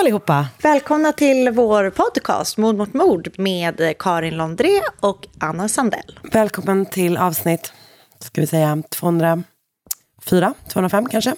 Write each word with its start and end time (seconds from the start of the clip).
Allihopa! 0.00 0.46
Välkomna 0.62 1.12
till 1.12 1.50
vår 1.50 1.90
podcast 1.90 2.56
Mord 2.56 2.76
mot 2.76 2.94
mord 2.94 3.28
med 3.38 3.94
Karin 3.98 4.36
Londré 4.36 4.80
och 5.00 5.26
Anna 5.40 5.68
Sandell. 5.68 6.18
Välkommen 6.32 6.86
till 6.86 7.16
avsnitt, 7.16 7.72
ska 8.18 8.40
vi 8.40 8.46
säga 8.46 8.82
204, 8.90 10.54
205 10.68 11.08
kanske? 11.08 11.34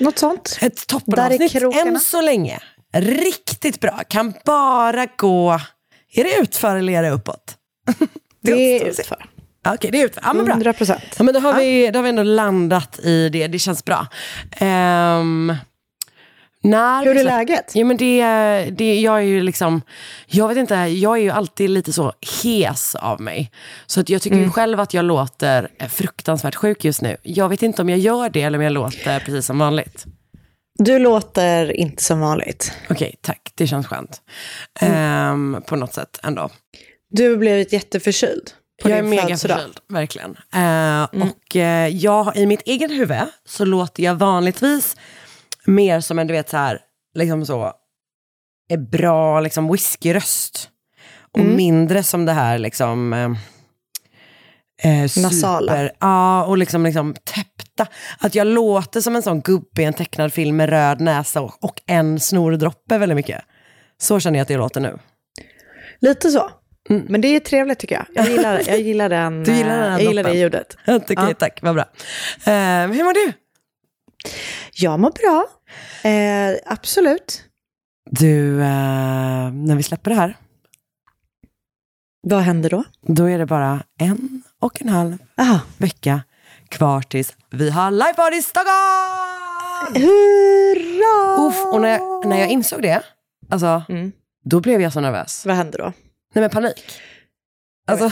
Något 0.00 0.18
sånt. 0.18 0.58
Ett 0.60 0.86
toppenavsnitt 0.86 1.54
än 1.54 2.00
så 2.00 2.20
länge. 2.20 2.58
Riktigt 2.94 3.80
bra, 3.80 4.00
kan 4.08 4.34
bara 4.44 5.06
gå, 5.16 5.60
är 6.12 6.24
det 6.24 6.36
utför 6.40 6.76
eller 6.76 6.92
är 6.92 7.02
det 7.02 7.10
uppåt? 7.10 7.56
Det 8.40 8.52
är 8.52 8.88
utför. 8.88 9.26
Okej, 9.66 9.90
det 9.90 10.00
är 10.00 10.04
utför. 10.04 10.22
Ja, 10.26 10.32
men 10.32 10.44
bra. 10.44 10.52
100 10.52 10.72
procent. 10.72 11.02
Ja, 11.18 11.24
men 11.24 11.34
då 11.34 11.40
har, 11.40 11.54
vi, 11.54 11.90
då 11.90 11.98
har 11.98 12.02
vi 12.02 12.08
ändå 12.08 12.22
landat 12.22 12.98
i 12.98 13.28
det, 13.28 13.46
det 13.46 13.58
känns 13.58 13.84
bra. 13.84 14.06
Ehm, 14.56 15.54
när 16.62 17.04
Hur 17.04 17.16
är 17.16 17.24
läget? 17.24 17.70
Ja, 17.74 17.84
men 17.84 17.96
det, 17.96 18.22
det, 18.70 19.00
jag 19.00 19.16
är 19.16 19.22
ju 19.22 19.42
liksom, 19.42 19.82
jag 20.26 20.48
vet 20.48 20.56
inte, 20.56 20.74
jag 20.74 21.18
är 21.18 21.22
ju 21.22 21.30
alltid 21.30 21.70
lite 21.70 21.92
så 21.92 22.12
hes 22.42 22.94
av 22.94 23.20
mig. 23.20 23.50
Så 23.86 24.00
att 24.00 24.08
jag 24.08 24.22
tycker 24.22 24.36
Mm. 24.36 24.52
själv 24.52 24.80
att 24.80 24.94
jag 24.94 25.04
låter 25.04 25.68
eh, 25.78 25.88
fruktansvärt 25.88 26.54
sjuk 26.54 26.84
just 26.84 27.02
nu. 27.02 27.16
Jag 27.22 27.48
vet 27.48 27.62
inte 27.62 27.82
om 27.82 27.88
jag 27.88 27.98
gör 27.98 28.30
det 28.30 28.42
eller 28.42 28.58
om 28.58 28.64
jag 28.64 28.72
låter 28.72 29.20
precis 29.20 29.46
som 29.46 29.58
vanligt. 29.58 30.04
Du 30.78 30.98
låter 30.98 31.72
inte 31.72 32.04
som 32.04 32.20
vanligt. 32.20 32.72
Okej, 32.90 33.14
tack. 33.22 33.52
Det 33.54 33.66
känns 33.66 33.86
skönt. 33.86 34.20
Mm. 34.80 34.94
Ehm, 34.94 35.62
på 35.66 35.76
något 35.76 35.94
sätt 35.94 36.20
ändå. 36.22 36.50
Du 37.10 37.30
har 37.30 37.36
blivit 37.36 37.72
jätteförkyld 37.72 38.50
jag 38.82 38.98
är 38.98 39.02
mega 39.02 39.36
förkyld, 39.36 39.78
verkligen. 39.88 40.36
Eh, 40.54 41.02
Och 41.28 41.56
eh, 41.56 41.88
jag, 41.88 42.36
i 42.36 42.46
mitt 42.46 42.62
eget 42.62 42.90
huvud 42.90 43.18
så 43.44 43.64
låter 43.64 44.02
jag 44.02 44.14
vanligtvis 44.14 44.96
mer 45.68 46.00
som 46.00 46.18
en, 46.18 46.26
du 46.26 46.32
vet 46.34 46.48
så 46.48 46.56
här, 46.56 46.80
liksom 47.14 47.46
så, 47.46 47.72
är 48.68 48.76
bra 48.76 49.40
liksom 49.40 49.72
whiskyröst. 49.72 50.70
Och 51.32 51.40
mindre 51.40 52.02
som 52.02 52.24
det 52.24 52.32
här 52.32 52.58
liksom... 52.58 53.12
Eh, 53.12 53.30
eh, 54.82 55.00
Nasala. 55.22 55.72
Super, 55.72 55.92
ja, 56.00 56.44
och 56.44 56.58
liksom, 56.58 56.84
liksom 56.84 57.14
täppta. 57.24 57.86
Att 58.18 58.34
jag 58.34 58.46
låter 58.46 59.00
som 59.00 59.16
en 59.16 59.22
sån 59.22 59.40
gubbe 59.40 59.82
i 59.82 59.84
en 59.84 59.92
tecknad 59.94 60.32
film 60.32 60.56
med 60.56 60.68
röd 60.68 61.00
näsa 61.00 61.40
och, 61.40 61.64
och 61.64 61.80
en 61.86 62.20
snordroppe 62.20 62.98
väldigt 62.98 63.16
mycket. 63.16 63.44
Så 64.00 64.20
känner 64.20 64.38
jag 64.38 64.42
att 64.42 64.50
jag 64.50 64.58
låter 64.58 64.80
nu. 64.80 64.98
Lite 66.00 66.30
så. 66.30 66.50
Men 66.88 67.20
det 67.20 67.28
är 67.28 67.40
trevligt 67.40 67.78
tycker 67.78 67.94
jag. 67.94 68.06
Jag 68.14 68.32
gillar, 68.32 68.62
jag 68.66 68.80
gillar, 68.80 69.08
den, 69.08 69.44
Du 69.44 69.52
gillar 69.52 69.78
den 69.78 69.92
eh, 69.92 69.92
jag 69.92 70.02
gillar 70.02 70.22
det 70.22 70.34
ljudet. 70.34 70.76
Okej, 70.86 71.16
Ja. 71.16 71.34
tack. 71.38 71.58
Vad 71.62 71.74
bra. 71.74 71.84
Eh, 72.44 72.86
hur 72.86 73.04
mår 73.04 73.26
du? 73.26 73.32
Jag 74.72 75.00
mår 75.00 75.10
bra. 75.10 75.46
Eh, 76.10 76.56
absolut. 76.66 77.44
Du, 78.10 78.60
eh, 78.62 79.50
när 79.52 79.76
vi 79.76 79.82
släpper 79.82 80.10
det 80.10 80.16
här, 80.16 80.36
Vad 82.22 82.40
händer 82.40 82.70
då? 82.70 82.84
då 83.02 83.24
är 83.24 83.38
det 83.38 83.46
bara 83.46 83.82
en 84.00 84.42
och 84.60 84.82
en 84.82 84.88
halv 84.88 85.18
Aha. 85.38 85.60
vecka 85.78 86.20
kvar 86.68 87.02
tills 87.02 87.36
vi 87.50 87.70
har 87.70 87.90
liveparty 87.90 88.36
i 88.36 88.42
Stockholm! 88.42 89.94
Hurra! 89.94 91.46
Uff, 91.48 91.66
och 91.74 91.80
när 91.80 91.88
jag, 91.88 92.26
när 92.26 92.38
jag 92.38 92.48
insåg 92.48 92.82
det, 92.82 93.02
alltså, 93.50 93.82
Mm. 93.88 94.12
då 94.44 94.60
blev 94.60 94.80
jag 94.82 94.92
så 94.92 95.00
nervös. 95.00 95.46
Vad 95.46 95.56
händer 95.56 95.78
då? 95.78 95.84
Nej 96.34 96.42
men 96.42 96.50
panik. 96.50 97.00
Alltså, 97.86 98.10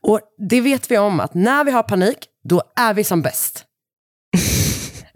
och 0.00 0.20
det 0.48 0.60
vet 0.60 0.90
vi 0.90 0.98
om 0.98 1.20
att 1.20 1.34
när 1.34 1.64
vi 1.64 1.70
har 1.70 1.82
panik, 1.82 2.18
då 2.44 2.62
är 2.76 2.94
vi 2.94 3.04
som 3.04 3.22
bäst. 3.22 3.64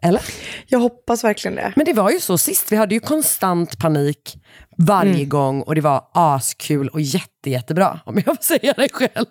Eller? 0.06 0.22
Jag 0.66 0.78
hoppas 0.78 1.24
verkligen 1.24 1.54
det. 1.54 1.72
Men 1.76 1.84
det 1.86 1.92
var 1.92 2.10
ju 2.10 2.20
så 2.20 2.38
sist, 2.38 2.72
vi 2.72 2.76
hade 2.76 2.94
ju 2.94 3.00
konstant 3.00 3.78
panik 3.78 4.36
varje 4.78 5.14
Mm. 5.14 5.28
gång 5.28 5.62
och 5.62 5.74
det 5.74 5.80
var 5.80 6.04
askul 6.12 6.88
och 6.88 7.00
jätte, 7.00 7.50
jättebra, 7.50 8.00
om 8.04 8.14
jag 8.14 8.24
får 8.36 8.42
säga 8.42 8.74
det 8.76 8.88
själv. 8.92 9.26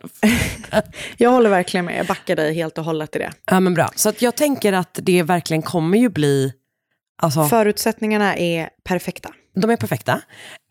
Jag 1.18 1.30
håller 1.30 1.50
verkligen 1.50 1.86
med. 1.86 1.98
Jag 2.00 2.06
backar 2.06 2.36
dig 2.36 2.54
helt 2.54 2.78
och 2.78 2.84
hållet 2.86 3.16
i 3.16 3.20
det. 3.20 3.32
Ja 3.52 3.60
men 3.60 3.74
bra, 3.74 3.90
så 3.96 4.10
att 4.10 4.22
jag 4.22 4.36
tänker 4.36 4.74
att 4.74 5.00
det 5.04 5.24
verkligen 5.24 5.62
kommer 5.62 5.98
ju 5.98 6.10
bli, 6.10 6.54
alltså 7.22 7.46
Förutsättningarna 7.46 8.36
är 8.38 8.70
perfekta. 8.84 9.30
de 9.62 9.70
är 9.70 9.78
perfekta. 9.78 10.22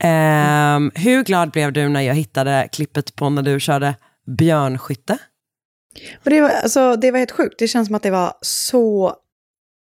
Ehm, 0.03 0.91
hur 0.95 1.25
glad 1.25 1.51
blev 1.51 1.73
du 1.73 1.89
när 1.89 2.01
jag 2.01 2.15
hittade 2.15 2.69
klippet 2.73 3.17
på 3.17 3.31
när 3.31 3.43
du 3.43 3.61
körde 3.61 3.95
björnskytte? 4.39 5.19
Och 6.25 6.31
det, 6.31 6.41
var, 6.41 6.49
alltså, 6.51 6.97
det 6.97 7.11
var 7.11 7.19
helt 7.19 7.31
sjukt. 7.31 7.55
Det 7.59 7.69
känns 7.69 7.87
som 7.89 7.95
att 7.95 8.03
det 8.03 8.11
var 8.11 8.33
så... 8.41 9.15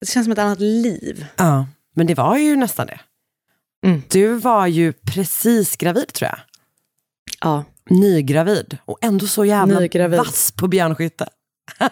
Det 0.01 0.07
känns 0.07 0.25
som 0.25 0.33
ett 0.33 0.39
annat 0.39 0.61
liv. 0.61 1.27
Ja, 1.37 1.67
men 1.95 2.07
det 2.07 2.15
var 2.15 2.37
ju 2.37 2.57
nästan 2.57 2.87
det. 2.87 3.01
Mm. 3.87 4.03
Du 4.11 4.35
var 4.35 4.67
ju 4.67 4.93
precis 4.93 5.77
gravid 5.77 6.13
tror 6.13 6.29
jag. 6.31 6.39
Ja. 7.41 7.65
Nygravid 7.91 8.79
och 8.85 8.99
ändå 9.01 9.27
så 9.27 9.45
jävla 9.45 9.81
Nygravid. 9.81 10.19
vass 10.19 10.53
på 10.53 10.69
björnskytte. 10.69 11.29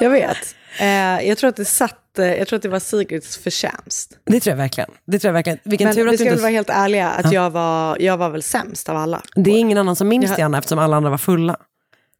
Jag 0.00 0.10
vet. 0.10 0.54
Eh, 0.80 0.86
jag 1.28 1.38
tror 1.38 1.48
att 1.50 1.56
det 1.56 1.64
satt... 1.64 2.18
eh, 2.18 2.26
Jag 2.26 2.48
tror 2.48 2.56
att 2.56 2.62
det 2.62 2.68
var 2.68 2.78
Sigrids 2.80 3.36
förtjänst. 3.36 4.18
Det 4.24 4.40
tror 4.40 4.50
jag 4.52 4.56
verkligen. 4.56 4.90
Det 5.04 5.18
tror 5.18 5.28
jag 5.28 5.32
verkligen. 5.32 5.58
Vilken 5.64 5.86
Men 5.88 5.94
tur 5.96 6.02
vi 6.04 6.08
att 6.08 6.12
du 6.12 6.16
ska 6.18 6.24
väl 6.24 6.32
inte... 6.32 6.42
vara 6.42 6.52
helt 6.52 6.70
ärliga 6.70 7.10
att 7.10 7.32
jag, 7.32 7.50
var, 7.50 7.96
jag 8.00 8.16
var 8.16 8.30
väl 8.30 8.42
sämst 8.42 8.88
av 8.88 8.96
alla. 8.96 9.22
Det 9.34 9.50
är 9.50 9.58
ingen 9.58 9.78
annan 9.78 9.96
som 9.96 10.08
minns 10.08 10.24
Jag- 10.30 10.36
det, 10.38 10.42
Anna, 10.42 10.58
eftersom 10.58 10.78
alla 10.78 10.96
andra 10.96 11.10
var 11.10 11.18
fulla. 11.18 11.56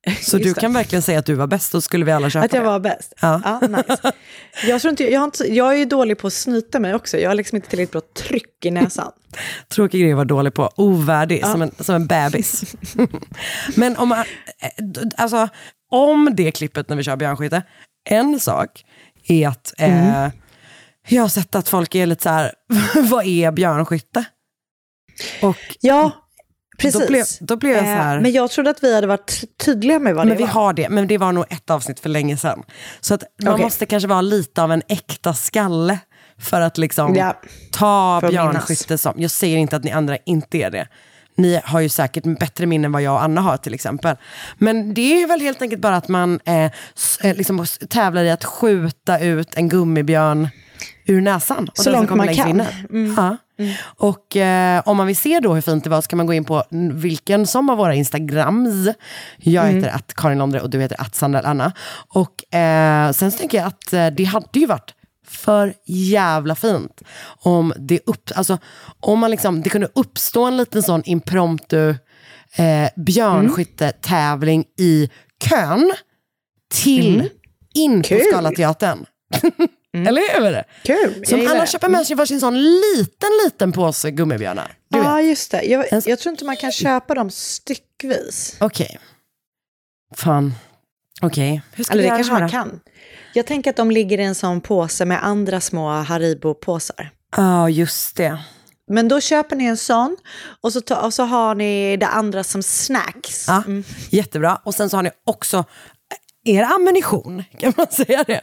Så 0.22 0.36
Just 0.38 0.44
du 0.44 0.52
det. 0.52 0.60
kan 0.60 0.72
verkligen 0.72 1.02
säga 1.02 1.18
att 1.18 1.26
du 1.26 1.34
var 1.34 1.46
bäst, 1.46 1.72
då 1.72 1.80
skulle 1.80 2.04
vi 2.04 2.12
alla 2.12 2.30
köpa 2.30 2.44
Att 2.44 2.52
jag 2.52 2.62
det. 2.62 2.66
var 2.66 2.80
bäst? 2.80 3.12
Ja. 3.20 3.60
nice. 3.68 4.12
jag, 4.66 4.80
tror 4.80 4.90
inte, 4.90 5.12
jag, 5.12 5.20
har 5.20 5.24
inte, 5.24 5.44
jag 5.54 5.72
är 5.74 5.78
ju 5.78 5.84
dålig 5.84 6.18
på 6.18 6.26
att 6.26 6.32
snyta 6.32 6.80
mig 6.80 6.94
också. 6.94 7.18
Jag 7.18 7.30
har 7.30 7.34
liksom 7.34 7.56
inte 7.56 7.68
tillräckligt 7.68 7.92
bra 7.92 8.00
tryck 8.28 8.64
i 8.64 8.70
näsan. 8.70 9.12
Tråkig 9.68 10.00
grej 10.00 10.10
att 10.12 10.16
vara 10.16 10.24
dålig 10.24 10.54
på. 10.54 10.70
Ovärdig, 10.76 11.46
som, 11.46 11.62
en, 11.62 11.70
som 11.78 11.94
en 11.94 12.06
bebis. 12.06 12.74
Men 13.76 13.96
om, 13.96 14.08
man- 14.08 14.18
eh, 14.60 15.02
alltså, 15.16 15.48
om 15.90 16.30
det 16.36 16.50
klippet 16.50 16.88
när 16.88 16.96
vi 16.96 17.02
kör 17.02 17.16
björnskytte, 17.16 17.62
en 18.10 18.40
sak 18.40 18.84
är 19.28 19.48
att 19.48 19.74
eh, 19.78 20.28
jag 21.08 21.22
har 21.22 21.28
sett 21.28 21.54
att 21.54 21.68
folk 21.68 21.94
är 21.94 22.06
lite 22.06 22.22
så 22.22 22.28
här, 22.28 22.52
vad 23.10 23.26
är 23.26 23.50
björnskytte? 23.52 24.24
Och 25.42 25.56
Ja, 25.80 26.10
precis. 26.82 27.00
Då 27.00 27.06
blev- 27.06 27.26
då 27.40 27.56
blev 27.56 27.72
jag 27.72 27.84
så 27.84 27.90
Eh, 27.90 27.96
här- 27.96 28.20
Men 28.20 28.32
jag 28.32 28.50
trodde 28.50 28.70
att 28.70 28.82
vi 28.84 28.94
hade 28.94 29.06
varit 29.06 29.44
tydliga 29.64 29.98
med 29.98 30.14
vad 30.14 30.26
men 30.26 30.36
det 30.36 30.42
vi 30.42 30.46
var. 30.46 30.52
har 30.62 30.72
det, 30.72 30.88
men 30.88 31.06
det 31.08 31.18
var 31.18 31.32
nog 31.32 31.44
ett 31.50 31.70
avsnitt 31.70 32.00
för 32.00 32.08
länge 32.08 32.36
sedan. 32.36 32.62
Så 33.00 33.14
att 33.14 33.22
man 33.42 33.52
Okej. 33.54 33.64
måste 33.64 33.86
kanske 33.86 34.08
vara 34.08 34.20
lite 34.20 34.62
av 34.62 34.72
en 34.72 34.82
äkta 34.88 35.34
skalle 35.34 35.98
för 36.38 36.60
att 36.60 36.78
liksom 36.78 37.14
Ja. 37.14 37.36
ta 37.72 38.20
björnskytte 38.30 38.98
som, 38.98 39.12
jag 39.16 39.30
säger 39.30 39.58
inte 39.58 39.76
att 39.76 39.84
ni 39.84 39.90
andra 39.90 40.16
inte 40.26 40.58
är 40.58 40.70
det. 40.70 40.88
Ni 41.36 41.60
har 41.64 41.80
ju 41.80 41.88
säkert 41.88 42.24
bättre 42.38 42.66
minnen 42.66 42.84
än 42.84 42.92
vad 42.92 43.02
jag 43.02 43.14
och 43.14 43.22
Anna 43.22 43.40
har 43.40 43.56
till 43.56 43.74
exempel. 43.74 44.16
Men 44.58 44.94
det 44.94 45.22
är 45.22 45.26
väl 45.26 45.40
helt 45.40 45.62
enkelt 45.62 45.82
bara 45.82 45.96
att 45.96 46.08
man 46.08 46.40
eh, 46.44 46.64
eh, 46.64 46.70
liksom 47.36 47.66
tävlar 47.88 48.24
i 48.24 48.30
att 48.30 48.44
skjuta 48.44 49.18
ut 49.18 49.54
en 49.54 49.68
gummibjörn 49.68 50.48
ur 51.06 51.20
näsan. 51.20 51.68
Så 51.74 51.90
långt 51.92 52.10
man 52.14 52.34
kan. 52.34 52.60
Mm. 52.90 53.14
Ja. 53.16 53.36
Och 53.84 54.36
eh, 54.36 54.82
om 54.84 54.96
man 54.96 55.06
vill 55.06 55.16
se 55.16 55.40
då 55.40 55.54
hur 55.54 55.60
fint 55.60 55.84
det 55.84 55.90
var 55.90 56.00
så 56.00 56.08
kan 56.08 56.16
man 56.16 56.26
gå 56.26 56.34
in 56.34 56.44
på 56.44 56.64
vilken 56.92 57.46
som 57.46 57.70
av 57.70 57.78
våra 57.78 57.94
Instagrams. 57.94 58.88
Jag 59.38 59.64
Mm. 59.64 59.76
heter 59.76 59.90
att 59.96 60.14
Karin 60.14 60.38
Londre 60.38 60.60
och 60.60 60.70
du 60.70 60.80
heter 60.80 61.00
att 61.00 61.14
Sandra 61.14 61.40
Anna. 61.40 61.72
Och 62.08 62.54
eh, 62.54 63.12
sen 63.12 63.30
så 63.32 63.38
tänker 63.38 63.58
jag 63.58 63.66
att 63.66 63.92
eh, 63.92 64.06
det 64.06 64.24
hade 64.24 64.58
ju 64.60 64.66
varit 64.66 64.94
för 65.26 65.74
jävla 65.86 66.54
fint 66.54 67.02
om 67.42 67.72
det, 67.76 68.00
upp, 68.06 68.30
alltså, 68.34 68.58
om 69.00 69.18
man 69.18 69.30
liksom, 69.30 69.62
det 69.62 69.70
kunde 69.70 69.88
uppstå 69.94 70.44
en 70.44 70.56
liten 70.56 70.82
sån 70.82 71.02
impromptu 71.04 71.88
eh, 72.56 72.88
björnskyttetävling 72.96 74.64
i 74.78 75.10
kön 75.48 75.92
till 76.74 77.28
in 77.74 78.02
på 78.02 78.08
Kul. 78.08 78.18
Scalateatern. 79.92 80.06
Eller 80.44 80.54
hur? 80.54 80.64
Kul, 81.14 81.26
Som 81.26 81.46
alla 81.50 81.66
köper 81.66 81.88
med 81.88 82.06
sig 82.06 82.16
varsin 82.16 82.40
sån 82.40 82.62
liten, 82.62 83.28
liten 83.44 83.72
påse 83.72 84.10
gummibjörnar. 84.10 84.76
Ja, 84.88 85.16
vet. 85.16 85.26
just 85.26 85.50
det. 85.50 85.62
Jag, 85.62 85.86
jag 86.06 86.18
tror 86.18 86.30
inte 86.30 86.44
man 86.44 86.56
kan 86.56 86.72
köpa 86.72 87.14
dem 87.14 87.30
styckvis. 87.30 88.56
Okej. 88.60 88.98
Fan. 90.16 90.54
Okej. 91.22 91.62
Hur 91.72 91.84
ska 91.84 91.92
Eller 91.92 92.02
det 92.02 92.08
kanske 92.08 92.32
man 92.32 92.48
kan. 92.48 92.80
Jag 93.34 93.46
tänker 93.46 93.70
att 93.70 93.76
de 93.76 93.90
ligger 93.90 94.18
i 94.20 94.22
en 94.24 94.34
sån 94.34 94.60
påse 94.60 95.04
med 95.04 95.24
andra 95.24 95.60
små 95.60 96.02
Haribo-påsar. 96.02 97.10
Ja, 97.36 97.68
just 97.68 98.16
det. 98.16 98.38
Men 98.90 99.08
då 99.08 99.20
köper 99.20 99.56
ni 99.56 99.64
en 99.64 99.76
sån 99.76 100.16
och 100.60 100.72
så, 100.72 100.80
ta, 100.80 100.96
och 100.96 101.14
så 101.14 101.22
har 101.22 101.54
ni 101.54 101.96
det 101.96 102.06
andra 102.06 102.44
som 102.44 102.62
snacks. 102.62 103.44
Ja, 103.48 103.62
Mm. 103.66 103.84
Jättebra. 104.10 104.60
Och 104.64 104.74
sen 104.74 104.90
så 104.90 104.96
har 104.96 105.02
ni 105.02 105.10
också 105.26 105.64
er 106.44 106.62
ammunition, 106.62 107.44
kan 107.58 107.72
man 107.76 107.86
säga 107.86 108.24
det? 108.26 108.40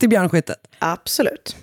Till 0.00 0.08
björnskyttet. 0.08 0.56
Absolut. 0.78 1.56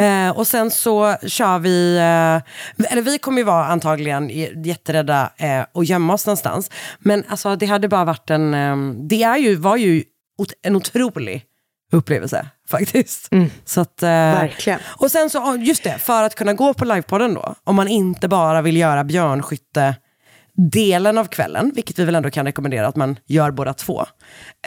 Eh, 0.00 0.30
och 0.38 0.46
sen 0.46 0.70
så 0.70 1.16
kör 1.26 1.58
vi, 1.58 1.96
eh, 1.96 2.92
eller 2.92 3.02
vi 3.02 3.18
kommer 3.18 3.38
ju 3.38 3.44
vara 3.44 3.64
antagligen 3.66 4.28
jätterädda 4.64 5.30
eh, 5.36 5.64
och 5.72 5.84
gömma 5.84 6.14
oss 6.14 6.26
någonstans. 6.26 6.70
Men 6.98 7.24
alltså 7.28 7.56
det 7.56 7.66
hade 7.66 7.88
bara 7.88 8.04
varit 8.04 8.30
en, 8.30 8.54
eh, 8.54 8.76
det 9.08 9.22
är 9.22 9.36
ju, 9.36 9.56
var 9.56 9.76
ju 9.76 10.02
ot- 10.38 10.52
en 10.62 10.76
otrolig 10.76 11.44
upplevelse 11.92 12.46
faktiskt. 12.70 13.28
Så 13.64 13.80
att, 13.80 14.02
eh, 14.02 14.08
Verkligen. 14.08 14.78
Och 14.86 15.10
sen 15.10 15.30
så, 15.30 15.56
just 15.60 15.82
det, 15.84 15.98
för 15.98 16.22
att 16.22 16.34
kunna 16.34 16.52
gå 16.54 16.74
på 16.74 16.84
livepodden 16.84 17.34
då, 17.34 17.54
om 17.64 17.76
man 17.76 17.88
inte 17.88 18.28
bara 18.28 18.62
vill 18.62 18.76
göra 18.76 19.04
björnskytte 19.04 19.94
delen 20.72 21.18
av 21.18 21.24
kvällen, 21.24 21.72
vilket 21.74 21.98
vi 21.98 22.04
väl 22.04 22.14
ändå 22.14 22.30
kan 22.30 22.46
rekommendera 22.46 22.86
att 22.86 22.96
man 22.96 23.18
gör 23.26 23.50
båda 23.50 23.74
två. 23.74 24.06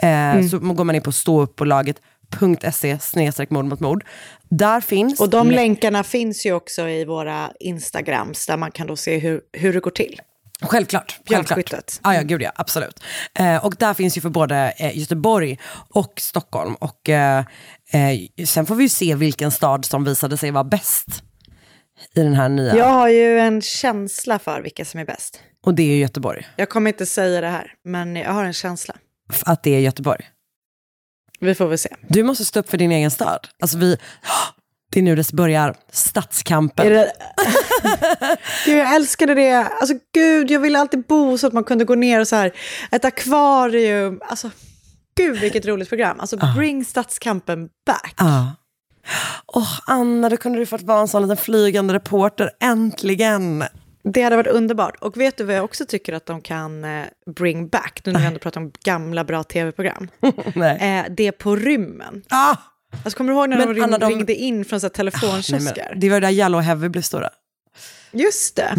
Eh, 0.02 0.42
Så 0.50 0.58
går 0.58 0.84
man 0.84 0.94
in 0.94 1.02
på 1.02 1.12
ståuppbolaget.se 2.32 2.98
snedstreck 2.98 3.50
mord 3.50 3.64
mot 3.64 3.80
mord. 3.80 4.04
Där 4.50 4.80
finns... 4.80 5.20
Och 5.20 5.30
de 5.30 5.50
lä- 5.50 5.56
länkarna 5.56 6.04
finns 6.04 6.46
ju 6.46 6.52
också 6.52 6.88
i 6.88 7.04
våra 7.04 7.50
Instagrams 7.60 8.46
där 8.46 8.56
man 8.56 8.70
kan 8.70 8.86
då 8.86 8.96
se 8.96 9.18
hur, 9.18 9.40
hur 9.52 9.72
det 9.72 9.80
går 9.80 9.90
till. 9.90 10.20
Självklart. 10.62 11.18
Björnskyttet. 11.28 12.00
Ah, 12.02 12.14
ja, 12.14 12.22
gud 12.22 12.42
ja, 12.42 12.52
absolut. 12.54 13.00
Eh, 13.38 13.64
och 13.64 13.74
där 13.78 13.94
finns 13.94 14.16
ju 14.16 14.20
för 14.20 14.28
både 14.28 14.74
eh, 14.76 14.98
Göteborg 14.98 15.58
och 15.90 16.12
Stockholm. 16.16 16.74
Och 16.74 17.08
eh, 17.08 17.38
eh, 17.92 18.44
sen 18.46 18.66
får 18.66 18.74
vi 18.74 18.82
ju 18.82 18.88
se 18.88 19.14
vilken 19.14 19.50
stad 19.50 19.84
som 19.84 20.04
visade 20.04 20.36
sig 20.36 20.50
vara 20.50 20.64
bäst 20.64 21.06
i 22.14 22.20
den 22.20 22.34
här 22.34 22.48
nya. 22.48 22.76
Jag 22.76 22.88
har 22.88 23.08
ju 23.08 23.38
en 23.38 23.62
känsla 23.62 24.38
för 24.38 24.60
vilka 24.60 24.84
som 24.84 25.00
är 25.00 25.04
bäst. 25.04 25.40
Och 25.66 25.74
det 25.74 25.82
är 25.82 25.96
Göteborg. 25.96 26.46
Jag 26.56 26.68
kommer 26.68 26.90
inte 26.90 27.06
säga 27.06 27.40
det 27.40 27.48
här, 27.48 27.72
men 27.84 28.16
jag 28.16 28.32
har 28.32 28.44
en 28.44 28.52
känsla. 28.52 28.94
Att 29.44 29.62
det 29.62 29.74
är 29.74 29.80
Göteborg. 29.80 30.24
Vi 31.40 31.54
får 31.54 31.66
väl 31.66 31.78
se. 31.78 31.96
Du 32.08 32.22
måste 32.22 32.44
stå 32.44 32.60
upp 32.60 32.70
för 32.70 32.78
din 32.78 32.92
egen 32.92 33.10
stad. 33.10 33.48
Alltså 33.62 33.78
vi, 33.78 33.96
det 34.92 35.00
är 35.00 35.02
nu 35.02 35.16
det 35.16 35.32
börjar, 35.32 35.74
stadskampen. 35.92 36.88
Det... 36.88 37.12
Gud, 38.66 38.78
jag 38.78 38.94
älskade 38.94 39.34
det. 39.34 39.54
Alltså 39.54 39.94
gud, 40.14 40.50
jag 40.50 40.60
ville 40.60 40.78
alltid 40.78 41.06
bo 41.06 41.38
så 41.38 41.46
att 41.46 41.52
man 41.52 41.64
kunde 41.64 41.84
gå 41.84 41.94
ner 41.94 42.20
och 42.20 42.28
så 42.28 42.36
här, 42.36 42.52
ett 42.90 43.04
akvarium. 43.04 44.20
Alltså, 44.28 44.50
gud 45.16 45.40
vilket 45.40 45.66
roligt 45.66 45.88
program. 45.88 46.20
Alltså, 46.20 46.36
bring 46.56 46.84
stadskampen 46.84 47.68
back. 47.86 48.14
Ja. 48.16 48.52
Åh, 49.46 49.80
Anna, 49.86 50.28
då 50.28 50.36
kunde 50.36 50.58
du 50.58 50.66
fått 50.66 50.82
vara 50.82 51.00
en 51.00 51.08
sån 51.08 51.22
liten 51.22 51.36
flygande 51.36 51.94
reporter, 51.94 52.50
äntligen. 52.60 53.64
Det 54.12 54.22
hade 54.22 54.36
varit 54.36 54.46
underbart. 54.46 54.96
Och 55.00 55.16
vet 55.20 55.36
du 55.36 55.44
vad 55.44 55.56
jag 55.56 55.64
också 55.64 55.84
tycker 55.86 56.12
att 56.12 56.26
de 56.26 56.40
kan 56.40 56.84
eh, 56.84 57.04
bring 57.36 57.68
back, 57.68 58.00
nu 58.04 58.12
när 58.12 58.20
vi 58.20 58.26
ändå 58.26 58.38
pratar 58.38 58.60
om 58.60 58.72
gamla 58.84 59.24
bra 59.24 59.44
tv-program? 59.44 60.08
Nej. 60.54 60.98
Eh, 60.98 61.04
det 61.16 61.32
på 61.32 61.56
rymmen. 61.56 62.22
Ah! 62.28 62.56
Alltså, 63.04 63.16
kommer 63.16 63.32
du 63.32 63.38
ihåg 63.38 63.48
när 63.48 63.56
Men 63.58 63.68
de, 63.68 63.74
ring, 63.74 63.90
de- 64.00 64.08
ringde 64.10 64.34
in 64.34 64.64
från 64.64 64.80
så 64.80 64.88
telefonkiosker? 64.88 65.88
men, 65.90 66.00
det 66.00 66.10
var 66.10 66.20
där 66.20 66.30
Yellow 66.30 66.60
Heavy 66.60 66.88
blev 66.88 67.02
stora. 67.02 67.30
Just 68.12 68.56
det. 68.56 68.74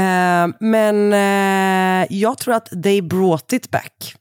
Eh, 0.00 0.48
men 0.60 1.12
eh, 1.12 2.06
jag 2.10 2.38
tror 2.38 2.54
att 2.54 2.82
they 2.82 3.02
brought 3.02 3.52
it 3.52 3.70
back. 3.70 4.14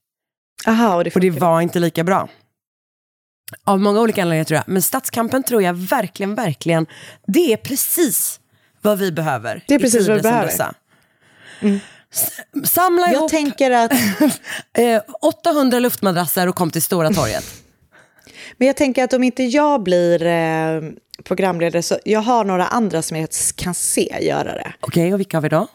Aha, 0.68 0.96
och 0.96 1.04
det, 1.04 1.16
Och 1.16 1.22
det 1.22 1.30
var 1.30 1.62
inte 1.62 1.80
lika 1.80 2.04
bra. 2.04 2.30
Av 3.64 3.80
många 3.80 4.00
olika 4.02 4.22
anledningar 4.22 4.44
tror 4.46 4.56
jag. 4.56 4.64
Men 4.68 4.82
Stadskampen 4.82 5.44
tror 5.44 5.64
jag 5.64 5.74
verkligen, 5.74 6.36
verkligen, 6.36 6.86
det 7.28 7.54
är 7.54 7.58
precis 7.58 8.40
vad 8.84 8.98
vi 9.00 9.12
behöver. 9.12 9.64
Det 9.68 9.76
är 9.76 9.80
precis 9.80 10.08
vad 10.08 10.18
vi 10.18 10.22
behöver. 10.24 10.52
S- 12.14 12.32
Samla 12.66 13.08
Jag 13.08 13.14
ihop 13.14 13.30
tänker 13.32 13.72
att, 13.72 13.92
eh, 14.78 15.02
800 15.22 15.80
luftmadrasser 15.80 16.48
och 16.48 16.56
kom 16.56 16.72
till 16.72 16.82
Stora 16.82 17.10
torget. 17.14 17.46
men 18.58 18.68
jag 18.68 18.78
tänker 18.78 19.04
att 19.04 19.14
om 19.14 19.24
inte 19.24 19.44
jag 19.44 19.84
blir 19.84 20.26
eh, 20.26 20.82
programledare 21.24 21.84
så 21.84 21.98
jag 22.06 22.20
har 22.20 22.44
några 22.44 22.66
andra 22.68 23.02
som 23.02 23.18
jag 23.18 23.30
kan 23.56 23.74
se 23.74 24.18
göra 24.22 24.54
det. 24.56 24.74
Okej, 24.80 25.14
och 25.14 25.20
vilka 25.20 25.38
har 25.38 25.42
vi 25.42 25.50
då? 25.50 25.68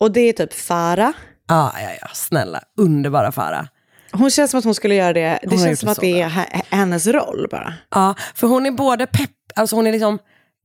Och 0.00 0.12
det 0.12 0.20
är 0.20 0.32
typ 0.32 0.54
Farah. 0.54 1.12
Ah, 1.48 1.70
ja, 1.82 1.88
ja, 2.00 2.08
snälla, 2.12 2.60
underbara 2.76 3.32
Farah. 3.32 3.64
Hon 4.12 4.30
känns 4.30 4.50
som 4.50 4.58
att 4.58 4.64
hon 4.64 4.74
skulle 4.74 4.94
göra 4.94 5.12
det. 5.12 5.38
Det 5.42 5.48
Hon 5.50 5.58
känns 5.64 5.80
som 5.80 5.88
att 5.88 6.00
det 6.00 6.20
är 6.20 6.28
he- 6.28 6.62
hennes 6.70 7.06
roll 7.06 7.48
bara. 7.50 7.74
Ja, 7.90 8.14
för 8.34 8.46
hon 8.46 8.66
är 8.66 8.70
både 8.70 9.06
pepp, 9.06 9.30
alltså 9.56 9.76
hon 9.76 9.86
är 9.86 9.92
liksom 9.92 10.18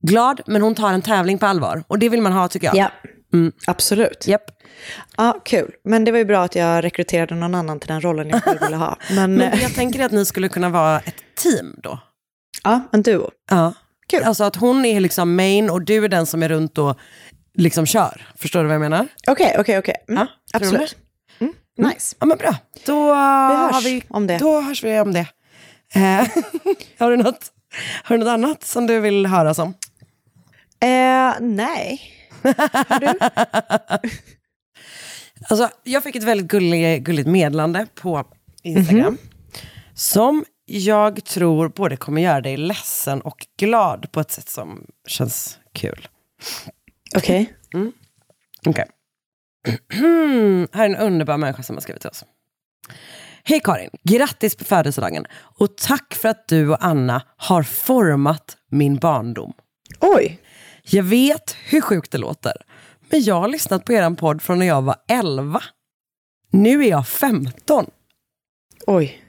glad, 0.06 0.40
men 0.46 0.62
hon 0.62 0.74
tar 0.74 0.92
en 0.92 1.02
tävling 1.02 1.38
på 1.38 1.46
allvar. 1.46 1.84
Och 1.86 1.98
det 1.98 2.08
vill 2.08 2.20
man 2.22 2.32
ha 2.32 2.48
tycker 2.48 2.66
jag. 2.74 2.90
Mm. 3.32 3.52
absolut. 3.66 4.26
Japp. 4.26 4.44
Ja, 5.16 5.40
kul. 5.44 5.70
Men 5.84 6.04
det 6.04 6.10
var 6.12 6.18
ju 6.18 6.24
bra 6.24 6.42
att 6.44 6.54
jag 6.54 6.84
rekryterade 6.84 7.34
någon 7.34 7.54
annan 7.54 7.80
till 7.80 7.88
den 7.88 8.00
rollen 8.00 8.28
jag 8.28 8.42
själv 8.42 8.60
ville 8.60 8.76
ha. 8.76 8.96
Men, 9.10 9.34
Men 9.34 9.52
eh, 9.52 9.62
jag 9.62 9.74
tänker 9.74 10.04
att 10.04 10.12
ni 10.12 10.24
skulle 10.24 10.48
kunna 10.48 10.68
vara 10.68 11.00
ett 11.00 11.14
team 11.42 11.74
då. 11.82 11.98
ja, 12.64 12.80
en 12.92 13.02
duo. 13.02 13.30
Ja. 13.50 13.72
Kul. 14.10 14.22
Alltså 14.22 14.44
att 14.44 14.56
hon 14.56 14.84
är 14.84 15.00
liksom 15.00 15.36
main 15.36 15.70
och 15.70 15.82
du 15.82 16.04
är 16.04 16.08
den 16.08 16.26
som 16.26 16.42
är 16.42 16.48
runt 16.48 16.78
och 16.78 16.98
liksom 17.58 17.86
kör. 17.86 18.26
Förstår 18.36 18.60
du 18.60 18.66
vad 18.66 18.74
jag 18.74 18.80
menar? 18.80 19.06
Okej, 19.26 19.56
okej, 19.58 19.78
okej. 19.78 19.94
Mm, 20.08 20.18
Ja, 20.52 20.58
absolut. 20.58 20.96
Mm, 21.40 21.52
nice. 21.78 22.16
Ja 22.20 22.26
men 22.26 22.38
bra. 22.38 22.56
Då, 22.86 23.04
Vi 23.04 23.10
har 23.54 23.72
hörs 23.72 23.84
vi, 23.84 24.02
om 24.08 24.26
det. 24.26 24.38
då 24.38 24.60
hörs 24.60 24.84
vi 24.84 25.00
om 25.00 25.12
det. 25.12 25.26
Eh, 25.94 26.00
har, 26.98 27.10
du 27.10 27.16
något, 27.16 27.52
har 28.04 28.18
du 28.18 28.24
något 28.24 28.32
annat 28.32 28.64
som 28.64 28.86
du 28.86 29.00
vill 29.00 29.26
höra 29.26 29.54
som? 29.54 29.74
Eh, 30.84 31.34
nej. 31.40 32.00
Du? 33.00 33.18
Alltså, 35.48 35.70
jag 35.82 36.02
fick 36.02 36.16
ett 36.16 36.22
väldigt 36.22 36.46
gullig, 36.46 37.04
gulligt 37.04 37.28
meddelande 37.28 37.86
på 37.94 38.24
Instagram. 38.62 39.18
Som 39.94 40.44
jag 40.64 41.24
tror 41.24 41.68
både 41.68 41.96
kommer 41.96 42.22
göra 42.22 42.40
dig 42.40 42.56
ledsen 42.56 43.20
och 43.20 43.46
glad 43.58 44.12
på 44.12 44.20
ett 44.20 44.30
sätt 44.30 44.48
som 44.48 44.86
känns 45.06 45.58
kul. 45.72 46.08
Okej. 47.16 47.54
Okej. 48.66 48.84
här 50.72 50.84
är 50.84 50.88
en 50.88 50.96
underbar 50.96 51.36
människa 51.36 51.62
som 51.62 51.76
har 51.76 51.80
skrivit 51.80 52.02
till 52.02 52.10
oss. 52.10 52.24
Hej 53.44 53.60
Karin, 53.64 53.90
grattis 54.02 54.56
på 54.56 54.64
födelsedagen 54.64 55.26
och 55.32 55.76
tack 55.76 56.14
för 56.14 56.28
att 56.28 56.48
du 56.48 56.70
och 56.70 56.84
Anna 56.84 57.22
har 57.36 57.62
format 57.62 58.56
min 58.70 58.96
barndom. 58.96 59.52
Oj. 60.00 60.40
Jag 60.90 61.02
vet 61.02 61.56
hur 61.64 61.80
sjukt 61.80 62.10
det 62.12 62.18
låter, 62.18 62.52
men 63.10 63.22
jag 63.22 63.40
har 63.40 63.48
lyssnat 63.48 63.84
på 63.84 63.92
er 63.92 64.14
podd 64.14 64.42
från 64.42 64.58
när 64.58 64.66
jag 64.66 64.82
var 64.82 64.96
11. 65.08 65.62
Nu 66.50 66.84
är 66.84 66.90
jag 66.90 67.08
15. 67.08 67.90
Oj. 68.86 69.20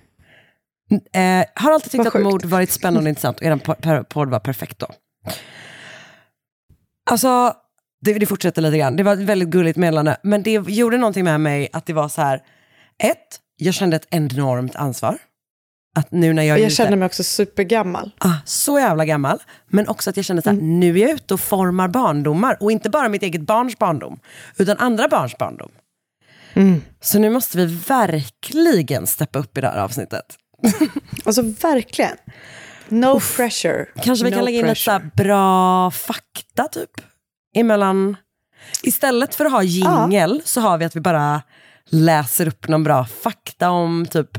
Eh, 1.14 1.46
har 1.56 1.72
alltid 1.72 1.92
tyckt 1.92 2.08
att 2.08 2.22
mord 2.24 2.46
varit 2.46 2.72
spännande 2.72 3.08
och 3.08 3.10
intressant 3.10 3.38
och 3.38 3.44
er 3.44 4.04
podd 4.04 4.30
var 4.30 4.40
perfekt 4.40 4.80
då. 4.80 4.88
Alltså, 7.10 7.54
det, 8.02 8.14
det 8.14 8.26
fortsätter 8.26 8.62
lite 8.62 8.78
grann. 8.78 8.96
Det 8.96 9.04
var 9.04 9.14
ett 9.14 9.20
väldigt 9.20 9.50
gulligt 9.50 9.78
meddelande. 9.78 10.18
Men 10.24 10.44
det 10.44 10.52
gjorde 10.52 10.98
någonting 10.98 11.24
med 11.24 11.42
mig 11.42 11.70
att 11.74 11.86
det 11.86 11.94
var 11.94 12.10
så 12.10 12.22
här, 12.22 12.44
ett, 13.04 13.40
jag 13.56 13.74
kände 13.74 13.96
ett 13.96 14.08
enormt 14.10 14.76
ansvar. 14.76 15.18
Att 15.96 16.12
nu 16.12 16.34
när 16.34 16.44
jag 16.44 16.60
Jag 16.60 16.66
ute, 16.66 16.76
känner 16.76 16.98
mig 16.98 17.06
också 17.06 17.24
supergammal. 17.24 18.12
ah, 18.18 18.34
så 18.46 18.80
jävla 18.80 19.06
gammal, 19.06 19.40
men 19.68 19.88
också 19.88 20.10
att 20.10 20.16
jag 20.18 20.26
kände 20.26 20.42
så 20.42 20.50
här, 20.50 20.58
nu 20.58 20.96
är 21.00 21.02
jag 21.02 21.12
ute 21.12 21.34
och 21.34 21.40
formar 21.40 21.88
barndomar. 21.88 22.58
Och 22.60 22.72
inte 22.72 22.90
bara 22.90 23.10
mitt 23.10 23.24
eget 23.24 23.42
barns 23.42 23.78
barndom, 23.80 24.20
utan 24.58 24.78
andra 24.78 25.08
barns 25.08 25.38
barndom. 25.38 25.72
Så 27.02 27.20
nu 27.20 27.30
måste 27.30 27.58
vi 27.58 27.66
verkligen 27.66 29.08
steppa 29.08 29.40
upp 29.40 29.58
i 29.58 29.62
det 29.62 29.68
här 29.68 29.78
avsnittet. 29.78 30.26
Alltså 31.26 31.42
verkligen. 31.42 32.18
No 32.90 33.20
pressure. 33.36 33.86
Kanske 34.04 34.26
vi 34.26 34.32
no 34.32 34.36
kan 34.38 34.46
lägga 34.46 34.60
in 34.60 34.66
lite 34.68 34.82
så 34.82 34.92
här 34.92 35.10
bra 35.16 35.92
fakta 35.92 36.64
typ. 36.72 36.90
Emellan. 37.56 38.18
Istället 38.84 39.36
för 39.36 39.46
att 39.46 39.52
ha 39.52 39.64
jingel 39.64 40.42
så 40.46 40.62
har 40.62 40.78
vi 40.78 40.86
att 40.86 40.96
vi 40.96 41.00
bara 41.00 41.42
läser 41.90 42.48
upp 42.48 42.68
någon 42.68 42.84
bra 42.84 43.06
fakta 43.06 43.70
om 43.70 44.06
typ, 44.06 44.38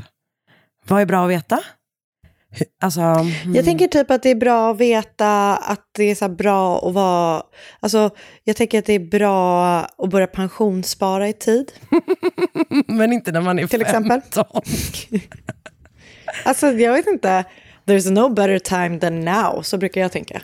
vad 0.87 1.01
är 1.01 1.05
bra 1.05 1.23
att 1.25 1.31
veta? 1.31 1.59
Alltså, 2.81 3.01
mm, 3.01 3.55
Jag 3.55 3.65
tänker 3.65 3.87
typ 3.87 4.11
att 4.11 4.23
det 4.23 4.29
är 4.29 4.35
bra 4.35 4.71
att 4.71 4.77
veta 4.77 5.57
att 5.57 5.89
det 5.91 6.03
är 6.03 6.15
så 6.15 6.29
bra 6.29 6.87
att 6.87 6.93
vara... 6.93 7.43
Alltså, 7.79 8.09
jag 8.43 8.55
tänker 8.55 8.79
att 8.79 8.85
det 8.85 8.93
är 8.93 8.99
bra 8.99 9.79
att 9.79 10.09
börja 10.09 10.27
pensionsspara 10.27 11.29
i 11.29 11.33
tid. 11.33 11.71
men 12.87 13.13
inte 13.13 13.31
när 13.31 13.41
man 13.41 13.59
är 13.59 13.67
Till 13.67 13.81
exempel? 13.81 14.21
15. 14.21 14.45
Alltså, 16.45 16.71
jag 16.71 16.93
vet 16.93 17.07
inte. 17.07 17.45
There's 17.85 18.11
no 18.11 18.29
better 18.29 18.59
time 18.59 18.99
than 18.99 19.19
now, 19.19 19.61
så 19.61 19.77
brukar 19.77 20.01
jag 20.01 20.11
tänka. 20.11 20.41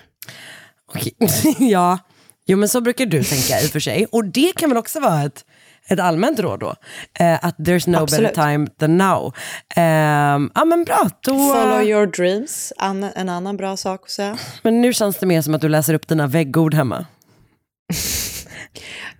Okej. 0.95 1.13
ja, 1.71 1.99
jo 2.45 2.57
men 2.57 2.69
så 2.69 2.81
brukar 2.81 3.05
du 3.05 3.23
tänka 3.23 3.61
i 3.61 3.65
och 3.65 3.69
för 3.69 3.79
sig. 3.79 4.05
Och 4.05 4.25
det 4.25 4.53
kan 4.55 4.69
väl 4.69 4.77
också 4.77 4.99
vara 4.99 5.23
ett, 5.23 5.45
ett 5.87 5.99
allmänt 5.99 6.39
råd 6.39 6.59
då. 6.59 6.75
Eh, 7.19 7.45
att 7.45 7.57
there's 7.57 7.89
no 7.89 7.97
Absolut. 7.97 8.35
better 8.35 8.51
time 8.51 8.67
than 8.79 8.97
now. 8.97 9.33
Ehm, 9.75 10.51
Ja 10.55 10.65
men 10.65 10.83
bra, 10.83 11.09
då... 11.21 11.31
Follow 11.53 11.83
your 11.83 12.05
dreams, 12.05 12.73
an- 12.77 13.11
en 13.15 13.29
annan 13.29 13.57
bra 13.57 13.77
sak 13.77 14.01
att 14.03 14.09
säga. 14.09 14.37
Men 14.61 14.81
nu 14.81 14.93
känns 14.93 15.17
det 15.17 15.25
mer 15.25 15.41
som 15.41 15.53
att 15.55 15.61
du 15.61 15.69
läser 15.69 15.93
upp 15.93 16.07
dina 16.07 16.27
väggord 16.27 16.73
hemma. 16.73 17.05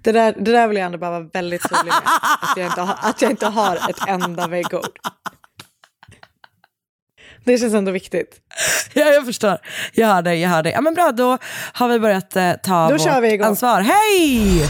Det 0.02 0.12
där, 0.12 0.36
det 0.40 0.52
där 0.52 0.68
vill 0.68 0.78
jag 0.78 0.86
ändå 0.86 0.98
bara 0.98 1.12
vara 1.12 1.30
väldigt 1.34 1.62
tydlig 1.70 1.86
med. 1.94 2.02
Att 2.42 2.58
jag 2.58 2.66
inte 2.66 2.82
har, 2.82 3.10
att 3.10 3.22
jag 3.22 3.32
inte 3.32 3.46
har 3.48 3.76
ett 3.76 4.08
enda 4.08 4.48
väggord. 4.48 5.00
Det 7.46 7.58
känns 7.58 7.74
ändå 7.74 7.92
viktigt. 7.92 8.40
Ja, 8.96 9.06
jag 9.06 9.26
förstår. 9.26 9.58
Jag 9.94 10.08
hör 10.08 10.22
dig, 10.22 10.42
jag 10.42 10.50
hör 10.50 10.64
dig. 10.64 10.72
Ja, 10.72 10.82
men 10.82 10.94
bra, 10.94 11.12
då 11.12 11.38
har 11.74 11.88
vi 11.90 12.00
börjat 12.00 12.36
eh, 12.36 12.52
ta 12.64 12.90
Då 12.90 12.98
vårt 12.98 13.42
ansvar. 13.42 13.82
Hej! 13.82 14.70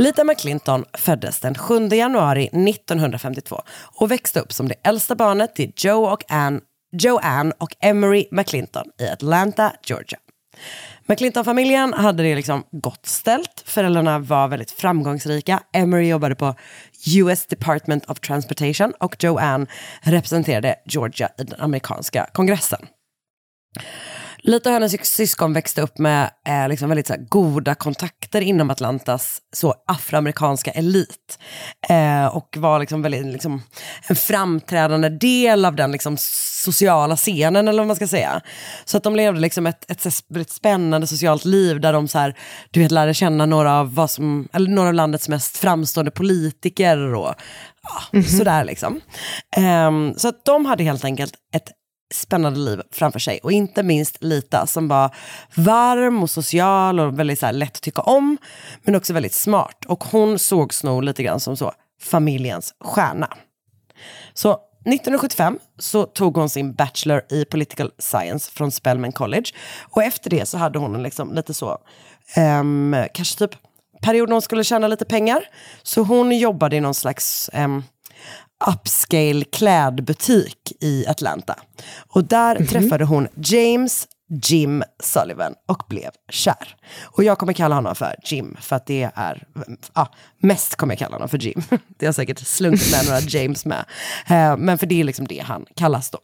Lita 0.00 0.24
McClinton 0.24 0.84
föddes 0.92 1.40
den 1.40 1.54
7 1.54 1.88
januari 1.88 2.44
1952 2.46 3.62
och 3.94 4.10
växte 4.10 4.40
upp 4.40 4.52
som 4.52 4.68
det 4.68 4.74
äldsta 4.82 5.14
barnet 5.14 5.54
till 5.54 5.72
Joe 5.76 6.12
och 6.12 6.24
Ann, 6.28 6.60
Joanne 6.92 7.52
och 7.58 7.76
Emery 7.80 8.26
McClinton 8.30 8.84
i 9.00 9.08
Atlanta, 9.08 9.72
Georgia. 9.82 10.18
McClinton-familjen 11.06 11.92
hade 11.92 12.22
det 12.22 12.34
liksom 12.34 12.64
gott 12.70 13.06
ställt. 13.06 13.62
Föräldrarna 13.66 14.18
var 14.18 14.48
väldigt 14.48 14.70
framgångsrika. 14.70 15.60
Emery 15.72 16.08
jobbade 16.08 16.34
på 16.34 16.54
US 17.16 17.46
Department 17.46 18.10
of 18.10 18.20
Transportation 18.20 18.92
och 19.00 19.24
Joanne 19.24 19.66
representerade 20.02 20.74
Georgia 20.84 21.28
i 21.38 21.42
den 21.42 21.60
amerikanska 21.60 22.26
kongressen. 22.32 22.86
Lite 24.42 24.68
av 24.68 24.72
hennes 24.72 25.06
syskon 25.06 25.52
växte 25.52 25.82
upp 25.82 25.98
med 25.98 26.30
eh, 26.48 26.68
liksom 26.68 26.88
väldigt 26.88 27.06
så 27.06 27.12
här, 27.12 27.20
goda 27.28 27.74
kontakter 27.74 28.40
inom 28.40 28.70
Atlantas 28.70 29.40
så 29.52 29.74
afroamerikanska 29.86 30.70
elit. 30.70 31.38
Eh, 31.88 32.26
och 32.26 32.56
var 32.56 32.78
liksom 32.78 33.02
väldigt, 33.02 33.26
liksom, 33.26 33.62
en 34.08 34.16
framträdande 34.16 35.08
del 35.08 35.64
av 35.64 35.76
den 35.76 35.92
liksom, 35.92 36.16
sociala 36.64 37.16
scenen, 37.16 37.68
eller 37.68 37.78
vad 37.78 37.86
man 37.86 37.96
ska 37.96 38.06
säga. 38.06 38.40
Så 38.84 38.96
att 38.96 39.02
de 39.02 39.16
levde 39.16 39.40
liksom 39.40 39.66
ett, 39.66 39.90
ett, 39.90 40.24
väldigt 40.28 40.52
spännande 40.52 41.06
socialt 41.06 41.44
liv 41.44 41.80
där 41.80 41.92
de 41.92 42.08
så 42.08 42.18
här, 42.18 42.38
du 42.70 42.80
vet, 42.80 42.90
lärde 42.90 43.14
känna 43.14 43.46
några 43.46 43.80
av, 43.80 43.94
vad 43.94 44.10
som, 44.10 44.48
eller 44.52 44.70
några 44.70 44.88
av 44.88 44.94
landets 44.94 45.28
mest 45.28 45.56
framstående 45.56 46.10
politiker 46.10 47.14
och 47.14 47.34
ja, 47.82 48.22
sådär 48.22 48.64
liksom. 48.64 49.00
Ehm, 49.56 50.14
så 50.16 50.28
att 50.28 50.44
de 50.44 50.66
hade 50.66 50.84
helt 50.84 51.04
enkelt 51.04 51.34
ett 51.54 51.70
spännande 52.10 52.60
liv 52.60 52.82
framför 52.92 53.18
sig. 53.18 53.40
Och 53.42 53.52
inte 53.52 53.82
minst 53.82 54.22
Lita 54.22 54.66
som 54.66 54.88
var 54.88 55.14
varm 55.54 56.22
och 56.22 56.30
social 56.30 57.00
och 57.00 57.18
väldigt 57.18 57.38
så 57.38 57.46
här, 57.46 57.52
lätt 57.52 57.76
att 57.76 57.82
tycka 57.82 58.02
om. 58.02 58.38
Men 58.82 58.94
också 58.94 59.12
väldigt 59.12 59.34
smart. 59.34 59.84
Och 59.86 60.04
hon 60.04 60.38
sågs 60.38 60.84
nog 60.84 61.04
lite 61.04 61.22
grann 61.22 61.40
som 61.40 61.56
så 61.56 61.72
familjens 62.02 62.74
stjärna. 62.80 63.28
Så 64.34 64.58
1975 64.80 65.58
så 65.78 66.06
tog 66.06 66.36
hon 66.36 66.50
sin 66.50 66.74
Bachelor 66.74 67.22
i 67.30 67.44
Political 67.44 67.90
Science 67.98 68.50
från 68.52 68.70
Spelman 68.70 69.12
College. 69.12 69.44
Och 69.90 70.02
efter 70.02 70.30
det 70.30 70.46
så 70.46 70.58
hade 70.58 70.78
hon 70.78 70.94
en 70.94 71.02
liksom 71.02 71.34
lite 71.34 71.54
så, 71.54 71.78
um, 72.60 72.96
kanske 73.14 73.38
typ 73.38 73.50
period 74.02 74.28
när 74.28 74.34
hon 74.34 74.42
skulle 74.42 74.64
tjäna 74.64 74.88
lite 74.88 75.04
pengar. 75.04 75.44
Så 75.82 76.02
hon 76.02 76.38
jobbade 76.38 76.76
i 76.76 76.80
någon 76.80 76.94
slags 76.94 77.50
um, 77.52 77.84
upscale 78.66 79.44
klädbutik 79.44 80.72
i 80.80 81.06
Atlanta. 81.06 81.56
Och 82.08 82.24
där 82.24 82.64
träffade 82.64 83.04
hon 83.04 83.28
James 83.34 84.08
Jim 84.30 84.82
Sullivan 85.02 85.54
och 85.68 85.82
blev 85.88 86.10
kär. 86.28 86.76
Och 87.02 87.24
jag 87.24 87.38
kommer 87.38 87.52
kalla 87.52 87.74
honom 87.74 87.94
för 87.94 88.16
Jim, 88.24 88.56
för 88.60 88.76
att 88.76 88.86
det 88.86 89.10
är, 89.14 89.46
ja, 89.94 90.08
mest 90.38 90.76
kommer 90.76 90.92
jag 90.92 90.98
kalla 90.98 91.14
honom 91.14 91.28
för 91.28 91.38
Jim. 91.38 91.62
Det 91.98 92.06
har 92.06 92.12
säkert 92.12 92.38
slunkit 92.38 92.92
med 92.92 93.04
några 93.06 93.20
James 93.20 93.64
med. 93.64 93.84
Eh, 94.26 94.56
men 94.56 94.78
för 94.78 94.86
det 94.86 95.00
är 95.00 95.04
liksom 95.04 95.26
det 95.26 95.38
han 95.38 95.66
kallas 95.76 96.10
då. 96.10 96.18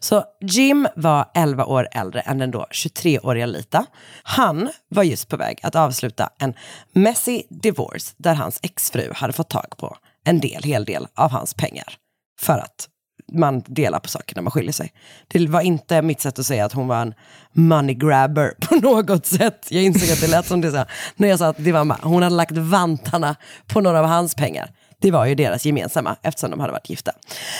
Så 0.00 0.24
Jim 0.40 0.88
var 0.96 1.30
11 1.34 1.64
år 1.64 1.88
äldre 1.92 2.20
än 2.20 2.38
den 2.38 2.50
då 2.50 2.66
23-åriga 2.70 3.46
Lita. 3.46 3.86
Han 4.22 4.70
var 4.88 5.02
just 5.02 5.28
på 5.28 5.36
väg 5.36 5.58
att 5.62 5.74
avsluta 5.74 6.30
en 6.38 6.54
messy 6.92 7.42
divorce 7.48 8.14
där 8.16 8.34
hans 8.34 8.60
exfru 8.62 9.12
hade 9.14 9.32
fått 9.32 9.50
tag 9.50 9.76
på 9.76 9.96
en 10.24 10.40
del, 10.40 10.62
hel 10.62 10.84
del 10.84 11.06
av 11.14 11.30
hans 11.30 11.54
pengar. 11.54 11.94
För 12.40 12.58
att 12.58 12.88
man 13.32 13.62
delar 13.66 13.98
på 13.98 14.08
saker 14.08 14.36
när 14.36 14.42
man 14.42 14.50
skiljer 14.50 14.72
sig. 14.72 14.92
Det 15.28 15.46
var 15.46 15.60
inte 15.60 16.02
mitt 16.02 16.20
sätt 16.20 16.38
att 16.38 16.46
säga 16.46 16.64
att 16.64 16.72
hon 16.72 16.88
var 16.88 17.02
en 17.02 17.14
money 17.52 17.94
grabber 17.94 18.54
på 18.60 18.74
något 18.74 19.26
sätt. 19.26 19.66
Jag 19.70 19.82
insåg 19.82 20.10
att 20.10 20.20
det 20.20 20.26
lät 20.26 20.46
som 20.46 20.60
det 20.60 20.72
så 20.72 20.84
när 21.16 21.28
jag 21.28 21.38
sa 21.38 21.46
att 21.46 21.64
det 21.64 21.72
var, 21.72 21.98
hon 22.02 22.22
hade 22.22 22.36
lagt 22.36 22.56
vantarna 22.56 23.36
på 23.66 23.80
några 23.80 24.00
av 24.00 24.06
hans 24.06 24.34
pengar. 24.34 24.72
Det 25.00 25.10
var 25.10 25.26
ju 25.26 25.34
deras 25.34 25.66
gemensamma 25.66 26.16
eftersom 26.22 26.50
de 26.50 26.60
hade 26.60 26.72
varit 26.72 26.90
gifta. 26.90 27.12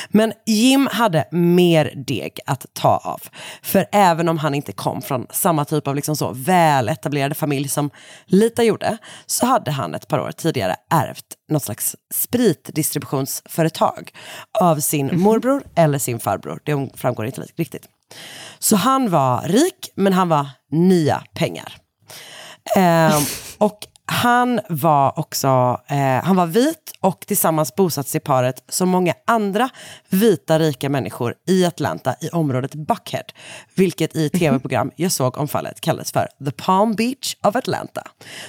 Men 0.08 0.32
Jim 0.46 0.88
hade 0.92 1.28
mer 1.30 1.92
deg 2.06 2.38
att 2.46 2.66
ta 2.72 2.96
av. 2.96 3.20
För 3.62 3.86
även 3.92 4.28
om 4.28 4.38
han 4.38 4.54
inte 4.54 4.72
kom 4.72 5.02
från 5.02 5.26
samma 5.30 5.64
typ 5.64 5.88
av 5.88 5.94
liksom 5.94 6.16
så 6.16 6.32
väletablerade 6.32 7.34
familj 7.34 7.68
som 7.68 7.90
Lita 8.26 8.62
gjorde 8.62 8.98
så 9.26 9.46
hade 9.46 9.70
han 9.70 9.94
ett 9.94 10.08
par 10.08 10.18
år 10.18 10.32
tidigare 10.32 10.76
ärvt 10.90 11.24
något 11.48 11.62
slags 11.62 11.96
spritdistributionsföretag 12.14 14.10
av 14.60 14.80
sin 14.80 15.20
morbror 15.20 15.62
eller 15.74 15.98
sin 15.98 16.20
farbror. 16.20 16.60
Det 16.64 16.90
framgår 16.94 17.26
inte 17.26 17.46
riktigt. 17.56 17.88
Så 18.58 18.76
han 18.76 19.10
var 19.10 19.42
rik 19.42 19.92
men 19.94 20.12
han 20.12 20.28
var 20.28 20.46
nya 20.70 21.22
pengar. 21.34 21.76
Ehm, 22.76 23.22
och 23.58 23.86
han 24.12 24.60
var 24.68 25.18
också 25.18 25.80
eh, 25.88 26.24
han 26.24 26.36
var 26.36 26.46
vit 26.46 26.92
och 27.00 27.20
tillsammans 27.26 27.74
bosatt 27.74 28.08
sig 28.08 28.18
i 28.18 28.24
paret 28.24 28.64
som 28.68 28.88
många 28.88 29.14
andra 29.26 29.68
vita 30.08 30.58
rika 30.58 30.88
människor 30.88 31.34
i 31.48 31.64
Atlanta 31.64 32.14
i 32.20 32.28
området 32.28 32.74
Buckhead. 32.74 33.24
Vilket 33.74 34.16
i 34.16 34.28
tv-program 34.28 34.90
jag 34.96 35.12
såg 35.12 35.38
om 35.38 35.48
fallet 35.48 35.80
kallades 35.80 36.12
för 36.12 36.28
The 36.44 36.50
Palm 36.50 36.94
Beach 36.94 37.36
of 37.42 37.56
Atlanta. 37.56 38.02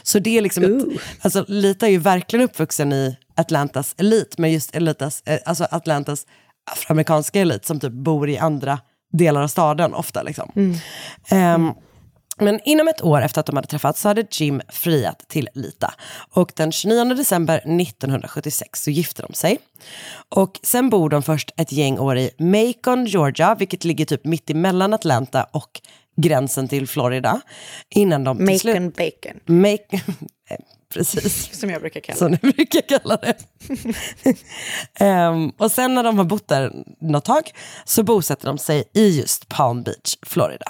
Så 0.04 0.20
det 0.20 0.38
är 0.38 0.42
liksom, 0.42 0.64
ett, 0.64 1.02
alltså 1.22 1.46
Lita 1.48 1.88
är 1.88 1.92
ju 1.92 1.98
verkligen 1.98 2.46
uppvuxen 2.46 2.94
i 2.94 3.18
Atlantas 3.36 3.96
elit, 3.98 4.38
men 4.38 4.52
just 4.52 4.76
Elitas, 4.76 5.22
eh, 5.26 5.40
alltså 5.46 5.68
Atlantas 5.72 6.26
afroamerikanska 6.72 7.40
elit 7.40 7.66
som 7.66 7.80
typ 7.80 7.94
bor 7.94 8.30
i 8.30 8.38
andra 8.38 8.80
delar 9.14 9.42
av 9.42 9.48
staden 9.48 9.94
ofta. 9.94 10.24
Liksom. 10.24 10.76
Ehm, 11.30 11.74
men 12.42 12.60
inom 12.66 12.88
ett 12.88 13.02
år 13.02 13.22
efter 13.22 13.40
att 13.40 13.46
de 13.46 13.56
hade 13.56 13.68
träffats 13.68 14.02
så 14.02 14.08
hade 14.08 14.26
Jim 14.32 14.62
friat 14.70 15.26
till 15.28 15.50
Lita. 15.54 15.94
Och 16.30 16.52
den 16.56 16.72
29 16.72 17.04
december 17.04 17.58
1976 17.58 18.84
så 18.84 18.92
gifte 18.92 19.22
de 19.22 19.34
sig. 19.34 19.58
Och 20.30 20.60
sen 20.64 20.90
bor 20.90 21.10
de 21.10 21.24
först 21.24 21.52
ett 21.58 21.72
gäng 21.72 22.00
år 22.00 22.18
i 22.18 22.32
Macon, 22.38 23.06
Georgia, 23.06 23.56
vilket 23.56 23.84
ligger 23.84 24.06
typ 24.06 24.26
mitt 24.26 24.50
emellan 24.50 24.94
Atlanta 24.94 25.44
och 25.52 25.82
gränsen 26.16 26.68
till 26.68 26.88
Florida. 26.88 27.42
Innan 27.90 28.24
de 28.24 28.38
Macon 28.38 28.60
slut... 28.60 28.96
bacon. 28.96 29.40
Macon. 29.46 30.16
Precis. 30.94 31.50
Som 31.60 31.70
jag 31.70 31.82
brukar 31.82 32.00
kalla 32.00 32.18
Som 32.18 32.32
du 32.32 32.52
brukar 32.52 32.82
kalla 32.82 33.18
det. 33.18 33.36
Ehm, 35.06 35.50
och 35.50 35.72
sen 35.72 35.96
när 35.96 36.04
de 36.04 36.18
har 36.18 36.26
bott 36.26 36.48
där 36.48 36.72
något 37.00 37.26
tag 37.26 37.52
så 37.86 38.04
bosätter 38.04 38.48
de 38.48 38.58
sig 38.58 38.84
i 38.94 39.20
just 39.20 39.50
Palm 39.50 39.84
Beach, 39.84 40.18
Florida. 40.22 40.66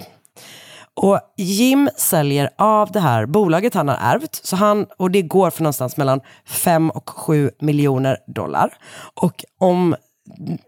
Och 0.95 1.19
Jim 1.37 1.89
säljer 1.97 2.49
av 2.57 2.91
det 2.91 2.99
här 2.99 3.25
bolaget 3.25 3.73
han 3.73 3.87
har 3.87 3.95
ärvt, 3.95 4.35
så 4.35 4.55
han, 4.55 4.85
och 4.97 5.11
det 5.11 5.21
går 5.21 5.49
för 5.49 5.63
någonstans 5.63 5.97
mellan 5.97 6.21
5 6.45 6.89
och 6.89 7.09
7 7.09 7.51
miljoner 7.59 8.17
dollar. 8.27 8.77
Och 9.13 9.45
om 9.57 9.95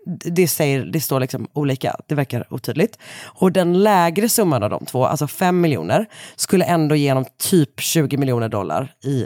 det, 0.06 0.48
säger, 0.48 0.86
det 0.86 1.02
står 1.02 1.20
liksom 1.20 1.48
olika, 1.54 1.96
det 2.08 2.16
verkar 2.16 2.54
otydligt. 2.54 2.98
Och 3.26 3.52
den 3.52 3.84
lägre 3.84 4.30
summan 4.30 4.64
av 4.64 4.70
de 4.70 4.86
två, 4.86 5.06
alltså 5.06 5.28
5 5.28 5.62
miljoner, 5.62 6.06
skulle 6.36 6.66
ändå 6.66 6.96
ge 6.96 7.12
honom 7.12 7.26
typ 7.38 7.80
20 7.80 8.18
miljoner 8.18 8.50
dollar 8.50 8.94
i, 9.04 9.26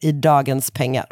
i 0.00 0.12
dagens 0.12 0.70
pengar. 0.70 1.06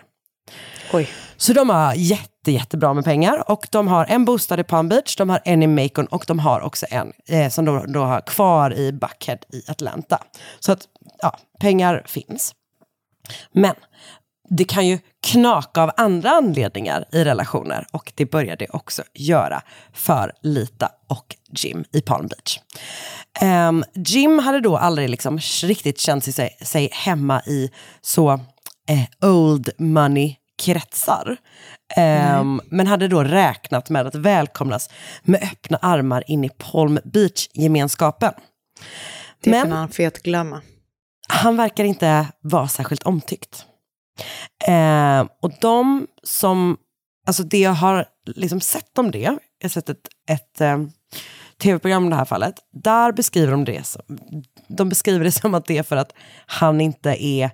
Oj. 0.92 1.08
Så 1.36 1.52
de 1.52 1.70
har 1.70 1.94
jätte, 1.94 2.52
jättebra 2.52 2.94
med 2.94 3.04
pengar 3.04 3.50
och 3.50 3.68
de 3.70 3.88
har 3.88 4.04
en 4.04 4.24
bostad 4.24 4.60
i 4.60 4.64
Palm 4.64 4.88
Beach, 4.88 5.16
de 5.16 5.30
har 5.30 5.40
en 5.44 5.62
i 5.62 5.66
Macon 5.66 6.06
och 6.06 6.24
de 6.26 6.38
har 6.38 6.60
också 6.60 6.86
en 6.90 7.12
eh, 7.28 7.48
som 7.48 7.64
de 7.64 7.92
då 7.92 8.00
har 8.00 8.20
kvar 8.20 8.74
i 8.74 8.92
Buckhead 8.92 9.38
i 9.52 9.62
Atlanta. 9.68 10.18
Så 10.60 10.72
att 10.72 10.88
ja, 11.22 11.38
pengar 11.60 12.02
finns. 12.06 12.54
Men 13.52 13.74
det 14.48 14.64
kan 14.64 14.86
ju 14.86 14.98
knaka 15.26 15.82
av 15.82 15.90
andra 15.96 16.30
anledningar 16.30 17.04
i 17.12 17.24
relationer 17.24 17.86
och 17.90 18.12
det 18.14 18.26
började 18.26 18.64
det 18.64 18.70
också 18.70 19.02
göra 19.14 19.62
för 19.92 20.32
Lita 20.42 20.90
och 21.08 21.36
Jim 21.58 21.84
i 21.92 22.00
Palm 22.00 22.26
Beach. 22.26 22.58
Um, 23.42 23.84
Jim 23.94 24.38
hade 24.38 24.60
då 24.60 24.76
aldrig 24.76 25.10
liksom 25.10 25.38
riktigt 25.62 26.00
känt 26.00 26.24
sig, 26.24 26.56
sig 26.60 26.88
hemma 26.92 27.42
i 27.42 27.70
så 28.00 28.40
eh, 28.88 29.30
old 29.30 29.70
money 29.78 30.36
kretsar. 30.62 31.36
Ehm, 31.96 32.60
men 32.70 32.86
hade 32.86 33.08
då 33.08 33.24
räknat 33.24 33.90
med 33.90 34.06
att 34.06 34.14
välkomnas 34.14 34.90
med 35.22 35.42
öppna 35.42 35.76
armar 35.82 36.24
in 36.26 36.44
i 36.44 36.48
Palm 36.48 36.98
Beach-gemenskapen. 37.04 38.32
Det 39.42 39.50
Men- 39.50 39.62
kan 39.62 39.72
han 39.72 39.88
fet 39.88 40.22
glömma. 40.22 40.60
Han 41.28 41.56
verkar 41.56 41.84
inte 41.84 42.26
vara 42.40 42.68
särskilt 42.68 43.02
omtyckt. 43.02 43.66
Eh, 44.66 45.26
och 45.42 45.52
de 45.60 46.06
som, 46.22 46.76
alltså 47.26 47.42
det 47.42 47.58
jag 47.58 47.72
har 47.72 48.06
liksom 48.26 48.60
sett 48.60 48.98
om 48.98 49.10
det, 49.10 49.18
jag 49.18 49.38
har 49.62 49.68
sett 49.68 49.88
ett, 49.88 50.08
ett 50.28 50.60
eh, 50.60 50.78
tv-program 51.62 52.06
i 52.06 52.10
det 52.10 52.16
här 52.16 52.24
fallet, 52.24 52.54
där 52.72 53.12
beskriver 53.12 53.52
de 53.52 53.64
det 53.64 53.86
som, 53.86 54.02
de 54.68 54.88
beskriver 54.88 55.24
det 55.24 55.32
som 55.32 55.54
att 55.54 55.66
det 55.66 55.78
är 55.78 55.82
för 55.82 55.96
att 55.96 56.12
han 56.46 56.80
inte 56.80 57.24
är 57.24 57.50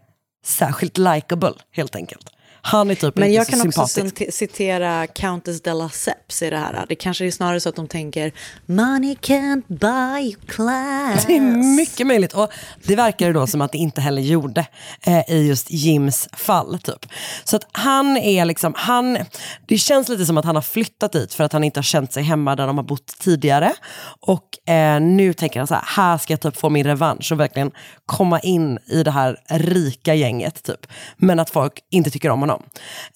särskilt 0.49 0.99
likable 0.99 1.55
helt 1.71 1.97
enkelt. 1.97 2.31
Han 2.71 2.91
är 2.91 2.95
typ 2.95 3.17
Men 3.17 3.33
jag 3.33 3.47
kan 3.47 3.61
också 3.61 3.87
sympatisk. 3.87 4.19
cit- 4.19 4.35
citera 4.35 5.07
Countess 5.07 5.63
de 5.63 5.79
Lesseps 5.79 6.43
i 6.43 6.51
det 6.51 6.57
här. 6.59 6.85
Det 6.89 6.95
kanske 6.95 7.27
är 7.27 7.31
snarare 7.31 7.61
så 7.61 7.69
att 7.69 7.77
de 7.77 7.89
tänker 7.89 8.33
Money 8.67 9.15
can't 9.15 9.63
buy 9.67 10.23
you 10.25 10.41
class. 10.47 11.27
Det 11.27 11.37
är 11.37 11.41
mycket 11.77 12.07
möjligt. 12.07 12.33
Och 12.35 12.51
det 12.85 12.97
verkar 12.97 13.33
då 13.33 13.47
som 13.47 13.61
att 13.61 13.73
det 13.73 13.79
inte 13.79 14.01
heller 14.01 14.23
gjorde 14.23 14.67
eh, 15.03 15.31
i 15.31 15.47
just 15.49 15.71
Jims 15.71 16.29
fall. 16.33 16.79
Typ. 16.79 17.07
Så 17.45 17.57
att 17.57 17.67
han 17.73 18.17
är 18.17 18.45
liksom, 18.45 18.73
han, 18.77 19.19
det 19.67 19.79
känns 19.79 20.09
lite 20.09 20.27
som 20.27 20.39
att 20.39 20.45
han 20.45 20.55
har 20.55 20.63
flyttat 20.63 21.13
dit 21.13 21.35
för 21.35 21.45
att 21.45 21.53
han 21.53 21.65
inte 21.65 21.79
har 21.79 21.83
känt 21.85 22.13
sig 22.13 22.23
hemma 22.23 22.57
där 22.57 22.67
de 22.67 22.77
har 22.79 22.85
bott 22.85 23.07
tidigare. 23.19 23.73
Och 24.21 24.71
eh, 24.73 25.01
nu 25.01 25.33
tänker 25.33 25.61
han 25.61 25.67
så 25.67 25.75
här, 25.75 25.85
här 25.87 26.19
ska 26.19 26.33
jag 26.33 26.41
typ 26.41 26.57
få 26.57 26.69
min 26.71 26.87
revansch 26.87 27.33
och 27.33 27.41
verkligen 27.41 27.71
komma 28.07 28.41
in 28.41 28.79
i 28.87 29.03
det 29.03 29.11
här 29.11 29.37
rika 29.49 30.15
gänget. 30.15 30.63
Typ. 30.63 30.87
Men 31.17 31.39
att 31.39 31.51
folk 31.51 31.73
inte 31.91 32.11
tycker 32.11 32.31
om 32.31 32.41
honom. 32.41 32.58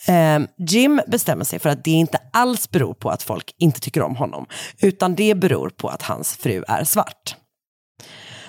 Eh, 0.08 0.40
Jim 0.68 1.00
bestämmer 1.06 1.44
sig 1.44 1.58
för 1.58 1.68
att 1.68 1.84
det 1.84 1.90
inte 1.90 2.18
alls 2.32 2.70
beror 2.70 2.94
på 2.94 3.10
att 3.10 3.22
folk 3.22 3.54
inte 3.58 3.80
tycker 3.80 4.02
om 4.02 4.16
honom. 4.16 4.46
Utan 4.82 5.14
det 5.14 5.34
beror 5.34 5.68
på 5.68 5.88
att 5.88 6.02
hans 6.02 6.36
fru 6.36 6.64
är 6.68 6.84
svart. 6.84 7.36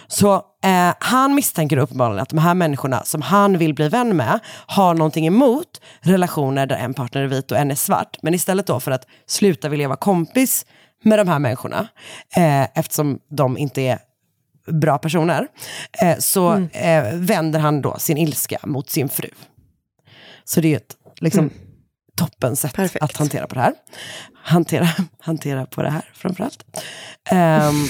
Så 0.08 0.36
eh, 0.64 0.94
han 1.00 1.36
misstänker 1.36 1.78
uppenbarligen 1.78 2.20
att 2.20 2.30
de 2.30 2.38
här 2.38 2.54
människorna 2.54 3.04
som 3.04 3.22
han 3.22 3.58
vill 3.58 3.74
bli 3.74 3.90
vän 3.90 4.18
med 4.18 4.40
har 4.68 4.94
någonting 4.94 5.28
emot 5.28 5.82
relationer 6.02 6.66
där 6.66 6.76
en 6.76 6.94
partner 6.94 7.22
är 7.22 7.28
vit 7.28 7.52
och 7.52 7.58
en 7.58 7.72
är 7.72 7.76
svart. 7.76 8.18
Men 8.22 8.34
istället 8.34 8.68
då 8.68 8.80
för 8.80 8.92
att 8.92 9.08
sluta 9.28 9.70
vilja 9.70 9.88
vara 9.88 9.98
kompis 9.98 10.66
med 11.04 11.20
de 11.20 11.28
här 11.28 11.40
människorna, 11.40 11.88
eh, 12.36 12.64
eftersom 12.80 13.20
de 13.30 13.58
inte 13.58 13.82
är 13.82 14.00
bra 14.72 14.98
personer, 14.98 15.48
eh, 16.02 16.18
så 16.20 16.54
eh, 16.54 17.04
vänder 17.14 17.60
han 17.60 17.82
då 17.82 18.00
sin 18.00 18.18
ilska 18.18 18.60
mot 18.64 18.90
sin 18.90 19.10
fru. 19.10 19.30
Så 20.46 20.62
det 20.62 20.74
är 20.74 20.78
ett 20.78 20.98
liksom, 21.20 21.50
toppen 22.16 22.56
sätt 22.56 22.80
att 23.02 23.18
hantera 23.18 23.48
på 23.48 23.56
det 23.56 23.62
här. 23.62 23.74
Hantera, 24.44 24.88
hantera 25.20 25.66
på 25.66 25.82
det 25.82 25.90
här 25.90 26.10
framförallt. 26.14 26.66
Um, 27.32 27.88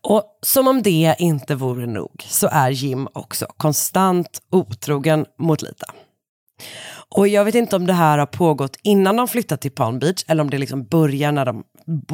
och 0.00 0.38
som 0.42 0.68
om 0.68 0.82
det 0.82 1.16
inte 1.18 1.54
vore 1.54 1.86
nog 1.86 2.24
så 2.28 2.48
är 2.52 2.70
Jim 2.70 3.08
också 3.12 3.46
konstant 3.56 4.42
otrogen 4.50 5.26
mot 5.38 5.62
Lita. 5.62 5.86
Och 7.14 7.28
jag 7.28 7.44
vet 7.44 7.54
inte 7.54 7.76
om 7.76 7.86
det 7.86 7.92
här 7.92 8.18
har 8.18 8.26
pågått 8.26 8.76
innan 8.82 9.16
de 9.16 9.28
flyttat 9.28 9.60
till 9.60 9.70
Palm 9.70 9.98
Beach 9.98 10.24
eller 10.28 10.42
om 10.42 10.50
det 10.50 10.58
liksom 10.58 10.84
börjar 10.84 11.32
när 11.32 11.44
de 11.44 11.64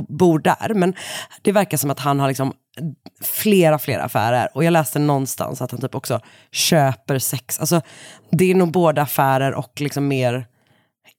bor 0.09 0.39
där. 0.39 0.75
Men 0.75 0.95
det 1.43 1.53
verkar 1.53 1.77
som 1.77 1.91
att 1.91 2.01
han 2.01 2.21
har 2.21 2.29
liksom 2.29 2.53
flera, 3.21 3.79
flera 3.79 4.03
affärer. 4.03 4.49
Och 4.55 4.65
jag 4.65 4.73
läste 4.73 4.99
någonstans 4.99 5.63
att 5.63 5.71
han 5.71 5.81
typ 5.81 5.95
också 5.95 6.21
köper 6.53 7.19
sex. 7.19 7.61
Alltså 7.61 7.81
det 8.31 8.51
är 8.51 8.55
nog 8.55 8.73
både 8.73 9.03
affärer 9.03 9.55
och 9.55 9.81
liksom 9.81 10.09
mer 10.09 10.47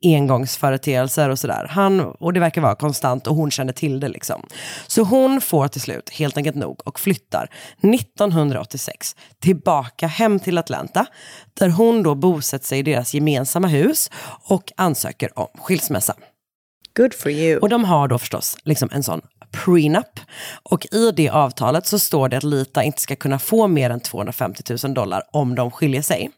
engångsföreteelser 0.04 1.30
och 1.30 1.40
sådär. 1.40 1.68
Han, 1.70 2.00
och 2.00 2.34
det 2.34 2.40
verkar 2.40 2.62
vara 2.62 2.76
konstant 2.76 3.28
och 3.28 3.36
hon 3.36 3.52
känner 3.52 3.74
till 3.74 4.00
det 4.00 4.10
liksom. 4.10 4.48
Så 4.88 5.04
hon 5.04 5.42
får 5.42 5.68
till 5.68 5.82
slut 5.82 6.10
helt 6.10 6.38
enkelt 6.38 6.56
nog 6.56 6.82
och 6.86 7.00
flyttar 7.00 7.50
1986 7.82 9.16
tillbaka 9.40 10.08
hem 10.08 10.40
till 10.40 10.58
Atlanta 10.58 11.06
där 11.54 11.70
hon 11.70 12.04
då 12.04 12.16
bosätter 12.16 12.66
sig 12.66 12.80
i 12.80 12.84
deras 12.84 13.14
gemensamma 13.14 13.68
hus 13.68 14.12
och 14.50 14.72
ansöker 14.78 15.40
om 15.40 15.48
skilsmässa. 15.58 16.14
Good 16.98 17.14
for 17.14 17.32
you. 17.32 17.60
Och 17.60 17.70
de 17.70 17.84
har 17.84 18.08
då 18.08 18.18
förstås 18.18 18.58
liksom 18.64 18.90
en 18.92 19.04
sån 19.04 19.22
prenup. 19.52 20.20
Och 20.64 20.86
i 20.92 21.12
det 21.12 21.30
avtalet 21.30 21.88
så 21.88 22.00
står 22.00 22.30
det 22.30 22.38
att 22.38 22.44
Lita 22.44 22.84
inte 22.84 23.02
ska 23.02 23.16
kunna 23.16 23.40
få 23.40 23.68
mer 23.68 23.90
än 23.90 24.00
250 24.00 24.76
000 24.84 24.94
dollar 24.94 25.24
om 25.32 25.56
de 25.56 25.72
skiljer 25.72 26.02
sig. 26.02 26.32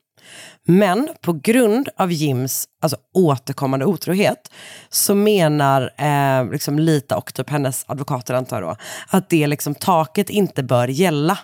Men 0.67 1.09
på 1.21 1.33
grund 1.33 1.89
av 1.97 2.11
Jims 2.11 2.67
alltså, 2.81 2.97
återkommande 3.13 3.85
otrohet 3.85 4.51
så 4.89 5.15
menar 5.15 5.91
eh, 5.97 6.51
liksom 6.51 6.79
Lita 6.79 7.17
och 7.17 7.33
typ 7.33 7.49
hennes 7.49 7.85
advokater 7.87 8.33
antar 8.33 8.61
då, 8.61 8.75
att 9.07 9.29
det 9.29 9.47
liksom 9.47 9.75
taket 9.75 10.29
inte 10.29 10.63
bör 10.63 10.87
gälla. 10.87 11.37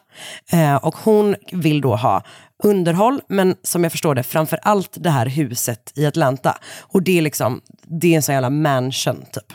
Eh, 0.52 0.76
och 0.76 0.96
hon 0.96 1.36
vill 1.52 1.82
då 1.82 1.96
ha 1.96 2.24
underhåll, 2.64 3.22
men 3.28 3.56
som 3.64 3.84
jag 3.84 3.92
förstår 3.92 4.16
det, 4.16 4.24
framför 4.24 4.60
allt 4.62 4.98
det 5.00 5.10
här 5.10 5.26
huset 5.26 5.92
i 5.96 6.06
Atlanta. 6.06 6.58
Och 6.80 7.04
det 7.04 7.18
är 7.18 7.22
liksom, 7.22 7.62
det 7.84 8.08
är 8.08 8.16
en 8.16 8.24
sån 8.24 8.34
jävla 8.34 8.50
mansion 8.50 9.26
typ. 9.32 9.54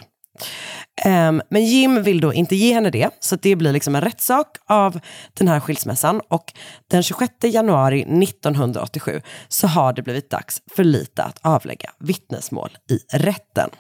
Um, 1.04 1.42
men 1.50 1.64
Jim 1.64 2.02
vill 2.02 2.20
då 2.20 2.32
inte 2.32 2.56
ge 2.56 2.74
henne 2.74 2.90
det, 2.90 3.10
så 3.20 3.36
det 3.36 3.56
blir 3.56 3.72
liksom 3.72 3.94
en 3.94 4.00
rättssak 4.00 4.56
av 4.66 5.00
den 5.34 5.48
här 5.48 5.60
skilsmässan. 5.60 6.20
Och 6.28 6.52
den 6.90 7.02
26 7.02 7.32
januari 7.42 8.02
1987 8.02 9.20
så 9.48 9.66
har 9.66 9.92
det 9.92 10.02
blivit 10.02 10.30
dags 10.30 10.62
för 10.70 10.84
Lita 10.84 11.22
att 11.22 11.38
avlägga 11.42 11.90
vittnesmål 11.98 12.70
i 12.90 13.16
rätten. 13.16 13.70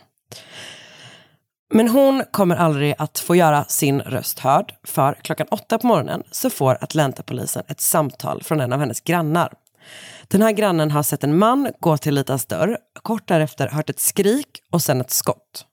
Men 1.74 1.88
hon 1.88 2.22
kommer 2.32 2.56
aldrig 2.56 2.94
att 2.98 3.18
få 3.18 3.36
göra 3.36 3.64
sin 3.64 4.00
röst 4.00 4.38
hörd, 4.38 4.74
för 4.84 5.18
klockan 5.22 5.46
åtta 5.50 5.78
på 5.78 5.86
morgonen 5.86 6.22
så 6.30 6.50
får 6.50 6.78
Atlanta-polisen 6.80 7.62
ett 7.68 7.80
samtal 7.80 8.42
från 8.42 8.60
en 8.60 8.72
av 8.72 8.80
hennes 8.80 9.00
grannar. 9.00 9.52
Den 10.28 10.42
här 10.42 10.52
grannen 10.52 10.90
har 10.90 11.02
sett 11.02 11.24
en 11.24 11.38
man 11.38 11.70
gå 11.80 11.96
till 11.96 12.14
Litas 12.14 12.46
dörr, 12.46 12.78
kort 13.02 13.28
därefter 13.28 13.68
hört 13.68 13.90
ett 13.90 14.00
skrik 14.00 14.62
och 14.72 14.82
sen 14.82 15.00
ett 15.00 15.10
skott. 15.10 15.66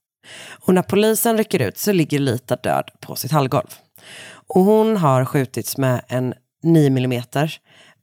Och 0.66 0.74
när 0.74 0.82
polisen 0.82 1.38
rycker 1.38 1.62
ut 1.62 1.78
så 1.78 1.92
ligger 1.92 2.20
Lita 2.20 2.56
död 2.56 2.90
på 3.00 3.16
sitt 3.16 3.32
hallgolv. 3.32 3.68
Och 4.48 4.62
hon 4.62 4.98
har 4.98 5.26
skjutits 5.26 5.78
med 5.78 6.02
en 6.08 6.34
9 6.64 6.88
mm 6.88 7.24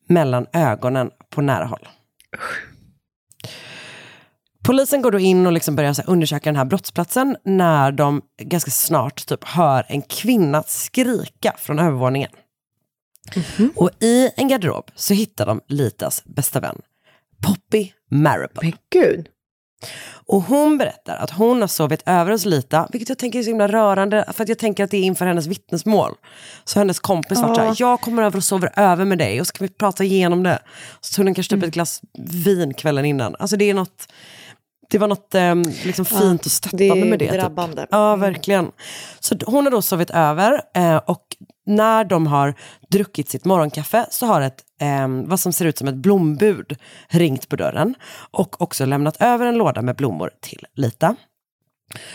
mellan 0.08 0.46
ögonen 0.52 1.10
på 1.30 1.42
nära 1.42 1.64
håll. 1.64 1.88
Polisen 4.64 5.02
går 5.02 5.10
då 5.10 5.18
in 5.18 5.46
och 5.46 5.52
liksom 5.52 5.76
börjar 5.76 6.04
undersöka 6.06 6.50
den 6.50 6.56
här 6.56 6.64
brottsplatsen 6.64 7.36
när 7.44 7.92
de 7.92 8.22
ganska 8.42 8.70
snart 8.70 9.26
typ 9.26 9.44
hör 9.44 9.84
en 9.88 10.02
kvinna 10.02 10.62
skrika 10.62 11.54
från 11.58 11.78
övervåningen. 11.78 12.30
Och 13.74 13.90
i 14.00 14.30
en 14.36 14.48
garderob 14.48 14.90
så 14.94 15.14
hittar 15.14 15.46
de 15.46 15.60
Litas 15.68 16.24
bästa 16.24 16.60
vän, 16.60 16.80
Poppy 17.46 17.92
Marable. 18.10 18.60
Men 18.62 18.72
gud. 18.92 19.28
Och 20.26 20.42
hon 20.42 20.78
berättar 20.78 21.16
att 21.16 21.30
hon 21.30 21.60
har 21.60 21.68
sovit 21.68 22.02
över 22.06 22.32
hos 22.32 22.44
Lita, 22.44 22.88
vilket 22.92 23.08
jag 23.08 23.18
tänker 23.18 23.38
är 23.38 23.42
så 23.42 23.50
himla 23.50 23.68
rörande, 23.68 24.24
för 24.32 24.42
att 24.42 24.48
jag 24.48 24.58
tänker 24.58 24.84
att 24.84 24.90
det 24.90 24.96
är 24.96 25.02
inför 25.02 25.26
hennes 25.26 25.46
vittnesmål. 25.46 26.14
Så 26.64 26.78
hennes 26.78 27.00
kompis 27.00 27.42
var 27.42 27.54
så 27.54 27.60
här, 27.60 27.76
jag 27.78 28.00
kommer 28.00 28.22
över 28.22 28.36
och 28.36 28.44
sover 28.44 28.72
över 28.76 29.04
med 29.04 29.18
dig 29.18 29.40
och 29.40 29.46
så 29.46 29.52
kan 29.52 29.66
vi 29.66 29.72
prata 29.72 30.04
igenom 30.04 30.42
det. 30.42 30.58
Så 31.00 31.14
tog 31.14 31.24
hon 31.24 31.34
kanske 31.34 31.56
typ 31.56 31.64
ett 31.64 31.74
glas 31.74 32.00
vin 32.18 32.74
kvällen 32.74 33.04
innan. 33.04 33.36
Alltså 33.38 33.56
det 33.56 33.70
är 33.70 33.74
något, 33.74 34.08
det 34.90 34.98
var 34.98 35.08
något 35.08 35.34
eh, 35.34 35.54
liksom 35.84 36.04
Ja, 36.10 36.18
fint 36.20 36.46
och 36.46 36.52
stöttande 36.52 36.94
det 36.94 37.00
är 37.00 37.04
med 37.04 37.18
det. 37.18 37.30
drabbande. 37.32 37.82
Typ. 37.82 37.88
Ja, 37.92 38.16
verkligen. 38.16 38.70
Så 39.20 39.36
hon 39.46 39.64
har 39.64 39.70
då 39.70 39.82
sovit 39.82 40.10
över 40.10 40.62
eh, 40.74 40.96
och 40.96 41.22
när 41.66 42.04
de 42.04 42.26
har 42.26 42.54
druckit 42.90 43.28
sitt 43.30 43.44
morgonkaffe 43.44 44.06
så 44.10 44.26
har 44.26 44.40
ett, 44.40 44.62
eh, 44.80 45.08
vad 45.08 45.40
som 45.40 45.52
ser 45.52 45.64
ut 45.64 45.78
som 45.78 45.88
ett 45.88 45.94
blombud 45.94 46.76
ringt 47.08 47.48
på 47.48 47.56
dörren 47.56 47.94
och 48.30 48.62
också 48.62 48.84
lämnat 48.86 49.16
över 49.20 49.46
en 49.46 49.58
låda 49.58 49.82
med 49.82 49.96
blommor 49.96 50.30
till 50.40 50.66
Lita. 50.74 51.16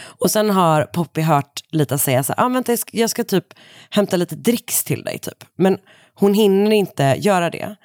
Och 0.04 0.32
sen 0.32 0.50
har 0.50 0.84
Poppy 0.84 1.22
hört 1.22 1.62
Lita 1.72 1.98
säga 1.98 2.24
så 2.24 2.34
här, 2.38 2.46
ah, 2.46 2.50
vänta, 2.50 2.72
jag 2.72 2.80
ska, 2.80 2.98
jag 2.98 3.10
ska 3.10 3.24
typ 3.24 3.46
hämta 3.90 4.18
lite 4.18 4.36
dricks 4.36 4.84
till 4.84 5.04
dig 5.04 5.20
typ. 5.20 5.44
Men 5.58 5.78
hon 6.14 6.34
hinner 6.34 6.72
inte 6.72 7.16
göra 7.20 7.50
det 7.50 7.76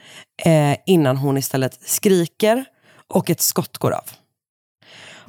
eh, 0.44 0.76
innan 0.86 1.16
hon 1.16 1.36
istället 1.38 1.78
skriker 1.88 2.64
och 3.08 3.30
ett 3.30 3.40
skott 3.40 3.78
går 3.78 3.90
av. 3.90 4.04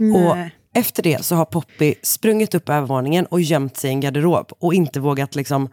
Och 0.01 0.37
Nej. 0.37 0.55
efter 0.75 1.03
det 1.03 1.25
så 1.25 1.35
har 1.35 1.45
Poppy 1.45 1.95
sprungit 2.03 2.55
upp 2.55 2.69
övervåningen 2.69 3.25
och 3.25 3.41
gömt 3.41 3.77
sig 3.77 3.89
i 3.89 3.93
en 3.93 3.99
garderob 3.99 4.51
och 4.59 4.73
inte 4.73 4.99
vågat 4.99 5.35
liksom, 5.35 5.69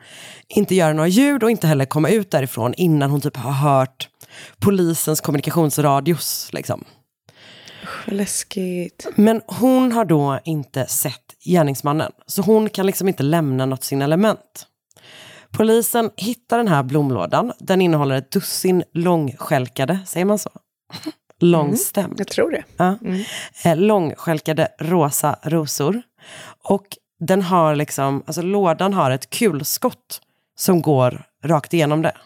inte 0.49 0.75
göra 0.75 0.93
några 0.93 1.09
ljud 1.09 1.43
och 1.43 1.51
inte 1.51 1.67
heller 1.67 1.85
komma 1.85 2.09
ut 2.09 2.31
därifrån 2.31 2.75
innan 2.75 3.11
hon 3.11 3.21
typ 3.21 3.37
har 3.37 3.53
hört 3.53 4.09
polisens 4.59 5.21
kommunikationsradios. 5.21 6.51
Liksom. 6.53 6.85
Vad 8.07 8.17
läskigt. 8.17 9.07
Men 9.17 9.43
hon 9.47 9.93
har 9.93 10.05
då 10.05 10.41
inte 10.45 10.87
sett 10.87 11.37
gärningsmannen, 11.45 12.13
så 12.27 12.43
hon 12.43 12.71
kan 12.71 12.87
liksom 12.87 13.09
inte 13.09 13.23
lämna 13.23 13.67
något 13.67 13.85
signalement. 13.85 14.67
Polisen 15.51 16.11
hittar 16.17 16.59
den 16.59 16.69
här 16.69 16.83
blomlådan. 16.83 17.53
Den 17.59 17.81
innehåller 17.81 18.15
ett 18.15 18.31
dussin 18.31 18.85
långskälkade, 18.93 19.99
säger 20.07 20.27
man 20.27 20.39
så? 20.39 20.51
Långstämd. 21.41 22.21
Jag 22.21 22.29
tror 22.29 22.51
det. 22.51 22.65
Ja. 22.77 22.99
Eh, 23.65 23.77
långskälkade 23.77 24.69
rosa 24.79 25.37
rosor. 25.43 26.03
Och 26.65 26.87
den 27.21 27.43
har 27.43 27.75
liksom, 27.75 28.23
alltså 28.27 28.43
lådan 28.43 28.95
har 28.95 29.11
ett 29.11 29.31
kulskott 29.31 30.21
som 30.59 30.83
går 30.83 31.23
rakt 31.45 31.75
igenom 31.75 32.03
det. 32.03 32.17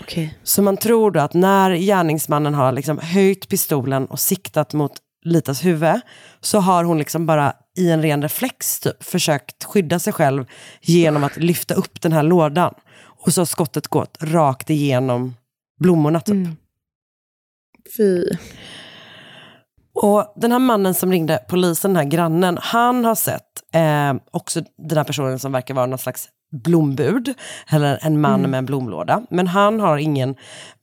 Okej. 0.00 0.38
Så 0.42 0.62
man 0.62 0.76
tror 0.76 1.10
då 1.10 1.20
att 1.20 1.34
när 1.34 1.74
gärningsmannen 1.74 2.54
har 2.54 2.72
liksom 2.72 2.98
höjt 2.98 3.48
pistolen 3.48 4.06
och 4.06 4.20
siktat 4.20 4.72
mot 4.72 4.92
Litas 5.24 5.64
huvud 5.64 6.00
så 6.40 6.58
har 6.58 6.84
hon 6.84 6.98
liksom 6.98 7.26
bara 7.26 7.52
i 7.76 7.90
en 7.90 8.02
ren 8.02 8.22
reflex 8.22 8.80
typ 8.80 9.04
försökt 9.04 9.64
skydda 9.64 9.98
sig 9.98 10.12
själv 10.12 10.44
genom 10.80 11.24
att 11.24 11.36
lyfta 11.36 11.74
upp 11.74 12.00
den 12.00 12.12
här 12.12 12.22
lådan. 12.22 12.74
Och 13.00 13.34
så 13.34 13.40
har 13.40 13.46
skottet 13.46 13.88
gått 13.88 14.16
rakt 14.20 14.70
igenom 14.70 15.34
blommorna 15.80 16.20
typ. 16.20 16.48
Fy. 17.96 18.24
Och 19.94 20.32
den 20.36 20.52
här 20.52 20.58
mannen 20.58 20.94
som 20.94 21.12
ringde 21.12 21.38
polisen, 21.48 21.94
den 21.94 21.96
här 22.04 22.10
grannen, 22.10 22.58
han 22.60 23.04
har 23.04 23.14
sett 23.14 23.42
eh, 23.74 24.14
också 24.30 24.60
den 24.88 24.96
här 24.98 25.04
personen 25.04 25.38
som 25.38 25.52
verkar 25.52 25.74
vara 25.74 25.86
någon 25.86 25.98
slags 25.98 26.28
blombud, 26.64 27.34
eller 27.70 27.98
en 28.02 28.20
man 28.20 28.40
Mm. 28.40 28.50
med 28.50 28.58
en 28.58 28.66
blomlåda. 28.66 29.22
Men 29.30 29.46
han 29.46 29.80
har 29.80 29.98
ingen 29.98 30.34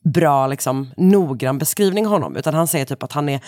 bra, 0.03 0.47
liksom, 0.47 0.91
noggrann 0.97 1.57
beskrivning 1.57 2.05
av 2.05 2.11
honom, 2.11 2.35
utan 2.35 2.53
han 2.53 2.67
säger 2.67 2.85
typ 2.85 3.03
att 3.03 3.11
han 3.11 3.29
är 3.29 3.39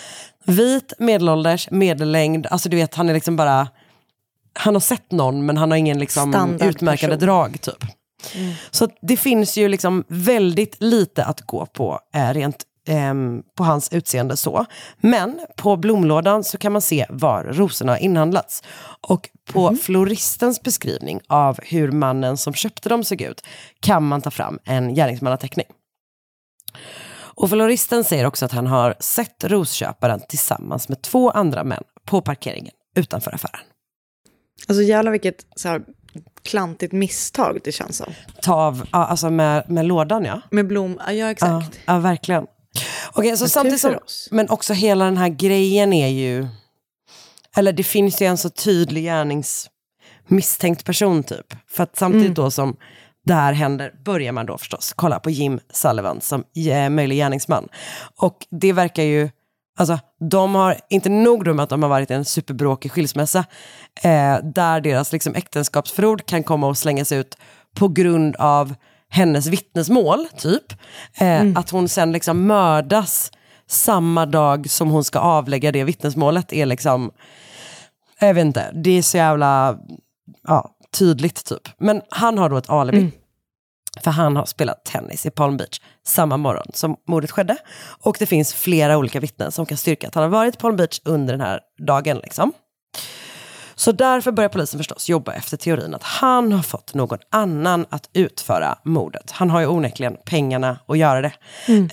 vit, 0.44 0.92
medelålders, 0.98 1.70
medellängd, 1.70 2.46
alltså 2.46 2.68
du 2.68 2.76
vet, 2.76 2.94
han 2.94 3.08
är 3.08 3.14
liksom 3.14 3.36
bara, 3.36 3.68
han 4.52 4.74
har 4.74 4.80
sett 4.80 5.12
någon 5.12 5.46
men 5.46 5.56
han 5.56 5.70
har 5.70 5.78
ingen 5.78 5.98
liksom, 5.98 6.58
utmärkande 6.60 7.16
drag 7.16 7.60
typ. 7.60 7.84
Så 8.70 8.84
att 8.84 8.98
det 9.02 9.16
finns 9.16 9.58
ju 9.58 9.68
liksom 9.68 10.04
väldigt 10.08 10.76
lite 10.82 11.24
att 11.24 11.40
gå 11.40 11.66
på 11.66 12.00
eh, 12.14 12.30
rent 12.34 12.64
ehm, 12.88 13.42
på 13.54 13.64
hans 13.64 13.92
utseende 13.92 14.36
så. 14.36 14.66
Men 15.00 15.40
på 15.56 15.76
blomlådan 15.76 16.44
så 16.44 16.58
kan 16.58 16.72
man 16.72 16.82
se 16.82 17.06
var 17.08 17.44
rosorna 17.44 17.92
har 17.92 17.98
inhandlats. 17.98 18.62
Och 19.08 19.28
på 19.52 19.76
floristens 19.76 20.62
beskrivning 20.62 21.20
av 21.26 21.58
hur 21.62 21.92
mannen 21.92 22.36
som 22.36 22.54
köpte 22.54 22.88
dem 22.88 23.04
såg 23.04 23.20
ut 23.20 23.42
kan 23.80 24.04
man 24.04 24.22
ta 24.22 24.30
fram 24.30 24.58
en 24.64 24.94
gärningsmannateckning. 24.94 25.66
Och 27.38 27.50
floristen 27.50 28.04
säger 28.04 28.24
också 28.26 28.44
att 28.44 28.52
han 28.52 28.66
har 28.66 28.94
sett 29.00 29.44
rosköparen 29.44 30.20
tillsammans 30.28 30.88
med 30.88 31.02
två 31.02 31.30
andra 31.30 31.64
män 31.64 31.82
på 32.04 32.20
parkeringen 32.20 32.74
utanför 32.96 33.34
affären. 33.34 33.60
Alltså 34.68 34.82
jävlar 34.82 35.12
vilket 35.12 35.46
så 35.56 35.68
här, 35.68 35.82
klantigt 36.42 36.92
misstag 36.92 37.58
det 37.64 37.72
känns 37.72 37.96
som. 37.96 38.12
Ta 38.42 38.54
av, 38.54 38.86
ja, 38.92 39.06
alltså 39.06 39.30
med, 39.30 39.70
med 39.70 39.86
lådan 39.86 40.24
ja. 40.24 40.40
Med 40.50 40.66
blom, 40.66 41.00
ja 41.08 41.30
exakt. 41.30 41.78
Ja, 41.86 41.94
ja 41.94 41.98
verkligen. 41.98 42.46
Okej, 43.12 43.36
så 43.36 43.48
samtidigt 43.48 43.80
som, 43.80 43.98
men 44.30 44.48
också 44.50 44.74
hela 44.74 45.04
den 45.04 45.16
här 45.16 45.28
grejen 45.28 45.92
är 45.92 46.08
ju, 46.08 46.48
eller 47.56 47.72
det 47.72 47.84
finns 47.84 48.22
ju 48.22 48.26
en 48.26 48.38
så 48.38 48.50
tydlig 48.50 49.02
gärningsmisstänkt 49.04 50.84
person 50.84 51.22
typ. 51.22 51.54
För 51.68 51.82
att 51.82 51.96
samtidigt 51.96 52.26
Mm. 52.26 52.34
då 52.34 52.50
som 52.50 52.76
det 53.24 53.34
här 53.34 53.52
händer 53.52 53.92
börjar 54.04 54.32
man 54.32 54.46
då 54.46 54.58
förstås 54.58 54.92
kolla 54.96 55.20
på 55.20 55.30
Jim 55.30 55.60
Sullivan 55.72 56.20
som 56.20 56.44
eh, 56.70 56.90
möjlig 56.90 57.16
gärningsman. 57.16 57.68
Och 58.16 58.46
det 58.50 58.72
verkar 58.72 59.02
ju, 59.02 59.30
alltså 59.78 59.98
de 60.30 60.54
har, 60.54 60.76
inte 60.90 61.08
nog 61.08 61.44
då 61.44 61.54
med 61.54 61.62
att 61.62 61.70
de 61.70 61.82
har 61.82 61.90
varit 61.90 62.10
i 62.10 62.14
en 62.14 62.24
superbråkig 62.24 62.92
skilsmässa, 62.92 63.44
eh, 64.02 64.38
där 64.42 64.80
deras 64.80 65.12
liksom, 65.12 65.34
äktenskapsförord 65.34 66.26
kan 66.26 66.42
komma 66.42 66.66
och 66.66 66.78
slängas 66.78 67.12
ut 67.12 67.38
på 67.76 67.88
grund 67.88 68.36
av 68.36 68.74
hennes 69.10 69.46
vittnesmål, 69.46 70.26
typ. 70.38 70.72
Eh, 71.18 71.42
Att 71.54 71.70
hon 71.70 71.88
sen 71.88 72.12
liksom 72.12 72.46
mördas 72.46 73.32
samma 73.66 74.26
dag 74.26 74.70
som 74.70 74.90
hon 74.90 75.04
ska 75.04 75.18
avlägga 75.18 75.72
det 75.72 75.84
vittnesmålet 75.84 76.52
är 76.52 76.66
liksom, 76.66 77.10
jag 78.20 78.34
vet 78.34 78.44
inte, 78.44 78.70
det 78.72 78.90
är 78.90 79.02
så 79.02 79.16
jävla 79.16 79.78
ja, 80.48 80.70
tydligt 80.98 81.44
typ. 81.44 81.68
Men 81.78 82.02
han 82.10 82.38
har 82.38 82.48
då 82.50 82.56
ett 82.56 82.70
alibi. 82.70 82.98
För 84.02 84.10
han 84.10 84.36
har 84.36 84.44
spelat 84.46 84.84
tennis 84.84 85.26
i 85.26 85.30
Palm 85.30 85.56
Beach 85.56 85.80
samma 86.06 86.36
morgon 86.36 86.66
som 86.74 86.96
mordet 87.08 87.30
skedde. 87.30 87.56
Och 88.02 88.16
det 88.18 88.26
finns 88.26 88.54
flera 88.54 88.98
olika 88.98 89.20
vittnen 89.20 89.52
som 89.52 89.66
kan 89.66 89.78
styrka 89.78 90.08
att 90.08 90.14
han 90.14 90.22
har 90.22 90.30
varit 90.30 90.54
i 90.54 90.58
Palm 90.58 90.76
Beach 90.76 91.00
under 91.04 91.34
den 91.34 91.40
här 91.40 91.60
dagen. 91.86 92.18
Liksom. 92.18 92.52
Så 93.78 93.92
därför 93.92 94.32
börjar 94.32 94.48
polisen 94.48 94.78
förstås 94.78 95.08
jobba 95.08 95.32
efter 95.32 95.56
teorin 95.56 95.94
att 95.94 96.02
han 96.02 96.52
har 96.52 96.62
fått 96.62 96.94
någon 96.94 97.18
annan 97.30 97.86
att 97.88 98.10
utföra 98.12 98.78
mordet. 98.82 99.30
Han 99.30 99.50
har 99.50 99.60
ju 99.60 99.66
onekligen 99.66 100.16
pengarna 100.24 100.78
att 100.86 100.98
göra 100.98 101.20
det. 101.20 101.32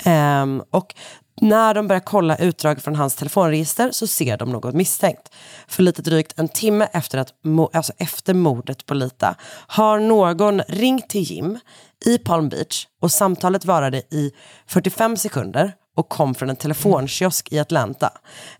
Ehm, 0.03 0.63
och 0.71 0.95
när 1.41 1.73
de 1.73 1.87
börjar 1.87 1.99
kolla 1.99 2.37
utdrag 2.37 2.81
från 2.81 2.95
hans 2.95 3.15
telefonregister 3.15 3.91
så 3.91 4.07
ser 4.07 4.37
de 4.37 4.49
något 4.51 4.75
misstänkt. 4.75 5.33
För 5.67 5.83
lite 5.83 6.01
drygt 6.01 6.39
en 6.39 6.47
timme 6.47 6.87
efter, 6.93 7.17
att, 7.17 7.33
alltså 7.73 7.93
efter 7.97 8.33
mordet 8.33 8.85
på 8.85 8.93
Lita 8.93 9.35
har 9.67 9.99
någon 9.99 10.61
ringt 10.61 11.09
till 11.09 11.21
Jim 11.21 11.59
i 12.05 12.17
Palm 12.17 12.49
Beach 12.49 12.87
och 13.01 13.11
samtalet 13.11 13.65
varade 13.65 13.97
i 13.97 14.31
45 14.67 15.17
sekunder 15.17 15.73
och 15.95 16.09
kom 16.09 16.35
från 16.35 16.49
en 16.49 16.55
telefonkiosk 16.55 17.51
i 17.51 17.59
Atlanta. 17.59 18.09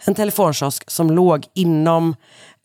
En 0.05 0.15
telefonkiosk 0.15 0.91
som 0.91 1.11
låg 1.11 1.45
inom 1.53 2.15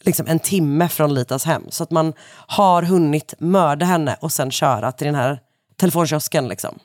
liksom 0.00 0.26
en 0.26 0.38
timme 0.38 0.88
från 0.88 1.14
Litas 1.14 1.44
hem. 1.44 1.64
Så 1.70 1.82
att 1.82 1.90
man 1.90 2.12
har 2.46 2.82
hunnit 2.82 3.34
mörda 3.38 3.86
henne 3.86 4.16
och 4.20 4.32
sen 4.32 4.50
köra 4.50 4.92
till 4.92 5.06
den 5.06 5.14
här 5.14 5.40
telefonkiosken. 5.76 6.48
Liksom, 6.48 6.78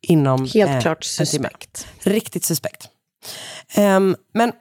inom 0.00 0.46
Helt 0.54 0.70
eh, 0.70 0.80
klart 0.80 1.04
suspekt. 1.04 1.86
Riktigt 2.02 2.44
suspekt. 2.44 2.88
Ehm, 3.74 4.16
men 4.34 4.52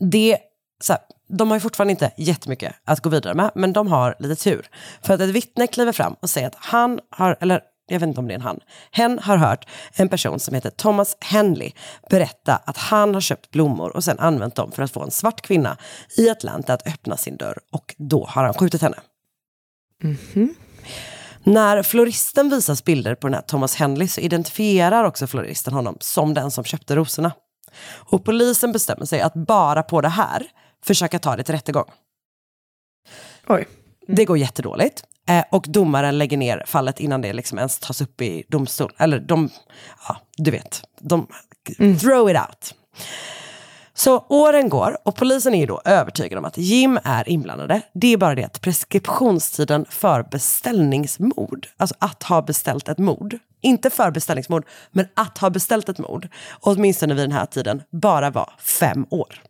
det, 0.00 0.38
så 0.80 0.92
här, 0.92 1.02
de 1.28 1.48
har 1.48 1.56
ju 1.56 1.60
fortfarande 1.60 1.90
inte 1.90 2.12
jättemycket 2.16 2.74
att 2.84 3.00
gå 3.00 3.10
vidare 3.10 3.34
med, 3.34 3.50
men 3.54 3.72
de 3.72 3.86
har 3.86 4.16
lite 4.18 4.42
tur. 4.42 4.66
För 5.02 5.14
att 5.14 5.20
ett 5.20 5.28
vittne 5.28 5.66
kliver 5.66 5.92
fram 5.92 6.16
och 6.20 6.30
säger 6.30 6.46
att 6.46 6.56
han 6.58 7.00
har, 7.10 7.36
eller 7.40 7.62
jag 7.88 8.00
vet 8.00 8.06
inte 8.06 8.20
om 8.20 8.28
det 8.28 8.34
är 8.34 8.38
en 8.38 8.40
han, 8.40 8.60
hen 8.92 9.18
har 9.18 9.36
hört 9.36 9.66
en 9.94 10.08
person 10.08 10.40
som 10.40 10.54
heter 10.54 10.70
Thomas 10.70 11.16
Henley 11.20 11.72
berätta 12.10 12.56
att 12.56 12.76
han 12.76 13.14
har 13.14 13.20
köpt 13.20 13.50
blommor 13.50 13.96
och 13.96 14.04
sen 14.04 14.18
använt 14.18 14.54
dem 14.54 14.72
för 14.72 14.82
att 14.82 14.90
få 14.90 15.02
en 15.02 15.10
svart 15.10 15.40
kvinna 15.40 15.76
i 16.16 16.30
Atlanta 16.30 16.74
att 16.74 16.86
öppna 16.86 17.16
sin 17.16 17.36
dörr 17.36 17.58
och 17.72 17.94
då 17.98 18.26
har 18.26 18.44
han 18.44 18.54
skjutit 18.54 18.82
henne. 18.82 18.96
När 21.44 21.82
floristen 21.82 22.50
visas 22.50 22.84
bilder 22.84 23.14
på 23.14 23.26
den 23.26 23.34
här 23.34 23.42
Thomas 23.42 23.76
Henley 23.76 24.08
så 24.08 24.20
identifierar 24.20 25.04
också 25.04 25.26
floristen 25.26 25.74
honom 25.74 25.96
som 26.00 26.34
den 26.34 26.50
som 26.50 26.64
köpte 26.64 26.96
rosorna. 26.96 27.32
Och 27.94 28.24
polisen 28.24 28.72
bestämmer 28.72 29.06
sig 29.06 29.20
att 29.20 29.34
bara 29.34 29.82
på 29.82 30.00
det 30.00 30.08
här 30.08 30.46
försöka 30.84 31.18
ta 31.18 31.36
det 31.36 31.42
till 31.42 31.54
rättegång. 31.54 31.90
Oj. 33.46 33.68
Det 34.08 34.24
går 34.24 34.38
jättedåligt. 34.38 35.04
Eh, 35.28 35.44
och 35.50 35.64
domaren 35.68 36.18
lägger 36.18 36.36
ner 36.36 36.64
fallet 36.66 37.00
innan 37.00 37.20
det 37.20 37.32
liksom 37.32 37.58
ens 37.58 37.78
tas 37.78 38.00
upp 38.00 38.22
i 38.22 38.44
domstol. 38.48 38.92
Eller 38.98 39.20
de, 39.20 39.50
ja 40.08 40.16
du 40.36 40.50
vet, 40.50 40.82
de 41.00 41.26
throw 42.00 42.30
it 42.30 42.36
out. 42.36 42.74
Så 43.94 44.26
åren 44.28 44.68
går 44.68 44.98
och 45.04 45.16
polisen 45.16 45.54
är 45.54 45.60
ju 45.60 45.66
då 45.66 45.80
övertygad 45.84 46.38
om 46.38 46.44
att 46.44 46.58
Jim 46.58 46.98
är 47.04 47.28
inblandade. 47.28 47.80
Det 47.94 48.12
är 48.12 48.16
bara 48.16 48.34
det 48.34 48.44
att 48.44 48.60
preskriptionstiden 48.60 49.86
för 49.90 50.22
beställningsmord, 50.22 51.66
alltså 51.76 51.96
att 51.98 52.22
ha 52.22 52.42
beställt 52.42 52.88
ett 52.88 52.98
mord, 52.98 53.38
inte 53.60 53.90
för 53.90 54.10
beställningsmord, 54.10 54.66
men 54.90 55.06
att 55.14 55.38
ha 55.38 55.50
beställt 55.50 55.88
ett 55.88 55.98
mord, 55.98 56.28
åtminstone 56.60 57.14
vid 57.14 57.24
den 57.24 57.32
här 57.32 57.46
tiden, 57.46 57.82
bara 57.90 58.30
var 58.30 58.52
fem 58.58 59.06
år. 59.10 59.42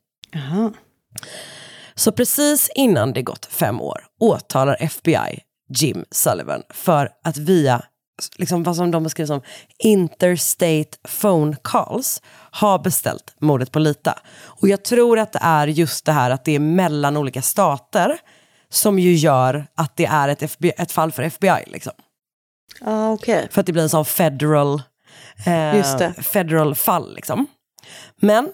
Så 1.99 2.13
precis 2.13 2.71
innan 2.75 3.13
det 3.13 3.23
gått 3.23 3.47
fem 3.47 3.81
år 3.81 4.05
åtalar 4.21 4.77
FBI 4.81 5.41
Jim 5.75 6.05
Sullivan 6.11 6.63
för 6.71 7.11
att 7.25 7.37
via 7.37 7.83
liksom 8.37 8.63
vad 8.63 8.77
som 8.77 8.91
de 8.91 9.03
beskriver 9.03 9.27
som 9.27 9.41
interstate 9.79 10.99
phone 11.21 11.57
calls 11.65 12.23
har 12.51 12.79
beställt 12.79 13.35
mordet 13.41 13.73
på 13.73 13.79
Lita. 13.79 14.19
Och 14.39 14.69
jag 14.69 14.85
tror 14.85 15.19
att 15.19 15.33
det 15.33 15.39
är 15.43 15.67
just 15.67 16.05
det 16.05 16.13
här 16.13 16.31
att 16.31 16.45
det 16.45 16.55
är 16.55 16.59
mellan 16.59 17.17
olika 17.17 17.43
stater 17.43 18.19
som 18.69 18.99
ju 18.99 19.15
gör 19.15 19.67
att 19.75 19.97
det 19.97 20.07
är 20.07 20.29
ett, 20.29 20.43
FBI, 20.43 20.73
ett 20.77 20.93
fall 20.93 21.13
för 21.13 21.23
FBI. 21.23 21.65
Liksom. 21.67 21.93
Ah, 22.81 23.11
okej. 23.11 23.49
För 23.51 23.61
att 23.61 23.67
det 23.67 23.73
blir 23.73 23.83
en 23.83 23.89
sån 23.89 24.05
federal, 24.05 24.83
Just 25.75 26.01
eh, 26.01 26.13
federal 26.13 26.75
fall. 26.75 27.15
Liksom. 27.15 27.47
Men 28.21 28.53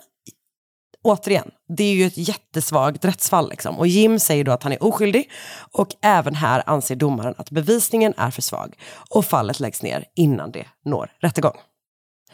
återigen, 1.05 1.51
det 1.69 1.85
är 1.85 1.95
ju 1.95 2.07
ett 2.07 2.29
jättesvagt 2.29 3.05
rättsfall. 3.05 3.51
Liksom. 3.51 3.79
Och 3.79 3.87
Jim 3.87 4.19
säger 4.19 4.45
då 4.45 4.53
att 4.53 4.63
han 4.63 4.73
är 4.73 4.85
oskyldig. 4.85 5.31
Och 5.73 5.89
även 6.03 6.35
här 6.35 6.63
anser 6.67 6.97
domaren 6.97 7.35
att 7.39 7.51
bevisningen 7.51 8.15
är 8.17 8.31
för 8.31 8.43
svag. 8.43 8.75
Och 9.11 9.25
fallet 9.25 9.61
läggs 9.61 9.83
ner 9.83 10.05
innan 10.17 10.53
det 10.53 10.67
når 10.85 11.13
rättegång. 11.21 11.57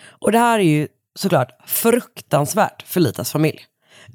Och 0.08 0.32
det 0.32 0.38
här 0.38 0.58
är 0.58 0.64
ju 0.64 0.88
såklart 1.14 1.50
fruktansvärt 1.66 2.82
för 2.82 3.00
Litas 3.00 3.32
familj. 3.32 3.60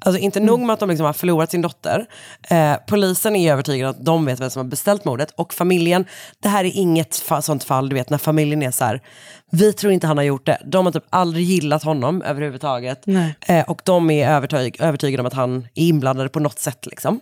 Alltså 0.00 0.20
inte 0.20 0.40
nog 0.40 0.60
med 0.60 0.74
att 0.74 0.80
de 0.80 0.88
liksom 0.88 1.06
har 1.06 1.12
förlorat 1.12 1.50
sin 1.50 1.62
dotter. 1.62 2.06
Eh, 2.48 2.74
polisen 2.86 3.36
är 3.36 3.52
övertygad 3.52 3.90
att 3.90 4.04
de 4.04 4.24
vet 4.24 4.40
vem 4.40 4.50
som 4.50 4.60
har 4.60 4.70
beställt 4.70 5.04
mordet. 5.04 5.32
Och 5.36 5.54
familjen, 5.54 6.04
det 6.42 6.48
här 6.48 6.64
är 6.64 6.76
inget 6.76 7.10
fa- 7.10 7.40
sånt 7.40 7.64
fall, 7.64 7.88
du 7.88 7.94
vet 7.94 8.10
när 8.10 8.18
familjen 8.18 8.62
är 8.62 8.70
så 8.70 8.84
här, 8.84 9.02
vi 9.50 9.72
tror 9.72 9.92
inte 9.92 10.06
han 10.06 10.16
har 10.16 10.24
gjort 10.24 10.46
det. 10.46 10.58
De 10.64 10.86
har 10.86 10.92
typ 10.92 11.04
aldrig 11.10 11.44
gillat 11.44 11.82
honom 11.82 12.22
överhuvudtaget. 12.22 13.06
Eh, 13.46 13.64
och 13.70 13.80
de 13.84 14.10
är 14.10 14.28
övertyg, 14.30 14.76
övertygade 14.80 15.20
om 15.20 15.26
att 15.26 15.32
han 15.32 15.56
är 15.74 15.82
inblandad 15.82 16.32
på 16.32 16.40
något 16.40 16.58
sätt. 16.58 16.86
Liksom. 16.86 17.20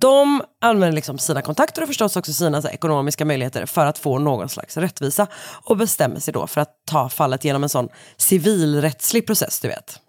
De 0.00 0.42
använder 0.60 0.92
liksom 0.96 1.18
sina 1.18 1.42
kontakter 1.42 1.82
och 1.82 1.88
förstås 1.88 2.16
också 2.16 2.32
sina 2.32 2.60
här, 2.60 2.70
ekonomiska 2.70 3.24
möjligheter 3.24 3.66
för 3.66 3.86
att 3.86 3.98
få 3.98 4.18
någon 4.18 4.48
slags 4.48 4.76
rättvisa. 4.76 5.26
Och 5.64 5.76
bestämmer 5.76 6.20
sig 6.20 6.34
då 6.34 6.46
för 6.46 6.60
att 6.60 6.70
ta 6.90 7.08
fallet 7.08 7.44
genom 7.44 7.62
en 7.62 7.68
sån 7.68 7.88
civilrättslig 8.16 9.26
process, 9.26 9.60
du 9.60 9.68
vet. 9.68 10.00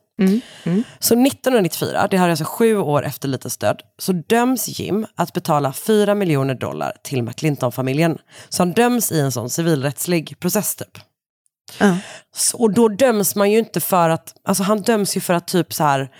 Så 0.99 1.13
1994, 1.13 2.07
det 2.11 2.17
här 2.17 2.25
är 2.25 2.29
alltså 2.29 2.45
sju 2.45 2.77
år 2.77 3.05
efter 3.05 3.27
Litas 3.27 3.57
död, 3.57 3.81
så 3.97 4.11
döms 4.11 4.79
Jim 4.79 5.05
att 5.15 5.33
betala 5.33 5.73
4 5.73 6.15
miljoner 6.15 6.55
dollar 6.55 6.93
till 7.03 7.23
McClinton-familjen. 7.23 8.17
Så 8.49 8.61
han 8.61 8.71
döms 8.71 9.11
i 9.11 9.19
en 9.19 9.31
sån 9.31 9.49
civilrättslig 9.49 10.39
process 10.39 10.75
typ. 10.75 10.97
Så, 12.35 12.57
och 12.57 12.73
då 12.73 12.87
döms 12.87 13.35
man 13.35 13.51
ju 13.51 13.59
inte 13.59 13.79
för 13.79 14.09
att, 14.09 14.33
alltså 14.43 14.63
han 14.63 14.81
döms 14.81 15.17
ju 15.17 15.21
för 15.21 15.33
att 15.33 15.47
typ 15.47 15.73
så 15.73 15.83
här 15.83 16.11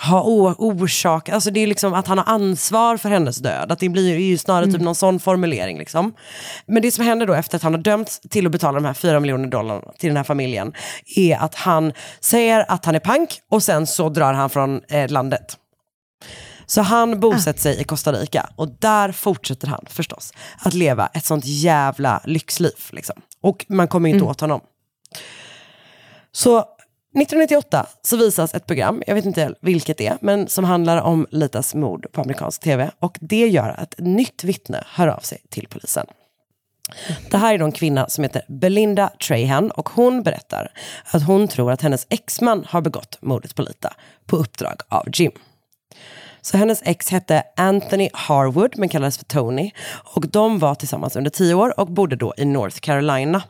ha 0.00 0.22
orsak, 0.58 1.28
alltså 1.28 1.50
det 1.50 1.60
är 1.60 1.66
liksom 1.66 1.94
att 1.94 2.06
han 2.06 2.18
har 2.18 2.28
ansvar 2.28 2.96
för 2.96 3.08
hennes 3.08 3.36
död. 3.36 3.72
Att 3.72 3.78
det 3.78 3.88
blir 3.88 4.18
ju 4.18 4.38
snarare 4.38 4.66
typ 4.66 4.80
någon 4.80 4.94
sån 4.94 5.20
formulering. 5.20 5.78
Liksom. 5.78 6.14
Men 6.66 6.82
det 6.82 6.90
som 6.90 7.04
händer 7.04 7.26
då 7.26 7.34
efter 7.34 7.56
att 7.56 7.62
han 7.62 7.74
har 7.74 7.80
dömts 7.80 8.20
till 8.20 8.46
att 8.46 8.52
betala 8.52 8.80
de 8.80 8.84
här 8.84 8.94
4 8.94 9.20
miljoner 9.20 9.48
dollarna 9.48 9.82
till 9.98 10.08
den 10.08 10.16
här 10.16 10.24
familjen 10.24 10.72
är 11.16 11.36
att 11.36 11.54
han 11.54 11.92
säger 12.20 12.64
att 12.68 12.84
han 12.84 12.94
är 12.94 13.00
pank 13.00 13.40
och 13.50 13.62
sen 13.62 13.86
så 13.86 14.08
drar 14.08 14.32
han 14.32 14.50
från 14.50 14.80
eh, 14.88 15.10
landet. 15.10 15.58
Så 16.66 16.82
han 16.82 17.20
bosätter 17.20 17.60
sig 17.60 17.80
i 17.80 17.84
Costa 17.84 18.12
Rica 18.12 18.50
och 18.56 18.68
där 18.78 19.12
fortsätter 19.12 19.68
han 19.68 19.84
förstås 19.88 20.32
att 20.58 20.74
leva 20.74 21.06
ett 21.06 21.24
sånt 21.24 21.44
jävla 21.46 22.20
lyxliv. 22.24 22.74
Liksom. 22.90 23.16
Och 23.40 23.66
man 23.68 23.88
kommer 23.88 24.08
ju 24.08 24.14
inte 24.14 24.24
åt 24.24 24.40
honom. 24.40 24.60
Så 26.32 26.64
1998 27.14 27.86
så 28.02 28.16
visas 28.16 28.54
ett 28.54 28.66
program, 28.66 29.02
jag 29.06 29.14
vet 29.14 29.24
inte 29.24 29.54
vilket 29.60 29.98
det 29.98 30.06
är, 30.06 30.18
men 30.20 30.48
som 30.48 30.64
handlar 30.64 31.02
om 31.02 31.26
Litas 31.30 31.74
mord 31.74 32.06
på 32.12 32.20
amerikansk 32.20 32.60
tv. 32.62 32.90
Och 32.98 33.18
det 33.20 33.48
gör 33.48 33.68
att 33.68 33.94
ett 33.94 34.06
nytt 34.06 34.44
vittne 34.44 34.84
hör 34.86 35.08
av 35.08 35.20
sig 35.20 35.38
till 35.48 35.68
polisen. 35.68 36.06
Det 37.30 37.36
här 37.36 37.54
är 37.54 37.58
då 37.58 37.64
en 37.64 37.72
kvinna 37.72 38.08
som 38.08 38.24
heter 38.24 38.42
Belinda 38.48 39.10
Trahan 39.28 39.70
och 39.70 39.88
hon 39.88 40.22
berättar 40.22 40.72
att 41.04 41.26
hon 41.26 41.48
tror 41.48 41.72
att 41.72 41.82
hennes 41.82 42.06
exman 42.10 42.64
har 42.68 42.80
begått 42.80 43.18
mordet 43.22 43.54
på 43.54 43.62
Lita 43.62 43.94
på 44.26 44.36
uppdrag 44.36 44.80
av 44.88 45.06
Jim. 45.12 45.32
Så 46.44 46.56
hennes 46.56 46.82
ex 46.84 47.10
hette 47.10 47.42
Anthony 47.56 48.08
Harwood 48.12 48.78
men 48.78 48.88
kallades 48.88 49.18
för 49.18 49.24
Tony. 49.24 49.70
Och 50.14 50.28
de 50.28 50.58
var 50.58 50.74
tillsammans 50.74 51.16
under 51.16 51.30
tio 51.30 51.54
år 51.54 51.80
och 51.80 51.86
bodde 51.86 52.16
då 52.16 52.34
i 52.36 52.44
North 52.44 52.78
Carolina. 52.78 53.42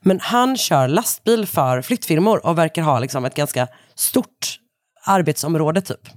Men 0.00 0.20
han 0.20 0.56
kör 0.56 0.88
lastbil 0.88 1.46
för 1.46 1.82
flyttfirmor 1.82 2.46
och 2.46 2.58
verkar 2.58 2.82
ha 2.82 2.98
liksom 2.98 3.24
ett 3.24 3.34
ganska 3.34 3.68
stort 3.94 4.58
arbetsområde 5.04 5.80
typ. 5.80 6.08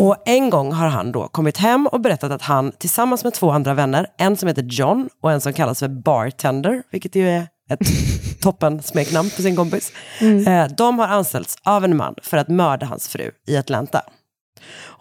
Och 0.00 0.16
en 0.26 0.50
gång 0.50 0.72
har 0.72 0.88
han 0.88 1.12
då 1.12 1.28
kommit 1.28 1.56
hem 1.56 1.86
och 1.86 2.00
berättat 2.00 2.32
att 2.32 2.42
han 2.42 2.72
tillsammans 2.72 3.24
med 3.24 3.34
två 3.34 3.50
andra 3.50 3.74
vänner, 3.74 4.06
en 4.18 4.36
som 4.36 4.48
heter 4.48 4.62
John 4.62 5.08
och 5.22 5.32
en 5.32 5.40
som 5.40 5.52
kallas 5.52 5.78
för 5.78 5.88
Bartender, 5.88 6.82
vilket 6.92 7.14
ju 7.14 7.28
är 7.28 7.46
ett 7.70 7.80
toppen 8.42 8.82
smeknamn 8.82 9.30
på 9.36 9.42
sin 9.42 9.56
kompis. 9.56 9.92
Eh, 10.20 10.66
de 10.76 10.98
har 10.98 11.06
anställts 11.06 11.56
av 11.62 11.84
en 11.84 11.96
man 11.96 12.14
för 12.22 12.36
att 12.36 12.48
mörda 12.48 12.86
hans 12.86 13.08
fru 13.08 13.30
i 13.46 13.56
Atlanta. 13.56 14.02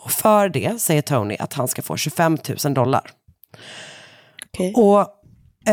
Och 0.01 0.11
för 0.11 0.49
det 0.49 0.81
säger 0.81 1.01
Tony 1.01 1.35
att 1.39 1.53
han 1.53 1.67
ska 1.67 1.81
få 1.81 1.97
25 1.97 2.37
000 2.65 2.73
dollar. 2.73 3.11
Och 4.75 4.99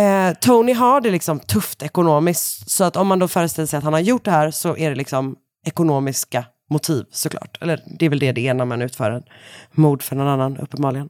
eh, 0.00 0.34
Tony 0.34 0.72
har 0.72 1.00
det 1.00 1.10
liksom 1.10 1.40
tufft 1.40 1.82
ekonomiskt. 1.82 2.70
Så 2.70 2.84
att 2.84 2.96
om 2.96 3.06
man 3.06 3.18
då 3.18 3.28
föreställer 3.28 3.66
sig 3.66 3.78
att 3.78 3.84
han 3.84 3.92
har 3.92 4.00
gjort 4.00 4.24
det 4.24 4.30
här 4.30 4.50
så 4.50 4.76
är 4.76 4.90
det 4.90 4.96
liksom 4.96 5.36
ekonomiska 5.66 6.44
motiv 6.70 7.04
såklart. 7.10 7.58
Eller 7.60 7.82
det 7.98 8.06
är 8.06 8.10
väl 8.10 8.18
det 8.18 8.32
det 8.32 8.48
är 8.48 8.54
när 8.54 8.64
man 8.64 8.82
utför 8.82 9.10
en 9.10 9.22
mord 9.72 10.02
för 10.02 10.16
någon 10.16 10.28
annan 10.28 10.56
uppenbarligen. 10.56 11.08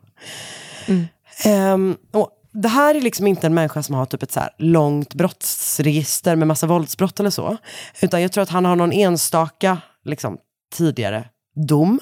Ehm, 1.45 1.97
och 2.13 2.31
det 2.53 2.69
här 2.69 2.95
är 2.95 3.01
liksom 3.01 3.27
inte 3.27 3.47
en 3.47 3.55
människa 3.55 3.83
som 3.83 3.95
har 3.95 4.07
typ 4.07 4.23
ett 4.23 4.33
så 4.33 4.41
långt 4.59 5.15
brottsregister 5.15 6.37
med 6.37 6.49
massa 6.49 6.67
våldsbrott 6.67 7.21
eller 7.21 7.31
så. 7.31 7.57
Utan 8.01 8.23
jag 8.23 8.33
tror 8.33 8.43
att 8.43 8.49
han 8.49 8.65
har 8.65 8.77
någon 8.77 8.93
enstaka 8.93 9.79
liksom, 10.05 10.39
tidigare 10.75 11.25
dom. 11.57 12.01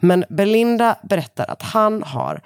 Men 0.00 0.24
Belinda 0.30 0.96
berättar 1.02 1.50
att 1.50 1.62
han 1.62 2.02
har 2.02 2.40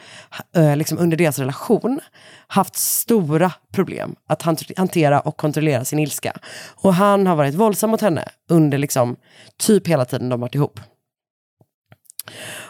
eh, 0.57 0.77
liksom 0.77 0.99
under 0.99 1.17
deras 1.17 1.39
relation 1.39 2.01
haft 2.47 2.77
stora 2.77 3.53
problem 3.73 4.15
att 4.27 4.43
hantera 4.77 5.21
och 5.21 5.37
kontrollera 5.37 5.85
sin 5.85 5.99
ilska. 5.99 6.37
Och 6.75 6.95
han 6.95 7.27
har 7.27 7.37
varit 7.37 7.55
våldsam 7.55 7.91
mot 7.91 8.01
henne 8.01 8.25
under 8.49 8.79
liksom 8.79 9.17
typ 9.57 9.89
hela 9.89 10.05
tiden 10.05 10.29
de 10.29 10.41
varit 10.41 10.55
ihop. 10.55 10.81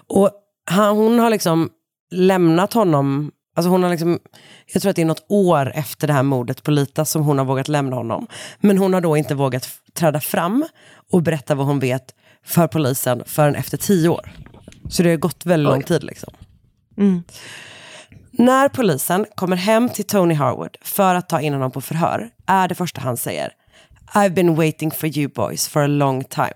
Och 0.06 0.30
han, 0.70 0.96
hon 0.96 1.18
har 1.18 1.30
liksom 1.30 1.70
lämnat 2.10 2.72
honom, 2.72 3.30
alltså 3.56 3.70
hon 3.70 3.82
har 3.82 3.90
liksom, 3.90 4.18
jag 4.72 4.82
tror 4.82 4.90
att 4.90 4.96
det 4.96 5.02
är 5.02 5.06
något 5.06 5.26
år 5.28 5.72
efter 5.74 6.06
det 6.06 6.12
här 6.12 6.22
mordet 6.22 6.62
på 6.62 6.70
Lita 6.70 7.04
som 7.04 7.22
hon 7.22 7.38
har 7.38 7.44
vågat 7.44 7.68
lämna 7.68 7.96
honom. 7.96 8.26
Men 8.60 8.78
hon 8.78 8.94
har 8.94 9.00
då 9.00 9.16
inte 9.16 9.34
vågat 9.34 9.68
träda 9.94 10.20
fram 10.20 10.64
och 11.12 11.22
berätta 11.22 11.54
vad 11.54 11.66
hon 11.66 11.78
vet 11.78 12.14
för 12.44 12.66
polisen 12.66 13.22
förrän 13.26 13.54
efter 13.54 13.76
tio 13.76 14.08
år. 14.08 14.32
Så 14.88 15.02
det 15.02 15.10
har 15.10 15.16
gått 15.16 15.46
väldigt 15.46 15.72
lång 15.72 15.82
tid 15.82 16.04
liksom. 16.04 16.32
När 18.30 18.68
polisen 18.68 19.26
kommer 19.34 19.56
hem 19.56 19.88
till 19.88 20.04
Tony 20.04 20.34
Harwood 20.34 20.76
för 20.82 21.14
att 21.14 21.28
ta 21.28 21.40
in 21.40 21.52
honom 21.52 21.70
på 21.70 21.80
förhör 21.80 22.30
är 22.46 22.68
det 22.68 22.74
första 22.74 23.00
han 23.00 23.16
säger 23.16 23.52
I've 24.14 24.34
been 24.34 24.54
waiting 24.54 24.90
for 24.90 25.18
you 25.18 25.28
boys 25.28 25.68
for 25.68 25.80
a 25.80 25.86
long 25.86 26.24
time. 26.24 26.54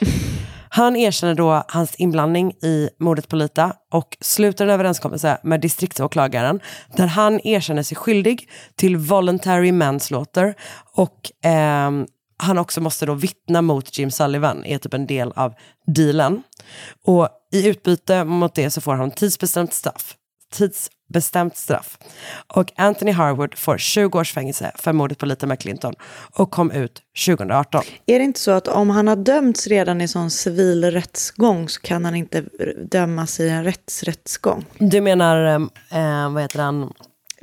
Han 0.72 0.96
erkänner 0.96 1.34
då 1.34 1.64
hans 1.68 1.94
inblandning 1.94 2.52
i 2.52 2.88
mordet 2.98 3.28
på 3.28 3.36
Lita 3.36 3.72
och 3.90 4.16
sluter 4.20 4.64
en 4.64 4.70
överenskommelse 4.70 5.38
med 5.42 5.60
distriktsåklagaren 5.60 6.60
där 6.96 7.06
han 7.06 7.40
erkänner 7.44 7.82
sig 7.82 7.96
skyldig 7.96 8.48
till 8.76 8.96
voluntary 8.96 9.72
manslaughter 9.72 10.54
och 10.94 11.32
ehm, 11.42 12.06
han 12.40 12.58
också 12.58 12.80
måste 12.80 13.06
då 13.06 13.14
vittna 13.14 13.62
mot 13.62 13.98
Jim 13.98 14.10
Sullivan, 14.10 14.64
är 14.64 14.78
typ 14.78 14.94
en 14.94 15.06
del 15.06 15.32
av 15.36 15.54
dealen. 15.86 16.42
Och 17.04 17.28
i 17.52 17.68
utbyte 17.68 18.24
mot 18.24 18.54
det 18.54 18.70
så 18.70 18.80
får 18.80 18.94
han 18.94 19.10
tidsbestämt 19.10 19.74
straff. 19.74 20.16
Tidsbestämt 20.52 21.56
straff. 21.56 21.98
Och 22.54 22.72
Anthony 22.76 23.12
Harwood 23.12 23.54
får 23.54 23.78
20 23.78 24.18
års 24.18 24.32
fängelse 24.32 24.72
för 24.74 24.92
mordet 24.92 25.18
på 25.18 25.26
Lita 25.26 25.46
McClinton 25.46 25.94
och 26.36 26.50
kom 26.50 26.70
ut 26.70 27.02
2018. 27.26 27.82
Är 28.06 28.18
det 28.18 28.24
inte 28.24 28.40
så 28.40 28.50
att 28.50 28.68
om 28.68 28.90
han 28.90 29.08
har 29.08 29.16
dömts 29.16 29.66
redan 29.66 30.00
i 30.00 30.08
sån 30.08 30.30
civil 30.30 30.84
rättsgång 30.84 31.68
så 31.68 31.80
kan 31.80 32.04
han 32.04 32.14
inte 32.14 32.44
dömas 32.90 33.40
i 33.40 33.48
en 33.48 33.64
rättsrättsgång? 33.64 34.64
Du 34.78 35.00
menar, 35.00 35.54
eh, 35.90 36.32
vad 36.32 36.42
heter 36.42 36.58
han? 36.58 36.92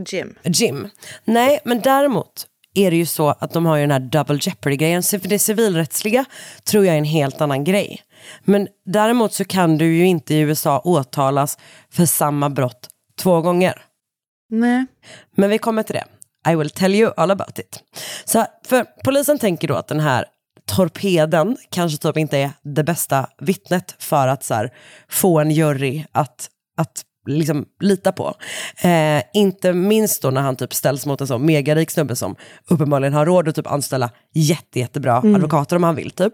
Jim. 0.06 0.36
Jim. 0.44 0.90
Nej, 1.26 1.60
men 1.66 1.82
däremot 1.82 2.48
är 2.78 2.92
det 2.92 2.98
ju 2.98 3.06
så 3.06 3.30
att 3.30 3.54
de 3.54 3.66
har 3.66 3.76
ju 3.76 3.82
den 3.82 3.92
här 3.92 4.00
double 4.00 4.40
jeopardy-grejen. 4.42 5.04
Så 5.04 5.20
för 5.20 5.28
det 5.28 5.40
civilrättsliga 5.40 6.26
tror 6.64 6.86
jag 6.86 6.94
är 6.94 6.98
en 6.98 7.04
helt 7.04 7.42
annan 7.42 7.64
grej. 7.64 8.02
Men 8.44 8.68
däremot 8.86 9.34
så 9.34 9.46
kan 9.46 9.78
du 9.78 9.96
ju 9.96 10.06
inte 10.06 10.34
i 10.34 10.40
USA 10.40 10.80
åtalas 10.80 11.58
för 11.90 12.06
samma 12.06 12.50
brott 12.50 12.90
två 13.20 13.42
gånger. 13.42 13.82
Nej. 14.50 14.86
Men 15.36 15.50
vi 15.50 15.58
kommer 15.58 15.84
till 15.84 15.96
det. 15.96 16.06
I 16.52 16.56
will 16.56 16.70
tell 16.70 16.96
you 16.96 17.14
all 17.18 17.32
about 17.32 17.60
it. 17.60 17.84
Så 18.26 18.46
för 18.66 18.86
polisen 19.04 19.40
tänker 19.40 19.68
då 19.68 19.76
att 19.76 19.88
den 19.88 20.00
här 20.00 20.26
torpeden 20.66 21.58
kanske 21.70 21.98
typ 21.98 22.18
inte 22.18 22.38
är 22.38 22.52
det 22.64 22.84
bästa 22.84 23.30
vittnet 23.38 23.96
för 24.00 24.28
att 24.28 24.44
så 24.44 24.54
här, 24.54 24.74
få 25.10 25.40
en 25.40 25.52
jury 25.52 26.04
att, 26.12 26.50
att 26.78 27.04
liksom 27.28 27.66
lita 27.80 28.12
på. 28.12 28.34
Eh, 28.82 29.24
inte 29.34 29.74
minst 29.74 30.22
då 30.22 30.30
när 30.30 30.42
han 30.42 30.56
typ 30.56 30.74
ställs 30.74 31.06
mot 31.06 31.22
en 31.22 31.28
så 31.28 31.38
megarik 31.38 31.92
snubbe 31.92 32.16
som 32.16 32.36
uppenbarligen 32.70 33.14
har 33.14 33.26
råd 33.26 33.48
att 33.48 33.56
typ 33.56 33.68
anställa 33.68 34.10
jätte, 34.34 34.80
jättebra 34.80 35.18
Mm. 35.18 35.36
advokater 35.36 35.76
om 35.76 35.84
han 35.84 35.96
vill 35.96 36.12
typ. 36.12 36.34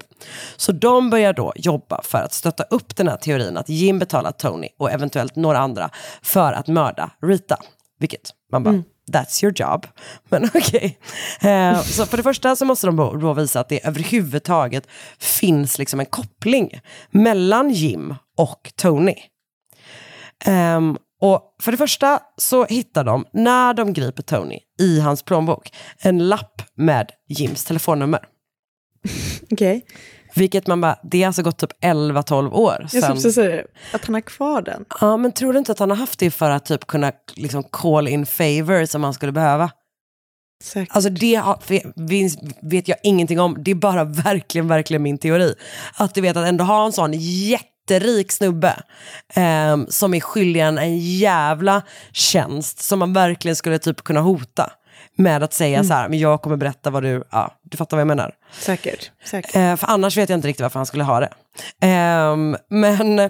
Så 0.57 0.71
de 0.71 1.09
börjar 1.09 1.33
då 1.33 1.53
jobba 1.55 2.01
för 2.03 2.17
att 2.17 2.33
stötta 2.33 2.63
upp 2.63 2.95
den 2.95 3.07
här 3.07 3.17
teorin 3.17 3.57
att 3.57 3.69
Jim 3.69 3.99
betalar 3.99 4.31
Tony 4.31 4.67
och 4.79 4.91
eventuellt 4.91 5.35
några 5.35 5.57
andra 5.57 5.89
för 6.21 6.53
att 6.53 6.67
mörda 6.67 7.11
Rita. 7.23 7.57
Vilket 7.99 8.21
man 8.51 8.63
bara, 8.63 8.69
Mm. 8.69 8.83
that's 9.11 9.43
your 9.43 9.53
job. 9.55 9.85
Men 10.29 10.49
okej. 10.55 10.97
Eh, 11.41 11.81
så 11.81 12.05
för 12.05 12.17
det 12.17 12.23
första 12.23 12.55
så 12.55 12.65
måste 12.65 12.87
de 12.87 12.95
då 12.95 13.33
visa 13.33 13.59
att 13.59 13.69
det 13.69 13.87
överhuvudtaget 13.87 14.87
finns 15.19 15.77
liksom 15.79 15.99
en 15.99 16.05
koppling 16.05 16.79
mellan 17.11 17.69
Jim 17.69 18.15
och 18.37 18.71
Tony. 18.75 19.15
Ehm, 20.45 20.97
och 21.21 21.55
för 21.61 21.71
det 21.71 21.77
första 21.77 22.19
så 22.37 22.65
hittar 22.65 23.03
de, 23.03 23.25
när 23.33 23.73
de 23.73 23.93
griper 23.93 24.23
Tony 24.23 24.59
i 24.79 24.99
hans 24.99 25.23
plånbok, 25.23 25.69
en 25.99 26.29
lapp 26.29 26.61
med 26.75 27.11
Jims 27.29 27.65
telefonnummer. 27.65 28.19
Okej. 29.51 29.85
Vilket 30.35 30.67
man 30.67 30.81
bara, 30.81 30.99
det 31.03 31.21
har 31.21 31.27
alltså 31.27 31.43
gått 31.43 31.57
typ 31.57 31.83
11-12 31.83 32.51
år 32.51 32.77
Jag 32.81 32.89
ska 32.89 33.01
sedan. 33.01 33.11
precis 33.15 33.35
säga 33.35 33.55
det. 33.55 33.65
Att 33.93 34.05
han 34.05 34.13
har 34.13 34.21
kvar 34.21 34.61
den. 34.61 34.85
Ja, 35.01 35.17
men 35.17 35.31
tror 35.31 35.53
du 35.53 35.59
inte 35.59 35.71
att 35.71 35.79
han 35.79 35.89
har 35.89 35.97
haft 35.97 36.19
det 36.19 36.31
för 36.31 36.49
att 36.49 36.65
typ 36.65 36.87
kunna 36.87 37.11
liksom 37.35 37.63
call 37.63 38.07
in 38.07 38.25
favor 38.25 38.85
som 38.85 39.03
han 39.03 39.13
skulle 39.13 39.31
behöva? 39.31 39.71
Säkert. 40.63 40.95
Alltså 40.95 41.09
det 41.09 41.35
har, 41.35 41.59
vet, 42.69 42.87
jag 42.87 42.97
ingenting 43.03 43.39
om, 43.39 43.57
det 43.63 43.71
är 43.71 43.75
bara 43.75 44.03
verkligen, 44.23 44.67
verkligen 44.67 45.03
min 45.03 45.17
teori. 45.17 45.53
Att 45.95 46.15
du 46.15 46.21
vet 46.21 46.37
att 46.37 46.47
ändå 46.47 46.63
ha 46.63 46.85
en 46.85 46.91
sån 46.91 47.13
jätterik 47.89 48.31
snubbe 48.31 48.83
ehm, 49.33 49.87
som 49.89 50.13
är 50.13 50.19
skyldig 50.19 50.61
en 50.61 50.77
en 50.77 50.97
jävla 50.97 51.81
tjänst 52.11 52.81
som 52.81 52.99
man 52.99 53.13
verkligen 53.13 53.55
skulle 53.55 53.79
typ 53.79 54.03
kunna 54.03 54.19
hota 54.21 54.71
med 55.17 55.43
att 55.43 55.53
säga 55.53 55.77
Mm. 55.77 55.87
så 55.87 55.93
här, 55.93 56.09
men 56.09 56.19
jag 56.19 56.41
kommer 56.41 56.57
berätta 56.57 56.89
vad 56.89 57.03
du, 57.03 57.23
ja, 57.31 57.53
du 57.63 57.77
fattar 57.77 57.97
vad 57.97 58.01
jag 58.01 58.07
menar. 58.07 58.33
Säkert. 58.59 59.11
Säkert. 59.25 59.55
Eh, 59.55 59.75
för 59.75 59.87
annars 59.87 60.17
vet 60.17 60.29
jag 60.29 60.37
inte 60.37 60.47
riktigt 60.47 60.61
varför 60.61 60.79
han 60.79 60.85
skulle 60.85 61.03
ha 61.03 61.19
det. 61.19 61.29
Ehm, 61.81 62.57
men, 62.69 63.29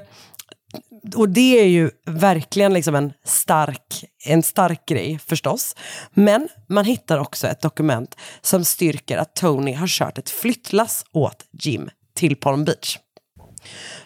och 1.15 1.29
det 1.29 1.59
är 1.59 1.65
ju 1.67 1.91
verkligen 2.05 2.73
liksom 2.73 2.95
en 2.95 3.13
stark, 3.25 4.05
en 4.25 4.43
stark 4.43 4.85
grej 4.85 5.19
förstås. 5.25 5.75
Men 6.13 6.47
man 6.69 6.85
hittar 6.85 7.17
också 7.17 7.47
ett 7.47 7.61
dokument 7.61 8.15
som 8.41 8.65
styrker 8.65 9.17
att 9.17 9.35
Tony 9.35 9.73
har 9.73 9.87
kört 9.87 10.17
ett 10.17 10.29
flyttlass 10.29 11.05
åt 11.11 11.45
Jim 11.61 11.89
till 12.15 12.35
Palm 12.35 12.65
Beach. 12.65 12.97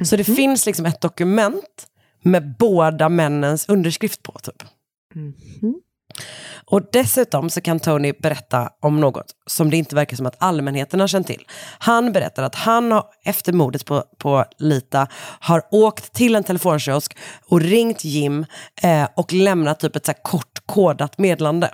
Så 0.01 0.15
det 0.15 0.23
finns 0.23 0.65
liksom 0.65 0.85
ett 0.85 1.01
dokument 1.01 1.87
med 2.23 2.57
båda 2.57 3.09
männens 3.09 3.69
underskrift 3.69 4.23
på 4.23 4.31
typ. 4.31 4.63
Och 6.65 6.81
dessutom 6.91 7.49
så 7.49 7.61
kan 7.61 7.79
Tony 7.79 8.13
berätta 8.19 8.69
om 8.81 8.99
något 8.99 9.35
som 9.45 9.69
det 9.69 9.77
inte 9.77 9.95
verkar 9.95 10.17
som 10.17 10.25
att 10.25 10.35
allmänheten 10.37 10.99
har 10.99 11.07
känt 11.07 11.27
till. 11.27 11.45
Han 11.79 12.11
berättar 12.11 12.43
att 12.43 12.55
han 12.55 12.91
har, 12.91 13.05
efter 13.23 13.53
mordet 13.53 13.85
på, 13.85 14.03
på 14.17 14.45
Lita 14.57 15.07
har 15.39 15.63
åkt 15.71 16.13
till 16.13 16.35
en 16.35 16.43
telefonkiosk 16.43 17.17
och 17.45 17.61
ringt 17.61 18.03
Jim 18.03 18.45
eh, 18.81 19.07
och 19.15 19.33
lämnat 19.33 19.79
typ 19.79 19.95
ett 19.95 20.05
så 20.05 20.13
kort 20.13 20.59
kodat 20.65 21.17
meddelande. 21.17 21.73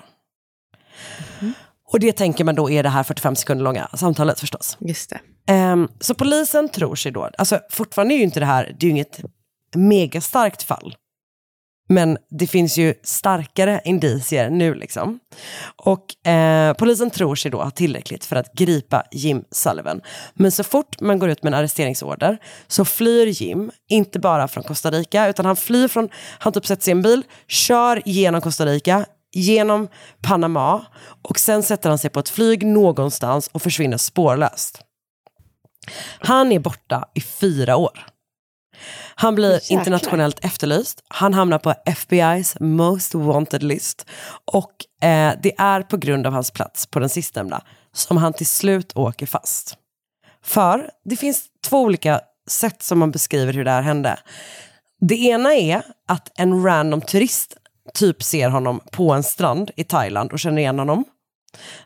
Och 1.92 2.00
det 2.00 2.14
tänker 2.14 2.44
man 2.44 2.56
då 2.56 2.70
är 2.70 2.84
det 2.84 2.90
här 2.90 3.04
45 3.04 3.36
sekunder 3.36 3.64
långa 3.64 3.90
samtalet 3.94 4.40
förstås. 4.40 4.78
Just 4.80 5.10
det. 5.10 5.20
Um, 5.52 5.90
så 6.00 6.14
polisen 6.14 6.70
tror 6.70 6.96
sig 6.96 7.12
då, 7.12 7.30
alltså 7.38 7.60
fortfarande 7.70 8.14
är 8.14 8.18
ju 8.18 8.24
inte 8.24 8.40
det 8.40 8.46
här, 8.46 8.76
det 8.80 8.86
är 8.86 8.88
ju 8.88 8.92
inget 8.92 9.20
megastarkt 9.76 10.64
fall. 10.64 10.96
Men 11.90 12.18
det 12.30 12.48
finns 12.48 12.78
ju 12.78 12.94
starkare 13.04 13.82
indicier 13.86 14.50
nu 14.50 14.74
liksom. 14.74 15.20
Och 15.76 16.28
eh, 16.28 16.74
polisen 16.74 17.10
tror 17.10 17.36
sig 17.36 17.52
då 17.52 17.64
ha 17.64 17.72
tillräckligt 17.72 18.26
för 18.26 18.36
att 18.36 18.54
gripa 18.54 19.04
Jim 19.12 19.44
Sullivan. 19.52 20.02
Men 20.34 20.52
så 20.52 20.64
fort 20.64 21.02
man 21.02 21.20
går 21.20 21.30
ut 21.30 21.44
med 21.44 21.54
en 21.54 21.60
arresteringsorder 21.60 22.38
så 22.68 22.86
flyr 22.86 23.28
Jim, 23.28 23.72
inte 23.90 24.20
bara 24.20 24.48
från 24.48 24.64
Costa 24.64 24.92
Rica, 24.92 25.28
utan 25.28 25.46
han 25.46 25.56
flyr 25.56 25.88
från, 25.88 26.10
han 26.40 26.54
typ 26.54 26.66
sätter 26.66 26.84
sig 26.84 26.92
i 26.92 26.96
en 26.96 27.02
bil, 27.02 27.24
kör 27.48 28.02
genom 28.06 28.42
Costa 28.42 28.66
Rica, 28.66 29.06
genom 29.34 29.88
Panama 30.22 30.86
och 31.22 31.40
sen 31.40 31.64
sätter 31.64 31.90
han 31.90 31.98
sig 31.98 32.10
på 32.10 32.20
ett 32.20 32.30
flyg 32.30 32.66
någonstans 32.66 33.50
och 33.52 33.62
försvinner 33.62 33.98
spårlöst. 33.98 34.82
Han 36.20 36.52
är 36.52 36.60
borta 36.60 37.06
i 37.14 37.22
fyra 37.22 37.76
år. 37.76 38.06
Han 39.16 39.36
blir 39.36 39.54
Jäklar. 39.54 39.78
internationellt 39.80 40.46
efterlyst. 40.46 41.04
Han 41.08 41.34
hamnar 41.34 41.60
på 41.60 41.74
FBI's 41.86 42.64
most 42.64 43.16
wanted 43.16 43.64
list. 43.64 44.06
Och 44.46 45.06
eh, 45.08 45.34
det 45.44 45.54
är 45.58 45.82
på 45.82 45.98
grund 45.98 46.28
av 46.28 46.34
hans 46.34 46.52
plats 46.52 46.86
på 46.86 47.00
den 47.00 47.10
sistnämnda 47.10 47.64
som 47.94 48.18
han 48.18 48.34
till 48.34 48.48
slut 48.48 48.92
åker 48.96 49.26
fast. 49.26 49.78
För 50.44 50.90
det 51.06 51.16
finns 51.16 51.46
två 51.66 51.82
olika 51.82 52.22
sätt 52.50 52.84
som 52.84 53.00
man 53.00 53.12
beskriver 53.12 53.54
hur 53.54 53.66
det 53.66 53.72
här 53.72 53.82
hände. 53.82 54.20
Det 55.02 55.16
ena 55.16 55.54
är 55.54 55.84
att 56.08 56.32
en 56.36 56.64
random 56.64 57.02
turist 57.02 57.58
typ 57.94 58.24
ser 58.24 58.50
honom 58.50 58.80
på 58.92 59.12
en 59.14 59.24
strand 59.24 59.72
i 59.76 59.84
Thailand 59.84 60.32
och 60.32 60.40
känner 60.40 60.58
igen 60.58 60.80
honom. 60.80 61.06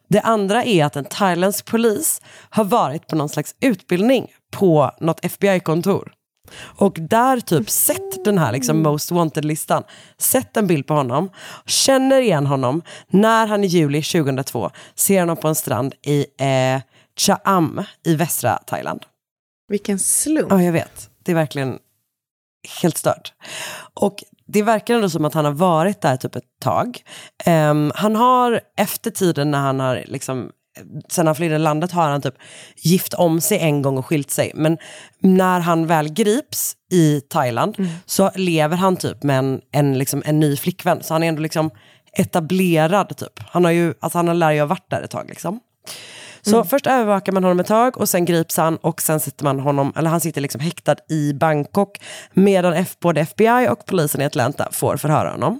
Det 0.08 0.21
andra 0.21 0.63
är 0.63 0.86
att 0.86 0.95
en 0.95 1.06
thailändsk 1.06 1.65
polis 1.65 2.21
har 2.49 2.63
varit 2.63 3.08
på 3.08 3.15
någon 3.15 3.30
slags 3.30 3.56
utbildning 3.60 4.32
på 4.51 4.91
något 4.99 5.25
FBI-kontor. 5.25 6.13
Och 6.60 6.97
där 6.99 7.39
typ 7.39 7.69
sett 7.69 8.25
den 8.25 8.38
här 8.38 8.51
liksom 8.51 8.82
most 8.82 9.12
wanted-listan, 9.12 9.84
sett 10.17 10.58
en 10.58 10.67
bild 10.67 10.88
på 10.88 10.93
honom, 10.93 11.30
känner 11.65 12.21
igen 12.21 12.45
honom 12.45 12.82
när 13.08 13.47
han 13.47 13.63
i 13.63 13.67
juli 13.67 14.03
2002 14.03 14.71
ser 14.95 15.19
honom 15.19 15.38
på 15.38 15.47
en 15.47 15.56
strand 15.56 15.93
i 16.01 16.25
eh, 16.39 16.82
Chaam 17.17 17.84
i 18.03 18.15
västra 18.15 18.58
Thailand. 18.58 19.06
Vilken 19.67 19.99
slump. 19.99 20.47
Ja, 20.49 20.63
jag 20.63 20.71
vet. 20.71 21.10
Det 21.23 21.32
är 21.32 21.36
verkligen 21.36 21.80
helt 22.82 22.97
stört. 22.97 23.34
Och 23.93 24.23
det 24.48 24.64
verkar 24.64 24.96
ändå 24.96 25.10
som 25.10 25.26
att 25.26 25.34
han 25.34 25.46
har 25.46 25.52
varit 25.52 26.02
där 26.02 26.18
typ 26.18 26.36
ett 26.36 26.60
tag. 26.62 27.02
Ehm, 27.46 27.92
han 27.96 28.16
har 28.16 28.60
efter 28.78 29.12
tiden 29.12 29.52
när 29.52 29.60
han 29.60 29.80
har 29.80 30.04
liksom 30.08 30.50
sen 31.10 31.28
han 31.28 31.36
flydde 31.36 31.58
landet 31.58 31.91
har 31.91 32.10
han 32.10 32.22
typ 32.22 32.36
gift 32.76 33.14
om 33.14 33.41
sig 33.41 33.60
en 33.60 33.82
gång 33.82 33.98
och 33.98 34.06
skilt 34.06 34.32
sig. 34.32 34.52
Men 34.56 34.78
när 35.20 35.60
han 35.60 35.88
väl 35.88 36.14
grips 36.14 36.76
i 36.91 37.22
Thailand 37.22 37.76
så 38.06 38.32
lever 38.36 38.78
han 38.78 38.95
typ 38.95 39.24
med 39.24 39.39
en, 39.39 39.62
en, 39.72 39.98
liksom, 39.98 40.24
en 40.26 40.39
ny 40.39 40.58
flickvän. 40.58 41.04
Så 41.04 41.14
han 41.14 41.24
är 41.24 41.28
ändå 41.28 41.41
liksom 41.41 41.70
etablerad 42.14 43.18
typ. 43.18 43.39
Han 43.50 43.66
har 43.66 43.72
ju, 43.72 43.93
alltså 44.00 44.18
han 44.18 44.39
lär 44.39 44.52
ju 44.52 44.60
ha 44.60 44.68
varit 44.68 44.89
där 44.89 45.02
ett 45.02 45.12
tag 45.12 45.30
liksom. 45.30 45.60
Så 46.50 46.64
först 46.64 46.88
övervakar 46.88 47.32
man 47.32 47.43
honom 47.43 47.60
ett 47.60 47.68
tag 47.68 47.98
och 47.98 48.10
sen 48.10 48.26
grips 48.26 48.58
han 48.58 48.78
och 48.78 49.02
sen 49.02 49.20
sitter 49.20 49.43
man 49.43 49.60
honom, 49.60 49.93
eller 49.95 50.10
han 50.10 50.20
sitter 50.20 50.41
liksom 50.41 50.62
häktad 50.62 50.95
i 51.10 51.34
Bangkok 51.34 52.02
medan 52.34 52.74
F, 52.74 52.95
både 53.00 53.22
FBI 53.22 53.68
och 53.70 53.86
polisen 53.86 54.22
i 54.22 54.26
Atlanta 54.26 54.68
får 54.72 54.98
förhöra 54.98 55.32
honom. 55.32 55.60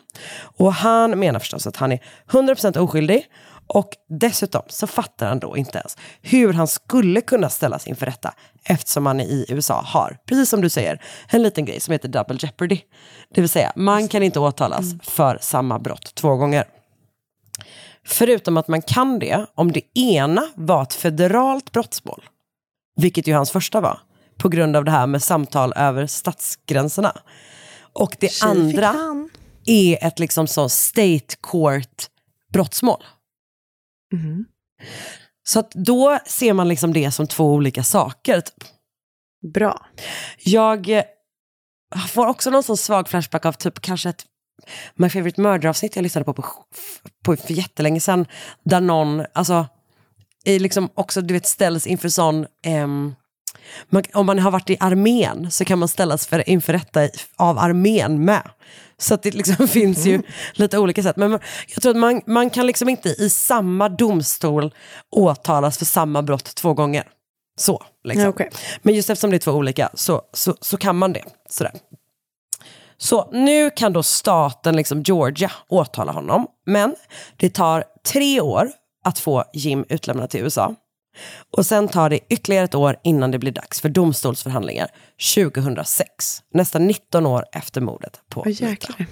Och 0.58 0.74
han 0.74 1.20
menar 1.20 1.40
förstås 1.40 1.68
att 1.68 1.78
han 1.78 1.92
är 1.92 2.00
100% 2.32 2.78
oskyldig 2.78 3.26
Och 3.68 3.90
dessutom 4.10 4.62
så 4.68 4.88
fattar 4.88 5.28
han 5.28 5.40
då 5.40 5.58
inte 5.58 5.78
ens 5.78 5.98
hur 6.22 6.54
han 6.54 6.68
skulle 6.68 7.22
kunna 7.22 7.50
ställas 7.50 7.88
inför 7.88 8.06
rätta 8.06 8.34
eftersom 8.64 9.04
man 9.04 9.20
i 9.20 9.46
USA 9.50 9.82
har, 9.86 10.18
precis 10.26 10.50
som 10.50 10.62
du 10.62 10.70
säger, 10.70 11.02
en 11.30 11.44
liten 11.44 11.66
grej 11.66 11.80
som 11.80 11.92
heter 11.92 12.10
double 12.10 12.38
jeopardy. 12.40 12.80
Det 13.34 13.42
vill 13.42 13.50
säga, 13.50 13.72
man 13.76 14.08
kan 14.08 14.24
inte 14.24 14.40
åtalas 14.40 14.86
för 15.04 15.38
samma 15.42 15.80
brott 15.80 16.16
två 16.16 16.36
gånger. 16.36 16.66
Förutom 18.08 18.58
att 18.58 18.68
man 18.68 18.82
kan 18.82 19.20
det 19.20 19.45
om 19.55 19.72
det 19.72 19.99
ena 19.99 20.47
var 20.55 20.84
ett 20.84 20.93
federalt 20.93 21.72
brottsmål, 21.72 22.24
vilket 22.95 23.28
ju 23.28 23.34
hans 23.34 23.51
första 23.51 23.82
var, 23.82 23.99
på 24.38 24.49
grund 24.49 24.76
av 24.76 24.86
det 24.86 24.91
här 24.91 25.08
med 25.08 25.24
samtal 25.24 25.74
över 25.76 26.08
statsgränserna. 26.08 27.18
Och 27.93 28.18
det 28.20 28.32
Tjej 28.32 28.49
andra 28.49 28.95
är 29.66 30.08
ett 30.08 30.20
liksom 30.20 30.47
så 30.47 30.70
state 30.70 31.36
court 31.41 32.05
brottsmål. 32.53 33.03
Så 35.43 35.60
att 35.60 35.72
då 35.72 36.20
ser 36.26 36.53
man 36.53 36.68
liksom 36.68 36.93
det 36.93 37.12
som 37.12 37.28
två 37.28 37.53
olika 37.53 37.84
saker. 37.84 38.41
Typ. 38.41 38.68
Bra. 39.53 39.86
Jag 40.43 40.89
eh, 40.89 41.03
får 42.10 42.28
också 42.28 42.49
någon 42.49 42.64
sån 42.64 42.78
svag 42.78 43.10
flashback 43.10 43.45
av 43.45 43.53
typ 43.53 43.80
kanske 43.80 44.10
ett 44.10 44.26
My 44.95 45.10
Favorite 45.10 45.41
Murder-avsnitt 45.41 45.95
jag 45.95 46.03
lyssnade 46.03 46.26
på, 46.26 46.34
på, 46.34 46.45
på 47.24 47.36
för 47.36 47.53
jättelänge 47.53 47.99
sedan. 47.99 48.26
Där 48.64 48.82
någon, 48.82 49.26
alltså, 49.34 49.66
är 50.45 50.60
liksom 50.60 50.89
också 50.93 51.22
du 51.22 51.34
vet 51.34 51.45
ställs 51.45 51.88
inför 51.88 52.10
sån, 52.10 52.45
ehm, 52.64 53.16
man, 53.89 54.03
om 54.14 54.26
man 54.26 54.39
har 54.39 54.51
varit 54.51 54.70
i 54.70 54.78
armén 54.80 55.51
så 55.51 55.66
kan 55.66 55.80
man 55.80 55.88
ställas 55.88 56.28
för, 56.28 56.49
inför 56.49 56.74
rätta 56.74 57.10
av 57.36 57.58
armén 57.58 58.26
med. 58.26 58.49
Så 58.97 59.14
att 59.14 59.24
det 59.24 59.36
liksom 59.36 59.68
finns 59.68 60.05
ju 60.05 60.22
lite 60.53 60.78
olika 60.78 61.03
sätt. 61.03 61.16
Men 61.16 61.32
man- 61.32 61.39
jag 61.68 61.82
tror 61.82 61.91
att 61.91 61.97
man, 61.97 62.22
man 62.26 62.49
kan 62.49 62.66
liksom 62.68 62.89
inte 62.89 63.10
i 63.10 63.30
samma 63.30 63.89
domstol 63.89 64.74
åtalas 65.12 65.78
för 65.78 65.86
samma 65.86 66.22
brott 66.22 66.55
två 66.55 66.74
gånger. 66.74 67.03
Så, 67.60 67.84
liksom. 68.03 68.28
Okej. 68.30 68.49
Men 68.82 68.95
just 68.95 69.10
eftersom 69.10 69.30
det 69.30 69.38
är 69.38 69.39
två 69.39 69.51
olika 69.51 69.89
så, 69.93 70.22
så, 70.34 70.55
så 70.62 70.78
kan 70.78 70.95
man 70.97 71.14
det. 71.14 71.24
Sådär. 71.49 71.72
Så 72.98 73.30
nu 73.32 73.70
kan 73.70 73.93
då 73.93 74.04
staten, 74.04 74.76
liksom 74.76 75.02
Georgia, 75.02 75.52
åtala 75.68 76.12
honom. 76.12 76.48
Men 76.66 76.95
det 77.38 77.50
tar 77.50 77.84
tre 78.08 78.41
år 78.41 78.72
att 79.04 79.20
få 79.20 79.43
Jim 79.54 79.86
utlämnad 79.89 80.30
till 80.30 80.39
USA. 80.41 80.76
Och 81.58 81.66
sen 81.66 81.88
tar 81.88 82.10
det 82.10 82.20
ytterligare 82.30 82.66
ett 82.66 82.76
år 82.76 82.95
innan 83.04 83.32
det 83.32 83.39
blir 83.39 83.52
dags 83.52 83.82
för 83.82 83.89
domstolsförhandlingar 83.89 84.88
2006. 85.36 86.43
Nästan 86.54 86.88
19 86.88 87.26
år 87.26 87.45
efter 87.52 87.82
mordet 87.82 88.22
på 88.30 88.41
Åh, 88.41 88.52
jäklar. 88.62 89.06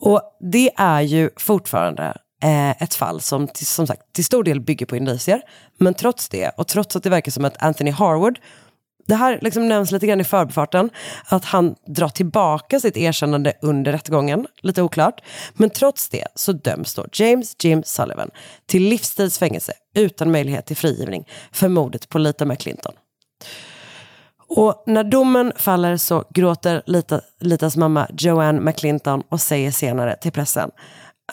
och 0.00 0.22
det 0.52 0.70
är 0.76 1.00
ju 1.00 1.30
fortfarande 1.36 2.04
eh, 2.42 2.82
ett 2.82 2.94
fall 2.94 3.20
som 3.20 3.48
till, 3.48 3.66
som 3.66 3.86
sagt 3.86 4.12
till 4.12 4.24
stor 4.24 4.44
del 4.44 4.60
bygger 4.60 4.86
på 4.86 4.96
indicier. 4.96 5.42
Men 5.78 5.94
trots 5.94 6.28
det, 6.28 6.48
och 6.48 6.68
trots 6.68 6.96
att 6.96 7.02
det 7.02 7.10
verkar 7.10 7.32
som 7.32 7.44
att 7.44 7.62
Anthony 7.62 7.90
Harwood, 7.90 8.38
det 9.06 9.14
här 9.14 9.38
liksom 9.42 9.68
nämns 9.68 9.90
lite 9.92 10.06
grann 10.06 10.20
i 10.20 10.24
förbifarten, 10.24 10.90
att 11.24 11.44
han 11.44 11.74
drar 11.86 12.08
tillbaka 12.08 12.80
sitt 12.80 12.96
erkännande 12.96 13.52
under 13.62 13.92
rättegången, 13.92 14.46
lite 14.60 14.82
oklart. 14.82 15.20
Men 15.54 15.70
trots 15.70 16.08
det 16.08 16.26
så 16.34 16.52
döms 16.52 16.94
då 16.94 17.06
James 17.12 17.56
Jim 17.62 17.82
Sullivan 17.84 18.30
till 18.66 18.82
livstidsfängelse 18.82 19.72
utan 19.94 20.30
möjlighet 20.30 20.66
till 20.66 20.76
frigivning 20.76 21.28
för 21.52 21.68
mordet 21.68 22.08
på 22.08 22.18
Lita 22.18 22.44
McClinton. 22.44 22.92
Och 24.56 24.84
när 24.86 25.04
domen 25.04 25.52
faller 25.56 25.96
så 25.96 26.24
gråter 26.30 26.82
Lita, 26.86 27.20
Litas 27.40 27.76
mamma 27.76 28.08
Joanne 28.18 28.60
McClinton 28.60 29.22
och 29.28 29.40
säger 29.40 29.70
senare 29.70 30.16
till 30.16 30.32
pressen 30.32 30.70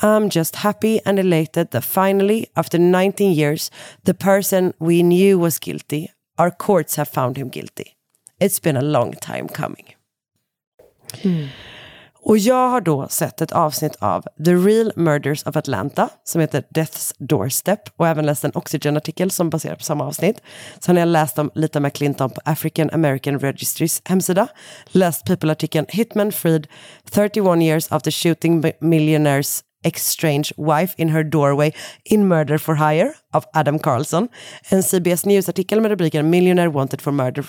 I'm 0.02 0.30
just 0.30 0.56
happy 0.56 1.00
and 1.06 1.20
elated 1.20 1.72
that 1.72 1.84
finally, 1.84 2.46
after 2.56 2.78
19 2.78 3.34
years, 3.34 3.72
the 4.04 4.14
person 4.14 4.74
we 4.80 5.04
knew 5.04 5.38
was 5.38 5.60
guilty, 5.60 6.08
our 6.40 6.52
courts 6.52 6.96
have 6.96 7.10
found 7.10 7.38
him 7.38 7.50
guilty. 7.50 7.96
It's 8.40 8.64
been 8.64 8.78
a 8.78 8.82
long 8.82 9.14
time 9.14 9.48
coming. 9.48 9.96
Och 12.22 12.38
jag 12.38 12.70
har 12.70 12.82
då 12.82 13.08
sett 13.08 13.42
ett 13.42 13.52
avsnitt 13.52 13.96
av 14.00 14.26
The 14.46 14.54
Real 14.54 14.92
Murders 14.96 15.44
of 15.44 15.56
Atlanta 15.56 16.10
som 16.24 16.42
heter 16.42 16.64
Death's 16.70 17.14
Doorstep 17.18 17.80
och 17.96 18.08
även 18.08 18.26
läst 18.26 18.44
en 18.44 18.52
Oxygen-artikel 18.54 19.32
som 19.32 19.50
baserar 19.50 19.76
på 19.76 19.84
samma 19.84 20.06
avsnitt. 20.06 20.42
Sen 20.80 20.96
har 20.96 21.00
jag 21.02 21.08
läst 21.08 21.40
om 21.40 21.52
Lita 21.56 21.80
McClinton 21.80 22.30
på 22.30 22.42
African 22.46 22.90
American 22.90 23.40
Registries 23.40 24.02
hemsida. 24.06 24.48
Läst 24.86 25.26
People-artikeln 25.26 25.86
Hitman 25.90 26.32
Freed 26.32 26.68
31 27.12 27.62
years 27.62 27.92
after 27.92 28.12
shooting 28.12 28.74
millionaires 28.80 29.64
Exchange 29.84 30.44
Wife 30.58 30.94
in 30.98 31.10
Her 31.10 31.24
Doorway 31.24 31.72
in 32.04 32.28
Murder 32.28 32.58
for 32.58 32.76
Hire 32.76 33.14
av 33.34 33.46
Adam 33.54 33.80
Carlson. 33.80 34.28
En 34.70 34.84
CBS 34.84 35.26
News-artikel 35.26 35.82
med 35.82 35.92
rubriken 35.92 36.30
Millionaire 36.30 36.70
Wanted 36.70 37.02
for 37.02 37.12
Murder 37.12 37.46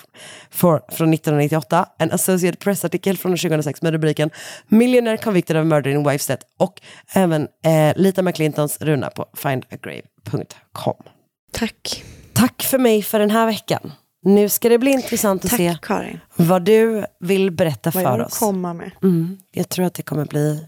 for, 0.49 0.81
från 0.91 1.13
1998. 1.13 1.85
En 1.99 2.11
Associated 2.11 2.59
Press-artikel 2.59 3.17
från 3.17 3.31
2006 3.37 3.81
med 3.81 3.91
rubriken 3.93 4.29
Millionaire 4.67 5.17
Convicted 5.17 5.57
of 5.57 5.65
Murder 5.65 5.91
in 5.91 6.07
Wife's 6.07 6.27
Death. 6.27 6.45
Och 6.59 6.81
även 7.13 7.47
eh, 7.65 7.93
Lita 7.95 8.21
McClintons 8.21 8.77
runa 8.81 9.09
på 9.09 9.25
findagrave.com. 9.33 10.95
Tack. 11.51 12.03
Tack 12.33 12.63
för 12.63 12.77
mig 12.77 13.01
för 13.03 13.19
den 13.19 13.31
här 13.31 13.45
veckan. 13.45 13.91
Nu 14.23 14.49
ska 14.49 14.69
det 14.69 14.77
bli 14.77 14.91
intressant 14.91 15.45
att 15.45 15.51
Tack, 15.51 15.57
se 15.57 15.77
Karin. 15.81 16.19
vad 16.35 16.61
du 16.65 17.05
vill 17.19 17.51
berätta 17.51 17.91
Vad 17.91 18.03
jag 18.03 18.09
för 18.11 18.17
vill 18.17 18.25
oss. 18.25 18.39
komma 18.39 18.73
med. 18.73 18.91
Mm, 19.03 19.37
jag 19.51 19.69
tror 19.69 19.85
att 19.85 19.93
det 19.93 20.03
kommer 20.03 20.25
bli 20.25 20.67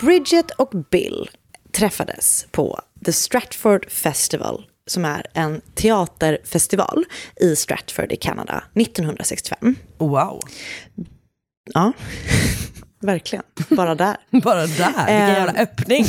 Bridget 0.00 0.50
och 0.50 0.70
Bill 0.90 1.30
träffades 1.72 2.46
på 2.50 2.80
The 3.04 3.12
Stratford 3.12 3.90
Festival 3.90 4.66
som 4.86 5.04
är 5.04 5.26
en 5.34 5.60
teaterfestival 5.74 7.04
i 7.40 7.56
Stratford 7.56 8.12
i 8.12 8.16
Kanada 8.16 8.64
1965. 8.74 9.76
Wow. 9.98 10.40
Ja, 11.74 11.92
verkligen. 13.00 13.44
Bara 13.70 13.94
där. 13.94 14.16
Bara 14.30 14.66
där, 14.66 14.86
vilken 14.96 15.28
jävla 15.28 15.52
öppning. 15.62 16.06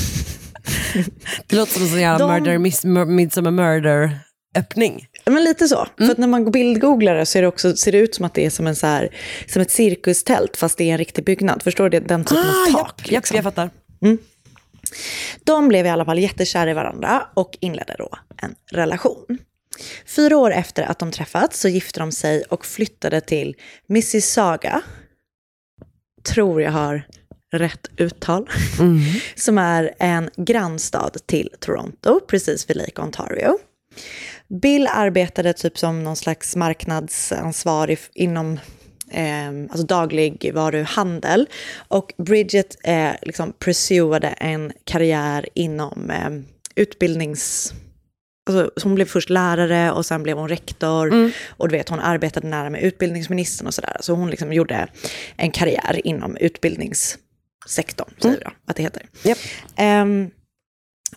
det 1.47 1.55
låter 1.55 1.73
som 1.73 1.83
en 1.83 1.89
sån 1.89 2.01
jävla 2.01 2.27
De- 2.27 2.33
murder, 2.33 2.57
miss, 2.57 2.83
mur, 2.83 3.05
midsummer 3.05 3.51
murder 3.51 4.19
öppning. 4.55 5.07
Men 5.29 5.43
lite 5.43 5.67
så. 5.67 5.87
För 5.97 6.11
att 6.11 6.17
när 6.17 6.27
man 6.27 6.51
bildgooglar 6.51 7.15
det 7.15 7.25
så 7.25 7.41
det 7.41 7.47
också, 7.47 7.75
ser 7.75 7.91
det 7.91 7.97
ut 7.97 8.15
som 8.15 8.25
att 8.25 8.33
det 8.33 8.45
är 8.45 8.49
som, 8.49 8.67
en 8.67 8.75
så 8.75 8.87
här, 8.87 9.15
som 9.47 9.61
ett 9.61 9.71
cirkustält 9.71 10.57
fast 10.57 10.77
det 10.77 10.83
är 10.83 10.91
en 10.91 10.97
riktig 10.97 11.23
byggnad. 11.25 11.63
Förstår 11.63 11.89
du? 11.89 11.99
Den 11.99 12.23
typen 12.25 12.43
Ah, 12.45 12.67
av 12.67 12.71
tak. 12.71 13.01
japp, 13.01 13.11
liksom. 13.11 13.35
jag 13.35 13.43
fattar. 13.43 13.69
De 15.43 15.67
blev 15.67 15.85
i 15.85 15.89
alla 15.89 16.05
fall 16.05 16.19
jättekära 16.19 16.71
i 16.71 16.73
varandra 16.73 17.27
och 17.33 17.57
inledde 17.61 17.95
då 17.97 18.09
en 18.37 18.55
relation. 18.71 19.37
Fyra 20.05 20.37
år 20.37 20.51
efter 20.51 20.83
att 20.83 20.99
de 20.99 21.11
träffats 21.11 21.59
så 21.59 21.67
gifte 21.67 21.99
de 21.99 22.11
sig 22.11 22.43
och 22.49 22.65
flyttade 22.65 23.21
till 23.21 23.55
Mississauga. 23.87 24.81
Tror 26.23 26.61
jag 26.61 26.71
har 26.71 27.03
rätt 27.53 27.87
uttal. 27.97 28.49
Som 29.35 29.57
är 29.57 29.93
en 29.99 30.29
grannstad 30.37 31.11
till 31.25 31.49
Toronto, 31.59 32.19
precis 32.27 32.69
vid 32.69 32.77
Lake 32.77 33.01
Ontario. 33.01 33.57
Bill 34.49 34.87
arbetade 34.87 35.53
typ 35.53 35.77
som 35.77 36.03
någon 36.03 36.15
slags 36.15 36.55
marknadsansvarig 36.55 37.99
inom 38.13 38.59
eh, 39.11 39.49
alltså 39.69 39.83
dagligvaruhandel. 39.85 41.47
Och 41.87 42.13
Bridget 42.17 42.77
eh, 42.83 43.11
liksom 43.21 43.53
pursuade 43.59 44.27
en 44.27 44.71
karriär 44.83 45.49
inom 45.53 46.09
eh, 46.09 46.29
utbildnings... 46.75 47.73
Alltså, 48.49 48.71
så 48.77 48.87
hon 48.87 48.95
blev 48.95 49.05
först 49.05 49.29
lärare 49.29 49.91
och 49.91 50.05
sen 50.05 50.23
blev 50.23 50.37
hon 50.37 50.49
rektor. 50.49 51.07
Mm. 51.07 51.31
Och 51.47 51.69
du 51.69 51.77
vet, 51.77 51.89
hon 51.89 51.99
arbetade 51.99 52.47
nära 52.47 52.69
med 52.69 52.83
utbildningsministern 52.83 53.67
och 53.67 53.73
sådär. 53.73 53.97
Så 53.99 54.13
hon 54.13 54.29
liksom 54.29 54.53
gjorde 54.53 54.87
en 55.35 55.51
karriär 55.51 56.01
inom 56.03 56.37
utbildningssektorn, 56.37 58.09
säger 58.21 58.37
vi 58.37 58.43
då 58.43 58.51
att 58.65 58.75
det 58.75 58.83
heter. 58.83 59.03
Ehm, 59.75 60.29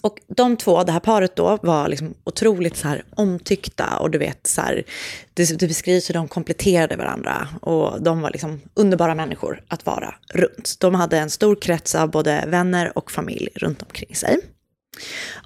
och 0.03 0.18
de 0.36 0.57
två, 0.57 0.82
det 0.82 0.93
här 0.93 1.01
paret 1.01 1.36
då, 1.36 1.59
var 1.62 1.88
liksom 1.88 2.14
otroligt 2.24 2.76
så 2.76 2.88
här 2.88 3.05
omtyckta 3.14 3.99
och 3.99 4.11
du 4.11 4.18
vet, 4.18 4.47
så 4.47 4.61
här, 4.61 4.84
det, 5.34 5.59
det 5.59 5.66
beskrivs 5.66 6.09
hur 6.09 6.14
de 6.14 6.28
kompletterade 6.28 6.97
varandra 6.97 7.49
och 7.62 8.03
de 8.03 8.20
var 8.20 8.30
liksom 8.30 8.61
underbara 8.74 9.14
människor 9.14 9.62
att 9.68 9.86
vara 9.86 10.14
runt. 10.34 10.76
De 10.80 10.95
hade 10.95 11.18
en 11.18 11.30
stor 11.30 11.57
krets 11.57 11.95
av 11.95 12.11
både 12.11 12.45
vänner 12.47 12.99
och 12.99 13.11
familj 13.11 13.49
runt 13.55 13.82
omkring 13.82 14.14
sig. 14.14 14.38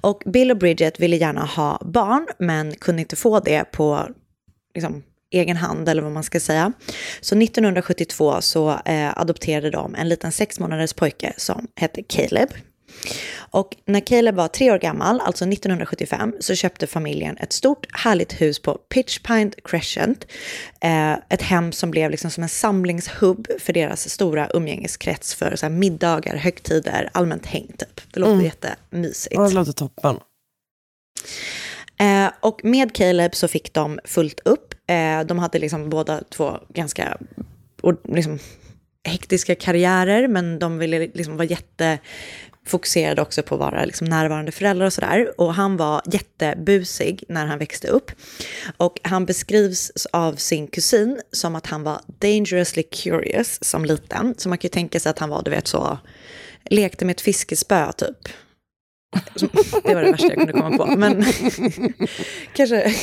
Och 0.01 0.23
Bill 0.25 0.51
och 0.51 0.57
Bridget 0.57 0.99
ville 0.99 1.15
gärna 1.15 1.45
ha 1.45 1.81
barn, 1.85 2.27
men 2.39 2.75
kunde 2.75 3.01
inte 3.01 3.15
få 3.15 3.39
det 3.39 3.71
på 3.71 4.09
liksom, 4.75 5.03
egen 5.31 5.57
hand, 5.57 5.89
eller 5.89 6.01
vad 6.01 6.11
man 6.11 6.23
ska 6.23 6.39
säga. 6.39 6.71
Så 7.21 7.37
1972 7.37 8.41
så 8.41 8.79
eh, 8.85 9.17
adopterade 9.17 9.69
de 9.69 9.95
en 9.95 10.09
liten 10.09 10.31
sex 10.31 10.59
månaders 10.59 10.93
pojke 10.93 11.33
som 11.37 11.67
hette 11.75 12.03
Caleb. 12.03 12.49
Och 13.37 13.75
när 13.85 13.99
Caleb 13.99 14.35
var 14.35 14.47
tre 14.47 14.71
år 14.71 14.77
gammal, 14.79 15.19
alltså 15.21 15.45
1975, 15.45 16.33
så 16.39 16.55
köpte 16.55 16.87
familjen 16.87 17.37
ett 17.37 17.53
stort 17.53 17.85
härligt 17.91 18.41
hus 18.41 18.61
på 18.61 18.73
Pitchpine 18.73 19.51
Crescent. 19.63 20.27
Eh, 20.81 21.13
ett 21.13 21.41
hem 21.41 21.71
som 21.71 21.91
blev 21.91 22.11
liksom 22.11 22.31
som 22.31 22.43
en 22.43 22.49
samlingshubb 22.49 23.47
för 23.59 23.73
deras 23.73 24.09
stora 24.09 24.49
umgängeskrets 24.53 25.35
för 25.35 25.55
så 25.55 25.69
middagar, 25.69 26.35
högtider, 26.35 27.09
allmänt 27.13 27.45
häng 27.45 27.67
typ. 27.77 28.01
Det 28.13 28.19
låter 28.19 28.33
Mm. 28.33 28.45
jättemysigt. 28.45 29.35
Ja, 29.35 29.47
det 29.47 29.53
låter 29.55 29.71
toppen. 29.71 30.19
Eh, 31.99 32.31
och 32.39 32.65
med 32.65 32.95
Caleb 32.95 33.35
så 33.35 33.47
fick 33.47 33.73
de 33.73 33.99
fullt 34.05 34.39
upp. 34.45 34.73
Eh, 34.87 35.21
de 35.21 35.39
hade 35.39 35.59
liksom 35.59 35.89
båda 35.89 36.21
två 36.29 36.57
ganska 36.69 37.17
och, 37.81 37.93
liksom, 38.03 38.39
hektiska 39.07 39.55
karriärer, 39.55 40.27
men 40.27 40.59
de 40.59 40.77
ville 40.77 40.99
liksom 40.99 41.37
vara 41.37 41.45
fokuserade 42.65 43.21
också 43.21 43.43
på 43.43 43.55
att 43.55 43.59
vara 43.61 43.85
liksom, 43.85 44.07
närvarande 44.07 44.51
föräldrar 44.51 44.85
och 44.85 44.93
sådär. 44.93 45.41
Och 45.41 45.53
han 45.53 45.77
var 45.77 46.01
jättebusig 46.05 47.23
när 47.29 47.45
han 47.45 47.59
växte 47.59 47.87
upp. 47.87 48.11
Och 48.77 48.99
han 49.03 49.25
beskrivs 49.25 50.05
av 50.11 50.35
sin 50.35 50.67
kusin 50.67 51.21
som 51.31 51.55
att 51.55 51.67
han 51.67 51.83
var 51.83 52.01
dangerously 52.19 52.83
curious 52.83 53.63
som 53.63 53.85
liten. 53.85 54.35
Så 54.37 54.49
man 54.49 54.57
kan 54.57 54.67
ju 54.67 54.69
tänka 54.71 54.99
sig 54.99 55.09
att 55.09 55.19
han 55.19 55.29
var, 55.29 55.43
du 55.43 55.51
vet, 55.51 55.67
så 55.67 55.97
lekte 56.69 57.05
med 57.05 57.13
ett 57.13 57.21
fiskespö 57.21 57.91
typ. 57.91 58.27
Det 59.83 59.93
var 59.95 60.01
det 60.01 60.11
värsta 60.11 60.27
jag 60.27 60.35
kunde 60.37 60.53
komma 60.53 60.77
på. 60.77 60.85
Men 60.85 61.23
kanske, 62.53 62.93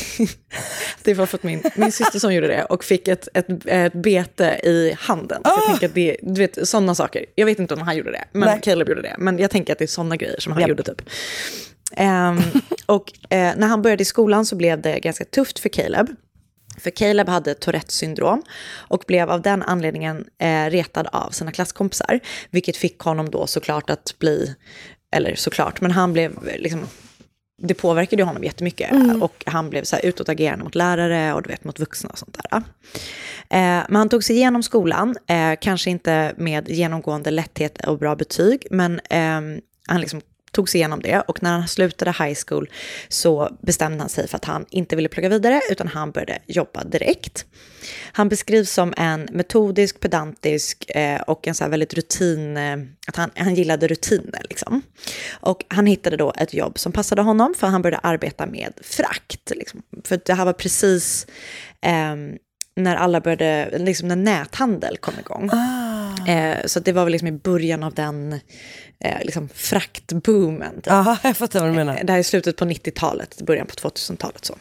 det 1.03 1.15
var 1.15 1.27
för 1.27 1.39
att 1.39 1.43
min, 1.43 1.63
min 1.75 1.93
syster 1.93 2.19
som 2.19 2.35
gjorde 2.35 2.47
det 2.47 2.65
och 2.65 2.85
fick 2.85 3.09
ett, 3.09 3.29
ett, 3.35 3.47
ett 3.67 3.93
bete 3.93 4.61
i 4.63 4.97
handen. 4.99 5.43
Så 5.45 5.51
jag 5.51 5.67
tänker 5.67 5.87
att 5.87 5.95
det, 5.95 6.17
du 6.23 6.41
vet, 6.41 6.69
sådana 6.69 6.95
saker. 6.95 7.25
Jag 7.35 7.47
vet 7.47 7.59
inte 7.59 7.75
om 7.75 7.81
han 7.81 7.97
gjorde 7.97 8.11
det, 8.11 8.25
men 8.33 8.49
Nej. 8.49 8.61
Caleb 8.63 8.89
gjorde 8.89 9.03
det. 9.03 9.15
Men 9.19 9.39
jag 9.39 9.51
tänker 9.51 9.73
att 9.73 9.79
det 9.79 9.85
är 9.85 9.87
sådana 9.87 10.17
grejer 10.17 10.41
som 10.41 10.53
han 10.53 10.61
Japp. 10.61 10.69
gjorde 10.69 10.83
typ. 10.83 11.03
Ehm, 11.97 12.41
och 12.87 13.13
eh, 13.31 13.53
när 13.57 13.67
han 13.67 13.83
började 13.83 14.03
i 14.03 14.05
skolan 14.05 14.47
så 14.47 14.57
blev 14.57 14.83
det 14.83 15.01
ganska 15.01 15.25
tufft 15.25 15.59
för 15.59 15.69
Caleb. 15.69 16.07
För 16.79 16.91
Caleb 16.91 17.29
hade 17.29 17.55
Tourettes 17.55 17.95
syndrom 17.95 18.43
och 18.89 19.05
blev 19.07 19.31
av 19.31 19.43
den 19.43 19.63
anledningen 19.63 20.25
eh, 20.39 20.71
retad 20.71 21.09
av 21.13 21.31
sina 21.31 21.53
klasskompisar. 21.53 22.21
Vilket 22.51 22.77
fick 22.77 22.99
honom 22.99 23.31
då 23.31 23.47
såklart 23.47 23.91
att 23.91 24.15
bli, 24.19 24.55
eller 25.13 25.35
såklart, 25.35 25.81
men 25.81 25.91
han 25.91 26.13
blev 26.13 26.39
liksom, 26.59 26.81
det 27.63 27.75
påverkade 27.75 28.23
honom 28.23 28.45
jättemycket. 28.45 28.91
Mm. 28.91 29.23
Och 29.23 29.43
han 29.47 29.71
blev 29.71 29.85
så 29.85 29.97
här 29.97 30.05
utåtagerande 30.05 30.65
mot 30.65 30.75
lärare 30.75 31.35
och 31.35 31.43
du 31.43 31.49
vet 31.49 31.65
mot 31.65 31.81
vuxna 31.81 32.11
och 32.11 32.19
sånt 32.19 32.39
där. 32.51 32.63
Eh, 33.51 33.85
men 33.89 33.97
han 33.97 34.09
tog 34.09 34.25
sig 34.25 34.37
igenom 34.37 34.63
skolan, 34.63 35.17
eh, 35.27 35.53
kanske 35.61 35.91
inte 35.91 36.35
med 36.37 36.69
genomgående 36.69 37.31
lätthet 37.31 37.87
och 37.87 37.99
bra 37.99 38.17
betyg, 38.17 38.67
men 38.71 39.01
eh, 39.11 39.61
han 39.87 40.01
liksom 40.01 40.21
tog 40.53 40.69
sig 40.69 40.79
igenom 40.79 41.03
det 41.03 41.21
och 41.21 41.43
när 41.43 41.51
han 41.51 41.69
slutade 41.69 42.11
high 42.11 42.39
school 42.47 42.71
så 43.09 43.57
bestämde 43.61 43.99
han 43.99 44.09
sig 44.09 44.29
för 44.29 44.37
att 44.37 44.45
han 44.45 44.67
inte 44.71 44.97
ville 44.97 45.09
plugga 45.09 45.29
vidare 45.29 45.61
utan 45.71 45.89
han 45.89 46.11
började 46.11 46.39
jobba 46.47 46.85
direkt. 46.85 47.47
Han 48.13 48.29
beskrivs 48.29 48.71
som 48.71 48.95
en 48.97 49.29
metodisk, 49.33 50.01
pedantisk 50.01 50.91
eh, 50.91 51.21
och 51.21 51.49
en 51.49 51.55
så 51.55 51.65
här 51.65 51.71
väldigt 51.71 51.95
rutin, 51.95 52.57
eh, 52.57 52.79
att 53.07 53.17
han, 53.17 53.31
han 53.37 53.55
gillade 53.55 53.89
rutiner 53.89 54.41
liksom. 54.49 54.83
Och 55.31 55.65
han 55.69 55.87
hittade 55.87 56.17
då 56.17 56.33
ett 56.39 56.55
jobb 56.55 56.79
som 56.79 56.93
passade 56.93 57.23
honom 57.23 57.55
för 57.59 57.67
han 57.67 57.83
började 57.83 58.01
arbeta 58.03 58.47
med 58.47 58.73
frakt. 58.83 59.51
Liksom. 59.51 59.83
För 60.05 60.21
det 60.25 60.35
här 60.35 60.45
var 60.45 60.53
precis 60.53 61.27
eh, 61.81 62.17
när 62.77 62.97
alla 62.97 63.21
började, 63.21 63.79
liksom 63.79 64.09
när 64.09 64.17
näthandel 64.17 64.97
kom 64.97 65.15
igång. 65.19 65.51
Ah. 65.53 65.82
Eh, 66.29 66.67
så 66.67 66.81
det 66.81 66.93
var 66.93 67.05
väl 67.05 67.13
liksom 67.13 67.29
i 67.29 67.33
början 67.33 67.83
av 67.83 67.95
den 67.95 68.33
eh, 69.05 69.23
liksom 69.23 69.49
fraktboomen. 69.55 70.75
Typ. 70.75 70.87
Ja, 70.87 71.17
jag 71.23 71.37
fattar 71.37 71.61
vad 71.61 71.69
du 71.69 71.75
menar. 71.75 72.01
Det 72.05 72.13
här 72.13 72.19
är 72.19 72.23
slutet 72.23 72.57
på 72.57 72.65
90-talet, 72.65 73.43
början 73.43 73.67
på 73.67 73.89
2000-talet. 73.89 74.45
så. 74.45 74.55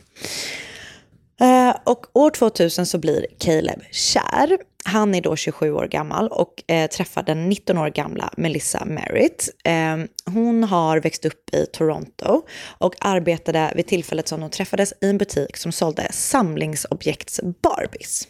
Eh, 1.41 1.75
och 1.83 2.05
år 2.13 2.29
2000 2.29 2.85
så 2.85 2.97
blir 2.97 3.25
Caleb 3.39 3.81
kär. 3.91 4.57
Han 4.85 5.15
är 5.15 5.21
då 5.21 5.35
27 5.35 5.73
år 5.73 5.87
gammal 5.87 6.27
och 6.27 6.63
eh, 6.67 6.89
träffar 6.89 7.23
den 7.23 7.49
19 7.49 7.77
år 7.77 7.89
gamla 7.89 8.33
Melissa 8.37 8.85
Merritt. 8.85 9.49
Eh, 9.63 9.97
hon 10.25 10.63
har 10.63 10.99
växt 10.99 11.25
upp 11.25 11.55
i 11.55 11.65
Toronto 11.65 12.41
och 12.77 12.95
arbetade 12.99 13.73
vid 13.75 13.87
tillfället 13.87 14.27
som 14.27 14.41
de 14.41 14.49
träffades 14.49 14.93
i 15.01 15.09
en 15.09 15.17
butik 15.17 15.57
som 15.57 15.71
sålde 15.71 16.07
samlingsobjekts 16.11 17.39
Barbies. 17.61 18.27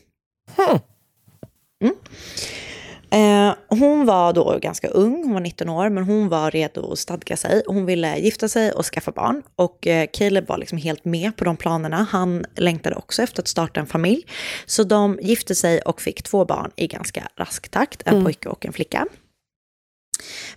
Mm. 1.81 1.95
Eh, 3.11 3.53
hon 3.67 4.05
var 4.05 4.33
då 4.33 4.59
ganska 4.61 4.87
ung, 4.87 5.23
hon 5.23 5.33
var 5.33 5.39
19 5.39 5.69
år, 5.69 5.89
men 5.89 6.03
hon 6.03 6.29
var 6.29 6.51
redo 6.51 6.91
att 6.91 6.99
stadga 6.99 7.37
sig. 7.37 7.63
Hon 7.67 7.85
ville 7.85 8.17
gifta 8.17 8.47
sig 8.47 8.71
och 8.71 8.85
skaffa 8.85 9.11
barn. 9.11 9.41
Och 9.55 9.87
eh, 9.87 10.07
Caleb 10.13 10.47
var 10.47 10.57
liksom 10.57 10.77
helt 10.77 11.05
med 11.05 11.35
på 11.37 11.43
de 11.45 11.57
planerna. 11.57 12.07
Han 12.11 12.45
längtade 12.55 12.95
också 12.95 13.21
efter 13.23 13.41
att 13.41 13.47
starta 13.47 13.79
en 13.79 13.87
familj. 13.87 14.23
Så 14.65 14.83
de 14.83 15.19
gifte 15.21 15.55
sig 15.55 15.81
och 15.81 16.01
fick 16.01 16.23
två 16.23 16.45
barn 16.45 16.71
i 16.75 16.87
ganska 16.87 17.27
rask 17.35 17.69
takt, 17.69 18.01
en 18.05 18.13
Mm. 18.13 18.25
pojke 18.25 18.49
och 18.49 18.65
en 18.65 18.73
flicka. 18.73 19.05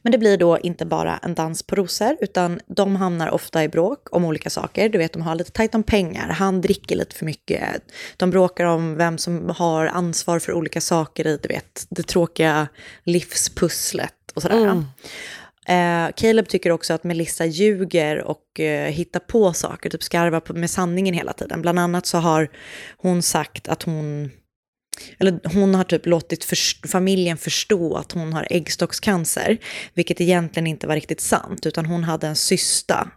Men 0.03 0.13
det 0.13 0.19
blir 0.19 0.37
då 0.37 0.59
inte 0.59 0.87
bara 0.87 1.19
en 1.19 1.35
dans 1.35 1.63
på 1.63 1.75
rosor, 1.77 2.17
utan 2.21 2.61
de 2.67 2.97
hamnar 2.97 3.31
ofta 3.31 3.65
i 3.65 3.69
bråk 3.69 4.09
om 4.11 4.25
olika 4.25 4.51
saker. 4.51 4.89
Du 4.89 4.99
vet, 4.99 5.13
de 5.13 5.23
har 5.23 5.35
lite 5.35 5.51
tajt 5.51 5.75
om 5.75 5.83
pengar, 5.83 6.29
han 6.29 6.61
dricker 6.61 6.97
lite 6.97 7.17
för 7.17 7.25
mycket. 7.25 7.83
De 8.17 8.31
bråkar 8.31 8.65
om 8.65 8.97
vem 8.97 9.19
som 9.19 9.49
har 9.57 9.87
ansvar 9.87 10.39
för 10.39 10.53
olika 10.53 10.81
saker 10.81 11.27
i, 11.27 11.39
du 11.43 11.49
vet, 11.49 11.87
det 11.89 12.03
tråkiga 12.03 12.69
livspusslet 13.05 14.15
och 14.35 14.43
sådär. 14.43 14.57
Mm. 14.57 14.85
Eh, 15.67 16.13
Caleb 16.17 16.49
tycker 16.49 16.71
också 16.71 16.95
att 16.95 17.05
Melissa 17.05 17.45
ljuger 17.47 18.23
och 18.23 18.61
eh, 18.61 18.91
hittar 18.91 19.21
på 19.21 19.53
saker, 19.53 19.91
typ 19.91 20.03
skarvar 20.03 20.53
med 20.53 20.71
sanningen 20.71 21.15
hela 21.15 21.33
tiden. 21.33 21.63
Bland 21.63 21.79
annat 21.79 22.07
så 22.07 22.19
har 22.19 22.49
hon 22.97 23.23
sagt 23.23 23.69
att 23.69 23.83
hon, 23.83 24.31
eller 25.19 25.41
hon 25.55 25.75
har 25.75 25.85
typ 25.85 26.07
låtit 26.07 26.45
förs- 26.45 26.81
familjen 26.89 27.37
förstå 27.37 27.97
att 27.97 28.13
hon 28.13 28.33
har 28.33 28.47
äggstockscancer, 28.51 29.59
vilket 29.95 30.21
egentligen 30.21 30.67
inte 30.67 30.87
var 30.87 30.95
riktigt 30.95 31.21
sant, 31.21 31.67
utan 31.67 31.87
hon 31.87 32.05
hade 32.05 32.27
en 32.27 32.37
cysta 32.37 33.09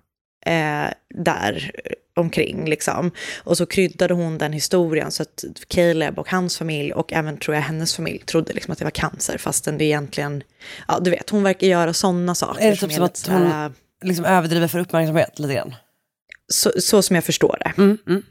eh, 0.46 0.88
där 1.24 1.72
omkring 2.16 2.70
liksom. 2.70 3.12
Och 3.44 3.58
så 3.58 3.66
kryddade 3.66 4.14
hon 4.14 4.38
den 4.38 4.54
historien 4.54 5.12
så 5.12 5.24
att 5.24 5.44
Caleb 5.68 6.20
och 6.20 6.30
hans 6.32 6.58
familj 6.58 6.94
och 6.94 7.14
även 7.14 7.38
tror 7.38 7.56
jag 7.56 7.62
hennes 7.62 7.96
familj 7.96 8.20
trodde 8.20 8.54
liksom 8.54 8.72
att 8.72 8.78
det 8.78 8.84
var 8.86 8.92
cancer 8.92 9.38
fastän 9.38 9.78
det 9.78 9.86
egentligen, 9.86 10.44
ja 10.88 11.00
du 11.00 11.12
vet, 11.12 11.30
hon 11.30 11.44
verkar 11.44 11.68
göra 11.68 11.94
sådana 11.94 12.36
saker. 12.36 12.62
Är 12.62 12.72
det 12.72 12.78
typ 12.78 12.92
som 12.94 13.04
att 13.04 13.18
så 13.18 13.32
här- 13.32 13.64
hon 13.64 13.74
liksom 14.10 14.26
överdriver 14.26 14.68
för 14.68 14.80
uppmärksamhet 14.80 15.40
lite 15.40 15.54
grann? 15.54 15.76
så, 16.54 16.72
så 16.80 17.02
som 17.02 17.16
jag 17.16 17.24
förstår 17.26 17.58
det. 17.60 17.82
Mm, 17.82 17.98
mm. 18.08 18.24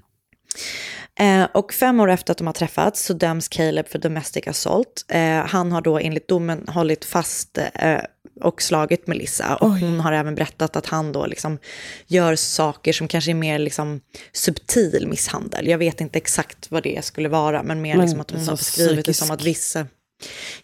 Eh, 1.18 1.44
och 1.54 1.72
fem 1.72 2.00
år 2.00 2.10
efter 2.10 2.32
att 2.32 2.38
de 2.38 2.46
har 2.46 2.54
träffats 2.54 3.04
så 3.04 3.12
döms 3.12 3.48
Caleb 3.48 3.88
för 3.88 3.98
domestic 3.98 4.46
assault. 4.46 5.04
Eh, 5.08 5.36
han 5.46 5.72
har 5.72 5.80
då 5.80 5.98
enligt 5.98 6.28
domen 6.28 6.64
hållit 6.68 7.04
fast 7.04 7.58
eh, 7.74 7.98
och 8.40 8.62
slagit 8.62 9.06
Melissa. 9.06 9.56
Och 9.56 9.70
hon 9.70 10.00
har 10.00 10.12
även 10.12 10.34
berättat 10.34 10.76
att 10.76 10.86
han 10.86 11.12
då 11.12 11.26
liksom 11.26 11.58
gör 12.06 12.36
saker 12.36 12.92
som 12.92 13.08
kanske 13.08 13.30
är 13.30 13.34
mer 13.34 13.58
liksom 13.58 14.00
subtil 14.32 15.06
misshandel. 15.08 15.66
Jag 15.66 15.78
vet 15.78 16.00
inte 16.00 16.18
exakt 16.18 16.70
vad 16.70 16.82
det 16.82 17.04
skulle 17.04 17.28
vara, 17.28 17.62
men 17.62 17.80
mer 17.80 17.96
Men 17.96 18.04
liksom 18.04 18.20
att 18.20 18.30
hon 18.30 18.40
har 18.40 18.56
beskrivit 18.56 19.06
det 19.06 19.14
som 19.14 19.30
att 19.30 19.42
vissa... 19.42 19.86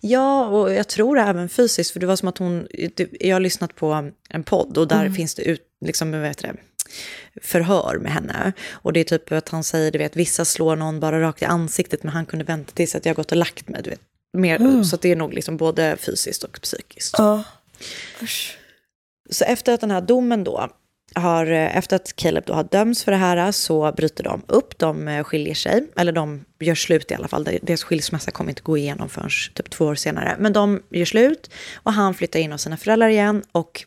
Ja, 0.01 0.47
och 0.47 0.73
jag 0.73 0.89
tror 0.89 1.19
även 1.19 1.49
fysiskt, 1.49 1.91
för 1.91 2.01
det 2.01 2.07
var 2.07 2.17
som 2.17 2.29
att 2.29 2.39
hon... 2.39 2.67
Jag 3.21 3.35
har 3.37 3.41
lyssnat 3.41 3.77
på 3.77 4.11
en 4.29 4.45
podd 4.45 4.79
och 4.79 4.89
där 4.89 5.01
Mm. 5.01 5.15
finns 5.15 5.35
det 5.35 5.43
ut, 5.43 5.63
liksom, 5.85 6.11
vad 6.13 6.27
heter 6.27 6.49
det? 6.49 6.55
Förhör 7.43 7.99
med 7.99 8.13
henne. 8.13 8.53
Och 8.71 8.93
det 8.93 9.01
är 9.01 9.05
typ 9.05 9.33
att 9.33 9.49
han 9.49 9.65
säger, 9.65 9.91
du 9.91 9.99
vet, 9.99 10.17
vissa 10.17 10.45
slår 10.45 10.77
någon 10.77 11.01
bara 11.01 11.21
rakt 11.21 11.43
i 11.43 11.45
ansiktet 11.45 12.03
men 12.03 12.13
han 12.13 12.27
kunde 12.27 12.45
vänta 12.45 12.73
tills 12.73 12.95
att 12.95 13.07
jag 13.07 13.17
gått 13.17 13.33
och 13.33 13.39
lagt 13.39 13.69
mig. 13.69 13.83
Du 13.83 13.91
vet. 13.91 14.01
Mer, 14.39 14.57
Mm. 14.57 14.85
Så 14.85 14.97
att 14.97 15.03
det 15.03 15.13
är 15.13 15.17
nog 15.17 15.35
liksom 15.35 15.57
både 15.57 15.97
fysiskt 15.97 16.45
och 16.45 16.59
psykiskt. 16.63 17.15
Ja. 17.19 17.45
Så 19.31 19.45
efter 19.45 19.75
att 19.75 19.81
den 19.81 19.91
här 19.91 20.01
domen 20.01 20.45
då 20.45 20.69
har, 21.15 21.47
efter 21.47 21.97
att 21.97 22.17
Caleb 22.17 22.45
då 22.47 22.53
har 22.53 22.65
dömts 22.65 23.05
för 23.05 23.13
det 23.13 23.19
här 23.19 23.53
så 23.53 23.93
bryter 23.93 24.25
de 24.25 24.43
upp, 24.47 24.79
de 24.79 25.09
eh, 25.09 25.25
skiljer 25.25 25.55
sig, 25.55 25.87
eller 25.97 26.13
de 26.13 26.45
gör 26.61 26.75
slut 26.75 27.11
i 27.11 27.15
alla 27.15 27.29
fall. 27.29 27.49
Deras 27.63 27.83
skilsmässa 27.85 28.31
kommer 28.31 28.51
inte 28.51 28.63
gå 28.63 28.79
igenom 28.79 29.09
förrän 29.09 29.31
typ 29.55 29.71
två 29.71 29.85
år 29.85 29.95
senare. 29.95 30.37
Men 30.39 30.53
de 30.53 30.83
gör 30.91 31.05
slut 31.05 31.51
och 31.75 31.93
han 31.93 32.15
flyttar 32.15 32.41
in 32.41 32.53
hos 32.53 32.63
sina 32.63 32.77
föräldrar 32.77 33.09
igen 33.09 33.43
och 33.53 33.85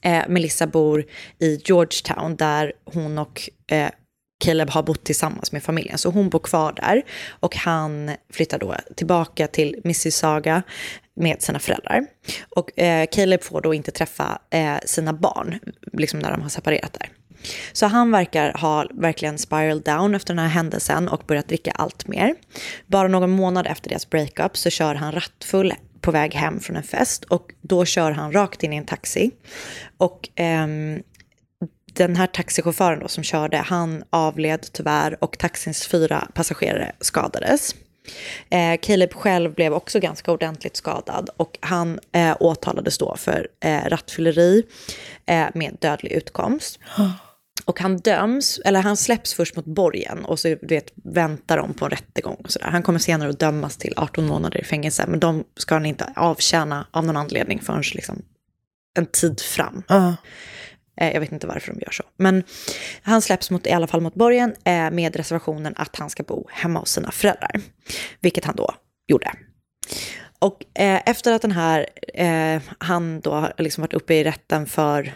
eh, 0.00 0.22
Melissa 0.28 0.66
bor 0.66 1.04
i 1.38 1.60
Georgetown 1.64 2.36
där 2.36 2.72
hon 2.84 3.18
och 3.18 3.50
eh, 3.70 3.90
Caleb 4.44 4.70
har 4.70 4.82
bott 4.82 5.04
tillsammans 5.04 5.52
med 5.52 5.62
familjen. 5.62 5.98
Så 5.98 6.10
hon 6.10 6.28
bor 6.28 6.38
kvar 6.38 6.72
där 6.72 7.02
och 7.30 7.56
han 7.56 8.10
flyttar 8.32 8.58
då 8.58 8.76
tillbaka 8.96 9.46
till 9.46 9.80
Mississauga 9.84 10.62
med 11.16 11.42
sina 11.42 11.58
föräldrar. 11.58 12.06
Och 12.48 12.78
eh, 12.78 13.06
Caleb 13.12 13.42
får 13.42 13.60
då 13.60 13.74
inte 13.74 13.90
träffa 13.90 14.38
eh, 14.50 14.76
sina 14.84 15.12
barn, 15.12 15.58
liksom 15.92 16.20
när 16.20 16.30
de 16.30 16.42
har 16.42 16.48
separerat 16.48 16.92
där. 16.92 17.10
Så 17.72 17.86
han 17.86 18.10
verkar 18.10 18.52
ha 18.52 18.86
verkligen 18.94 19.38
spiral 19.38 19.80
down 19.80 20.14
efter 20.14 20.34
den 20.34 20.44
här 20.44 20.50
händelsen 20.50 21.08
och 21.08 21.22
börjat 21.26 21.48
dricka 21.48 21.70
allt 21.70 22.06
mer. 22.06 22.34
Bara 22.86 23.08
någon 23.08 23.30
månad 23.30 23.66
efter 23.66 23.88
deras 23.88 24.10
breakup 24.10 24.56
så 24.56 24.70
kör 24.70 24.94
han 24.94 25.12
rattfull 25.12 25.72
på 26.06 26.12
väg 26.12 26.34
hem 26.34 26.60
från 26.60 26.76
en 26.76 26.82
fest 26.82 27.24
och 27.24 27.52
då 27.60 27.84
kör 27.84 28.10
han 28.10 28.32
rakt 28.32 28.62
in 28.62 28.72
i 28.72 28.76
en 28.76 28.86
taxi. 28.86 29.30
Och 29.96 30.28
ehm, 30.34 31.02
den 31.92 32.16
här 32.16 32.26
taxichauffören 32.26 33.00
då 33.00 33.08
som 33.08 33.24
körde, 33.24 33.56
han 33.56 34.04
avled 34.10 34.72
tyvärr 34.72 35.24
och 35.24 35.38
taxins 35.38 35.86
fyra 35.86 36.28
passagerare 36.34 36.92
skadades. 37.00 37.74
Eh, 38.50 38.80
Caleb 38.82 39.12
själv 39.12 39.54
blev 39.54 39.72
också 39.72 40.00
ganska 40.00 40.32
ordentligt 40.32 40.76
skadad 40.76 41.30
och 41.36 41.58
han 41.60 42.00
eh, 42.12 42.36
åtalades 42.40 42.98
då 42.98 43.16
för 43.16 43.48
eh, 43.60 43.80
rattfylleri 43.86 44.62
eh, 45.26 45.46
med 45.54 45.76
dödlig 45.80 46.12
utkomst. 46.12 46.78
Och 47.66 47.80
han 47.80 47.96
döms, 47.96 48.60
eller 48.64 48.82
han 48.82 48.96
släpps 48.96 49.34
först 49.34 49.56
mot 49.56 49.64
borgen 49.64 50.24
och 50.24 50.38
så 50.38 50.48
du 50.48 50.58
vet, 50.62 50.92
väntar 51.04 51.56
de 51.56 51.74
på 51.74 51.84
en 51.84 51.90
rättegång 51.90 52.36
och 52.44 52.52
sådär. 52.52 52.66
Han 52.66 52.82
kommer 52.82 52.98
senare 52.98 53.30
att 53.30 53.38
dömas 53.38 53.76
till 53.76 53.94
18 53.96 54.26
månader 54.26 54.60
i 54.60 54.64
fängelse, 54.64 55.04
men 55.08 55.20
de 55.20 55.44
ska 55.56 55.74
han 55.74 55.86
inte 55.86 56.12
avtjäna 56.16 56.86
av 56.90 57.04
någon 57.04 57.16
anledning 57.16 57.60
förrän 57.60 57.82
liksom 57.94 58.22
en 58.98 59.06
tid 59.06 59.40
fram. 59.40 59.82
Eh, 61.00 61.12
Jag 61.12 61.20
vet 61.20 61.32
inte 61.32 61.46
varför 61.46 61.72
de 61.72 61.80
gör 61.80 61.90
så. 61.92 62.02
Men 62.16 62.42
han 63.02 63.22
släpps 63.22 63.50
mot, 63.50 63.66
i 63.66 63.70
alla 63.70 63.86
fall 63.86 64.00
mot 64.00 64.14
borgen 64.14 64.54
eh, 64.64 64.90
med 64.90 65.16
reservationen 65.16 65.74
att 65.76 65.96
han 65.96 66.10
ska 66.10 66.22
bo 66.22 66.48
hemma 66.50 66.80
hos 66.80 66.90
sina 66.90 67.10
föräldrar. 67.10 67.60
Vilket 68.20 68.44
han 68.44 68.56
då 68.56 68.74
gjorde. 69.08 69.32
Och 70.38 70.64
eh, 70.74 71.00
efter 71.06 71.32
att 71.32 71.42
den 71.42 71.52
här, 71.52 71.86
eh, 72.14 72.62
han 72.78 73.20
då 73.20 73.30
har 73.30 73.52
liksom 73.58 73.80
varit 73.82 73.94
uppe 73.94 74.14
i 74.14 74.24
rätten 74.24 74.66
för, 74.66 75.12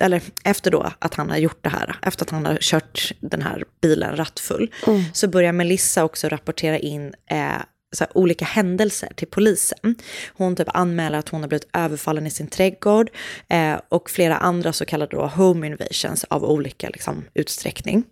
eller 0.00 0.22
efter 0.44 0.70
då 0.70 0.92
att 0.98 1.14
han 1.14 1.30
har 1.30 1.36
gjort 1.36 1.58
det 1.64 1.68
här, 1.68 1.96
efter 2.02 2.24
att 2.24 2.30
han 2.30 2.46
har 2.46 2.58
kört 2.60 3.12
den 3.20 3.42
här 3.42 3.64
bilen 3.80 4.16
rattfull, 4.16 4.70
så 5.12 5.28
börjar 5.28 5.52
Melissa 5.52 6.04
också 6.04 6.28
rapportera 6.28 6.78
in 6.78 7.14
eh, 7.30 7.62
så 7.96 8.04
här, 8.04 8.16
olika 8.16 8.44
händelser 8.44 9.12
till 9.16 9.28
polisen. 9.28 9.94
Hon 10.32 10.56
typ 10.56 10.68
anmäler 10.74 11.18
att 11.18 11.28
hon 11.28 11.40
har 11.40 11.48
blivit 11.48 11.68
överfallen 11.72 12.26
i 12.26 12.30
sin 12.30 12.46
trädgård 12.48 13.10
eh, 13.48 13.80
och 13.88 14.10
flera 14.10 14.36
andra 14.36 14.72
så 14.72 14.84
kallade 14.84 15.16
då 15.16 15.26
home 15.26 15.66
invasions 15.66 16.24
av 16.24 16.44
olika 16.44 16.88
liksom, 16.88 17.24
utsträckning. 17.34 18.04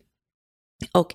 Och 0.93 1.15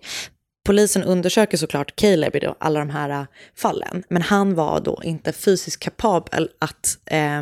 polisen 0.65 1.03
undersöker 1.03 1.57
såklart 1.57 1.95
Caleb 1.95 2.35
i 2.35 2.39
då 2.39 2.55
alla 2.59 2.79
de 2.79 2.89
här 2.89 3.09
äh, 3.09 3.25
fallen, 3.55 4.03
men 4.09 4.21
han 4.21 4.55
var 4.55 4.79
då 4.79 5.01
inte 5.03 5.33
fysiskt 5.33 5.83
kapabel 5.83 6.49
att, 6.59 6.97
eh, 7.05 7.41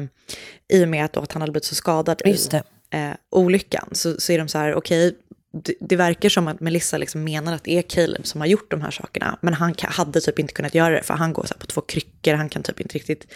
i 0.74 0.84
och 0.84 0.90
med 0.90 1.06
att, 1.06 1.14
då, 1.14 1.22
att 1.22 1.32
han 1.32 1.42
hade 1.42 1.52
blivit 1.52 1.66
så 1.66 1.76
skadad 1.76 2.22
Just 2.26 2.54
i 2.54 2.62
eh, 2.94 3.12
olyckan, 3.30 3.90
så, 3.92 4.16
så 4.20 4.32
är 4.32 4.38
de 4.38 4.48
så 4.48 4.58
här, 4.58 4.74
okej, 4.76 5.16
det, 5.52 5.74
det 5.80 5.96
verkar 5.96 6.30
som 6.30 6.48
att 6.48 6.60
Melissa 6.60 6.98
liksom 6.98 7.24
menar 7.24 7.54
att 7.54 7.64
det 7.64 7.78
är 7.78 7.82
Caleb 7.82 8.26
som 8.26 8.42
har 8.42 8.48
gjort 8.48 8.72
de 8.72 8.82
här 8.82 8.92
sakerna, 8.92 9.38
men 9.42 9.54
han 9.54 9.76
hade 9.80 10.22
typ 10.22 10.40
inte 10.40 10.54
kunnat 10.54 10.76
göra 10.76 10.96
det, 10.96 11.04
för 11.04 11.14
han 11.14 11.34
går 11.34 11.44
så 11.46 11.54
på 11.60 11.66
två 11.66 11.82
kryckor, 11.82 12.34
han 12.34 12.50
kan 12.50 12.64
typ 12.64 12.80
inte 12.80 12.96
riktigt 12.96 13.28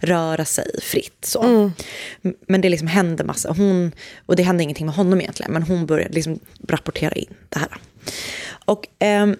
röra 0.00 0.44
sig 0.44 0.80
fritt. 0.82 1.24
Så. 1.24 1.42
M- 2.22 2.34
Men 2.48 2.60
det 2.60 2.68
liksom 2.68 2.88
hände 2.88 3.24
massa, 3.24 3.52
hon, 3.52 3.92
och 4.26 4.36
det 4.36 4.42
hände 4.42 4.62
ingenting 4.62 4.86
med 4.86 4.94
honom 4.94 5.20
egentligen, 5.20 5.52
men 5.52 5.62
hon 5.62 5.86
började 5.86 6.14
liksom 6.14 6.40
rapportera 6.68 7.12
in 7.12 7.34
det 7.48 7.58
här. 7.58 7.68
Och 8.64 8.86
ehm, 8.98 9.36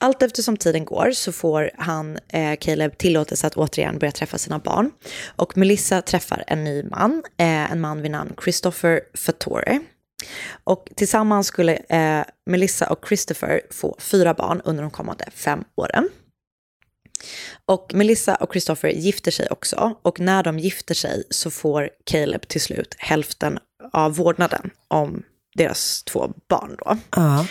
allt 0.00 0.22
eftersom 0.22 0.56
tiden 0.56 0.84
går 0.84 1.10
så 1.10 1.32
får 1.32 1.70
han, 1.78 2.18
eh, 2.28 2.56
Caleb, 2.60 2.98
tillåtelse 2.98 3.46
att 3.46 3.56
återigen 3.56 3.98
börja 3.98 4.12
träffa 4.12 4.38
sina 4.38 4.58
barn. 4.58 4.90
Och 5.36 5.56
Melissa 5.56 6.02
träffar 6.02 6.44
en 6.46 6.64
ny 6.64 6.82
man, 6.82 7.22
eh, 7.36 7.72
en 7.72 7.80
man 7.80 8.02
vid 8.02 8.10
namn 8.10 8.34
Christopher 8.42 9.00
Fattore. 9.14 9.80
Och 10.64 10.88
tillsammans 10.96 11.46
skulle 11.46 11.76
eh, 11.76 12.24
Melissa 12.50 12.86
och 12.86 13.04
Christopher 13.08 13.60
få 13.70 13.96
fyra 13.98 14.34
barn 14.34 14.60
under 14.64 14.82
de 14.82 14.90
kommande 14.90 15.24
fem 15.34 15.64
åren. 15.76 16.08
Och 17.66 17.90
Melissa 17.94 18.34
och 18.34 18.52
Christopher 18.52 18.88
gifter 18.88 19.30
sig 19.30 19.48
också. 19.50 19.98
Och 20.02 20.20
när 20.20 20.42
de 20.42 20.58
gifter 20.58 20.94
sig 20.94 21.24
så 21.30 21.50
får 21.50 21.90
Caleb 22.04 22.48
till 22.48 22.60
slut 22.60 22.94
hälften 22.98 23.58
av 23.92 24.16
vårdnaden 24.16 24.70
om 24.88 25.22
deras 25.54 26.02
två 26.02 26.32
barn 26.48 26.76
då. 26.78 26.96
Ja. 27.16 27.46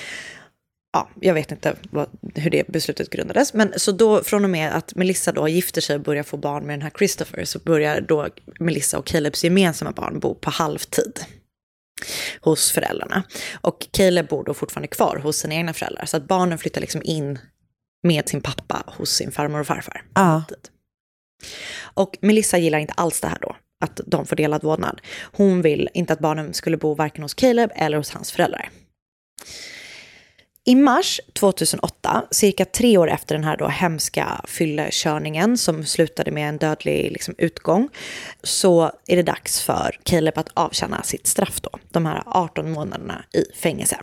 Ja, 0.92 1.10
jag 1.22 1.34
vet 1.34 1.52
inte 1.52 1.76
vad, 1.92 2.10
hur 2.36 2.50
det 2.50 2.68
beslutet 2.68 3.10
grundades. 3.10 3.54
Men 3.54 3.74
så 3.78 3.92
då 3.92 4.24
från 4.24 4.44
och 4.44 4.50
med 4.50 4.76
att 4.76 4.96
Melissa 4.96 5.32
då 5.32 5.48
gifter 5.48 5.82
sig 5.82 5.96
och 5.96 6.02
börjar 6.02 6.24
få 6.24 6.38
barn 6.38 6.66
med 6.66 6.74
den 6.74 6.82
här 6.82 6.92
Christopher 6.98 7.46
så 7.46 7.60
börjar 7.60 8.02
då 8.02 8.28
Melissa 8.60 9.00
och 9.00 9.06
Calebs 9.06 9.44
gemensamma 9.44 9.92
barn 9.92 10.20
bo 10.20 10.36
på 10.36 10.50
halvtid 10.50 11.20
hos 12.42 12.72
föräldrarna. 12.72 13.24
Och 13.62 13.88
Caleb 13.92 14.28
bor 14.28 14.44
då 14.44 14.54
fortfarande 14.54 14.88
kvar 14.88 15.16
hos 15.16 15.38
sina 15.38 15.54
egna 15.54 15.74
föräldrar. 15.74 16.06
Så 16.06 16.18
att 16.18 16.28
barnen 16.28 16.58
flyttar 16.58 16.82
liksom 16.82 17.02
in 17.04 17.40
med 18.04 18.30
sin 18.30 18.42
pappa 18.42 18.84
hos 18.88 19.10
sin 19.10 19.32
farmor 19.32 19.60
och 19.60 19.68
farfar. 19.68 20.04
Ja. 20.16 20.44
Och 21.82 22.18
Melissa 22.22 22.58
gillar 22.58 22.80
inte 22.80 22.94
alls 22.94 23.22
det 23.22 23.28
här 23.28 23.40
då, 23.42 23.56
att 23.86 24.02
de 24.06 24.26
får 24.26 24.36
delad 24.36 24.64
vårdnad. 24.64 25.02
Hon 25.22 25.62
vill 25.62 25.90
inte 25.94 26.14
att 26.14 26.20
barnen 26.20 26.54
skulle 26.54 26.78
bo 26.78 26.96
varken 26.96 27.24
hos 27.24 27.34
Caleb 27.34 27.72
eller 27.76 27.98
hos 27.98 28.12
hans 28.12 28.32
föräldrar. 28.32 28.70
I 30.70 30.76
mars 30.76 31.22
2008, 31.34 32.26
cirka 32.32 32.66
tre 32.66 32.98
år 32.98 33.10
efter 33.10 33.36
den 33.36 33.44
här 33.44 33.58
då 33.58 33.68
hemska 33.68 34.42
fyllekörningen 34.48 35.58
som 35.58 35.86
slutade 35.86 36.32
med 36.32 36.50
en 36.50 36.58
dödlig 36.58 37.12
liksom, 37.12 37.36
utgång, 37.38 37.90
så 38.44 38.92
är 39.08 39.16
det 39.16 39.24
dags 39.24 39.62
för 39.62 40.00
Caleb 40.04 40.38
att 40.38 40.50
avtjäna 40.54 41.04
sitt 41.04 41.28
straff 41.28 41.62
då, 41.62 41.70
de 41.90 42.06
här 42.06 42.24
18 42.26 42.72
månaderna 42.72 43.26
i 43.34 43.56
fängelse. 43.56 43.98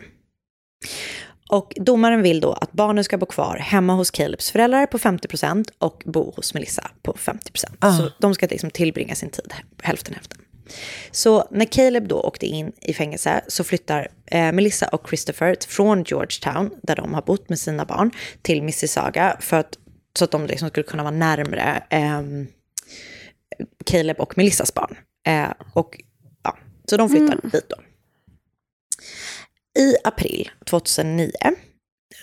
Och 1.48 1.72
domaren 1.76 2.22
vill 2.22 2.40
då 2.40 2.52
att 2.52 2.72
barnen 2.72 3.04
ska 3.04 3.18
bo 3.18 3.26
kvar 3.26 3.56
hemma 3.56 3.92
hos 3.92 4.10
Calebs 4.10 4.50
föräldrar 4.50 4.86
på 4.86 4.98
50% 4.98 5.68
och 5.78 6.02
bo 6.06 6.32
hos 6.36 6.54
Melissa 6.54 6.90
på 7.02 7.12
50%. 7.12 7.64
Ah. 7.78 7.92
Så 7.92 8.10
de 8.18 8.34
ska 8.34 8.46
liksom 8.46 8.70
tillbringa 8.70 9.14
sin 9.14 9.30
tid 9.30 9.54
hälften 9.82 10.14
hälften. 10.14 10.38
Så 11.10 11.48
när 11.50 11.64
Caleb 11.64 12.08
då 12.08 12.20
åkte 12.20 12.46
in 12.46 12.72
i 12.80 12.92
fängelse 12.92 13.40
så 13.48 13.64
flyttar 13.64 14.08
eh, 14.26 14.52
Melissa 14.52 14.88
och 14.88 15.08
Christopher 15.08 15.56
från 15.68 16.02
Georgetown, 16.02 16.70
där 16.82 16.96
de 16.96 17.14
har 17.14 17.22
bott 17.22 17.48
med 17.48 17.58
sina 17.58 17.84
barn, 17.84 18.10
till 18.42 18.62
Mississauga 18.62 19.36
för 19.40 19.56
att, 19.56 19.78
så 20.18 20.24
att 20.24 20.30
de 20.30 20.46
liksom 20.46 20.68
skulle 20.68 20.86
kunna 20.86 21.02
vara 21.02 21.14
närmre 21.14 21.82
ehm, 21.90 22.46
Caleb 23.86 24.20
och 24.20 24.36
Melissas 24.36 24.74
barn. 24.74 24.96
Eh, 25.26 25.52
och, 25.72 26.02
ja, 26.42 26.58
så 26.84 26.96
de 26.96 27.08
flyttar 27.08 27.40
dit 27.52 27.68
då. 27.68 27.76
I 29.82 29.96
april 30.04 30.50
2009, 30.64 31.30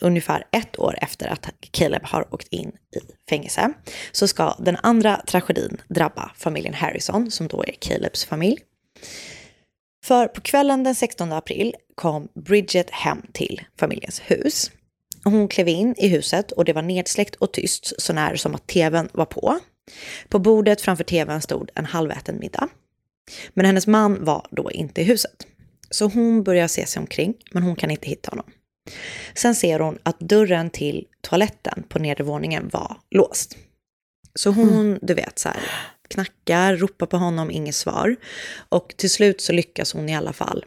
ungefär 0.04 0.48
ett 0.52 0.80
år 0.80 0.98
efter 1.02 1.28
att 1.28 1.50
Caleb 1.72 2.04
har 2.04 2.34
åkt 2.34 2.48
in 2.48 2.68
i 2.70 3.30
fängelse, 3.30 3.74
så 4.12 4.28
ska 4.28 4.56
den 4.60 4.78
andra 4.84 5.22
tragedin 5.28 5.82
drabba 5.88 6.32
familjen 6.36 6.74
Harrison, 6.74 7.32
som 7.32 7.48
då 7.48 7.64
är 7.64 7.74
Calebs 7.80 8.26
familj. 8.26 8.60
För 10.06 10.28
på 10.28 10.42
kvällen 10.42 10.84
den 10.84 10.96
16 10.96 11.32
april 11.32 11.76
kom 11.96 12.28
Bridget 12.36 12.90
hem 12.90 13.22
till 13.34 13.62
familjens 13.80 14.20
hus. 14.20 14.72
Hon 15.24 15.48
klev 15.48 15.68
in 15.68 15.96
i 15.98 16.08
huset 16.08 16.52
och 16.52 16.66
det 16.66 16.74
var 16.74 16.82
nedsläckt 16.82 17.36
och 17.36 17.52
tyst, 17.52 18.02
så 18.02 18.14
när 18.14 18.36
som 18.36 18.56
att 18.56 18.68
tvn 18.68 19.10
var 19.14 19.26
på. 19.26 19.60
På 20.30 20.40
bordet 20.40 20.82
framför 20.82 21.04
tvn 21.04 21.42
stod 21.42 21.70
en 21.76 21.86
halväten 21.86 22.40
middag. 22.40 22.68
Men 23.54 23.66
hennes 23.66 23.88
man 23.88 24.26
var 24.26 24.48
då 24.52 24.72
inte 24.72 25.02
i 25.02 25.04
huset. 25.04 25.48
Så 25.90 26.06
hon 26.06 26.44
börjar 26.44 26.68
se 26.68 26.86
sig 26.86 27.00
omkring, 27.00 27.34
men 27.52 27.64
hon 27.64 27.76
kan 27.76 27.92
inte 27.92 28.10
hitta 28.10 28.32
honom. 28.32 28.46
Sen 29.36 29.56
ser 29.56 29.80
hon 29.80 29.98
att 30.04 30.20
dörren 30.20 30.70
till 30.70 31.08
toaletten 31.22 31.84
på 31.90 32.00
nedre 32.00 32.24
våningen 32.24 32.70
var 32.74 32.98
låst. 33.12 33.58
Så 34.36 34.50
hon, 34.50 35.00
du 35.02 35.14
vet, 35.14 35.40
så 35.40 35.50
här, 35.50 35.62
knackar, 36.08 36.76
ropar 36.78 37.06
på 37.06 37.18
honom, 37.18 37.52
inget 37.52 37.76
svar. 37.76 38.16
Och 38.70 38.94
till 38.98 39.10
slut 39.10 39.42
så 39.42 39.54
lyckas 39.54 39.94
hon 39.94 40.10
i 40.10 40.16
alla 40.16 40.34
fall 40.34 40.66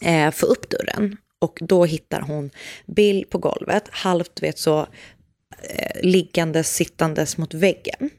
eh, 0.00 0.30
få 0.30 0.46
upp 0.46 0.70
dörren. 0.70 1.16
Och 1.38 1.58
då 1.62 1.84
hittar 1.84 2.20
hon 2.20 2.50
Bill 2.86 3.24
på 3.30 3.38
golvet, 3.38 3.84
halvt 3.90 4.42
vet 4.42 4.58
så 4.58 4.80
eh, 5.62 6.00
liggandes, 6.02 6.74
sittandes 6.74 7.36
mot 7.36 7.54
väggen. 7.54 8.10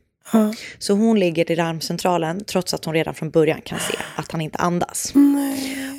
Så 0.79 0.93
hon 0.93 1.19
ligger 1.19 1.51
i 1.51 1.55
larmcentralen 1.55 2.43
trots 2.45 2.73
att 2.73 2.85
hon 2.85 2.93
redan 2.93 3.15
från 3.15 3.29
början 3.29 3.61
kan 3.61 3.79
se 3.79 3.97
att 4.15 4.31
han 4.31 4.41
inte 4.41 4.57
andas. 4.57 5.13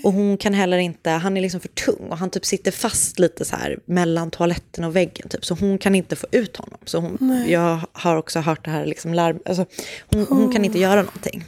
Och 0.04 0.12
hon 0.12 0.36
kan 0.36 0.54
heller 0.54 0.78
inte, 0.78 1.10
han 1.10 1.36
är 1.36 1.40
liksom 1.40 1.60
för 1.60 1.68
tung 1.68 2.08
och 2.10 2.18
han 2.18 2.30
typ 2.30 2.44
sitter 2.44 2.70
fast 2.70 3.18
lite 3.18 3.44
så 3.44 3.56
här 3.56 3.78
mellan 3.84 4.30
toaletten 4.30 4.84
och 4.84 4.96
väggen 4.96 5.28
typ. 5.28 5.44
Så 5.44 5.54
hon 5.54 5.78
kan 5.78 5.94
inte 5.94 6.16
få 6.16 6.26
ut 6.32 6.56
honom. 6.56 6.78
Så 6.84 6.98
hon, 6.98 7.18
Nej. 7.20 7.52
jag 7.52 7.80
har 7.92 8.16
också 8.16 8.40
hört 8.40 8.64
det 8.64 8.70
här 8.70 8.86
liksom 8.86 9.14
larm, 9.14 9.38
alltså, 9.44 9.66
hon, 10.10 10.26
hon 10.28 10.52
kan 10.52 10.64
inte 10.64 10.78
göra 10.78 11.02
någonting. 11.02 11.44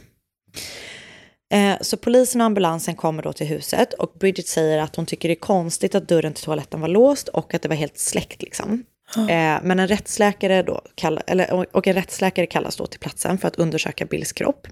Eh, 1.53 1.75
Så 1.81 1.97
polisen 1.97 2.41
och 2.41 2.45
ambulansen 2.45 2.95
kommer 2.95 3.23
då 3.23 3.33
till 3.33 3.47
huset 3.47 3.93
och 3.93 4.13
Bridget 4.19 4.47
säger 4.47 4.77
att 4.77 4.95
hon 4.95 5.05
tycker 5.05 5.29
det 5.29 5.33
är 5.33 5.39
konstigt 5.39 5.95
att 5.95 6.07
dörren 6.07 6.33
till 6.33 6.43
toaletten 6.43 6.81
var 6.81 6.87
låst 6.87 7.27
och 7.27 7.53
att 7.53 7.61
det 7.61 7.69
var 7.69 7.75
helt 7.75 7.97
släckt 7.99 8.41
liksom. 8.41 8.83
Eh, 9.17 9.59
Men 9.63 9.79
en 9.79 9.87
rättsläkare 9.87 10.63
då 10.63 10.81
kall- 10.95 11.21
eller, 11.27 11.75
och 11.75 11.87
en 11.87 11.93
rättsläkare 11.93 12.45
kallas 12.45 12.75
då 12.75 12.85
till 12.85 12.99
platsen 12.99 13.37
för 13.37 13.47
att 13.47 13.55
undersöka 13.55 14.05
Bills 14.05 14.31
kropp. 14.33 14.67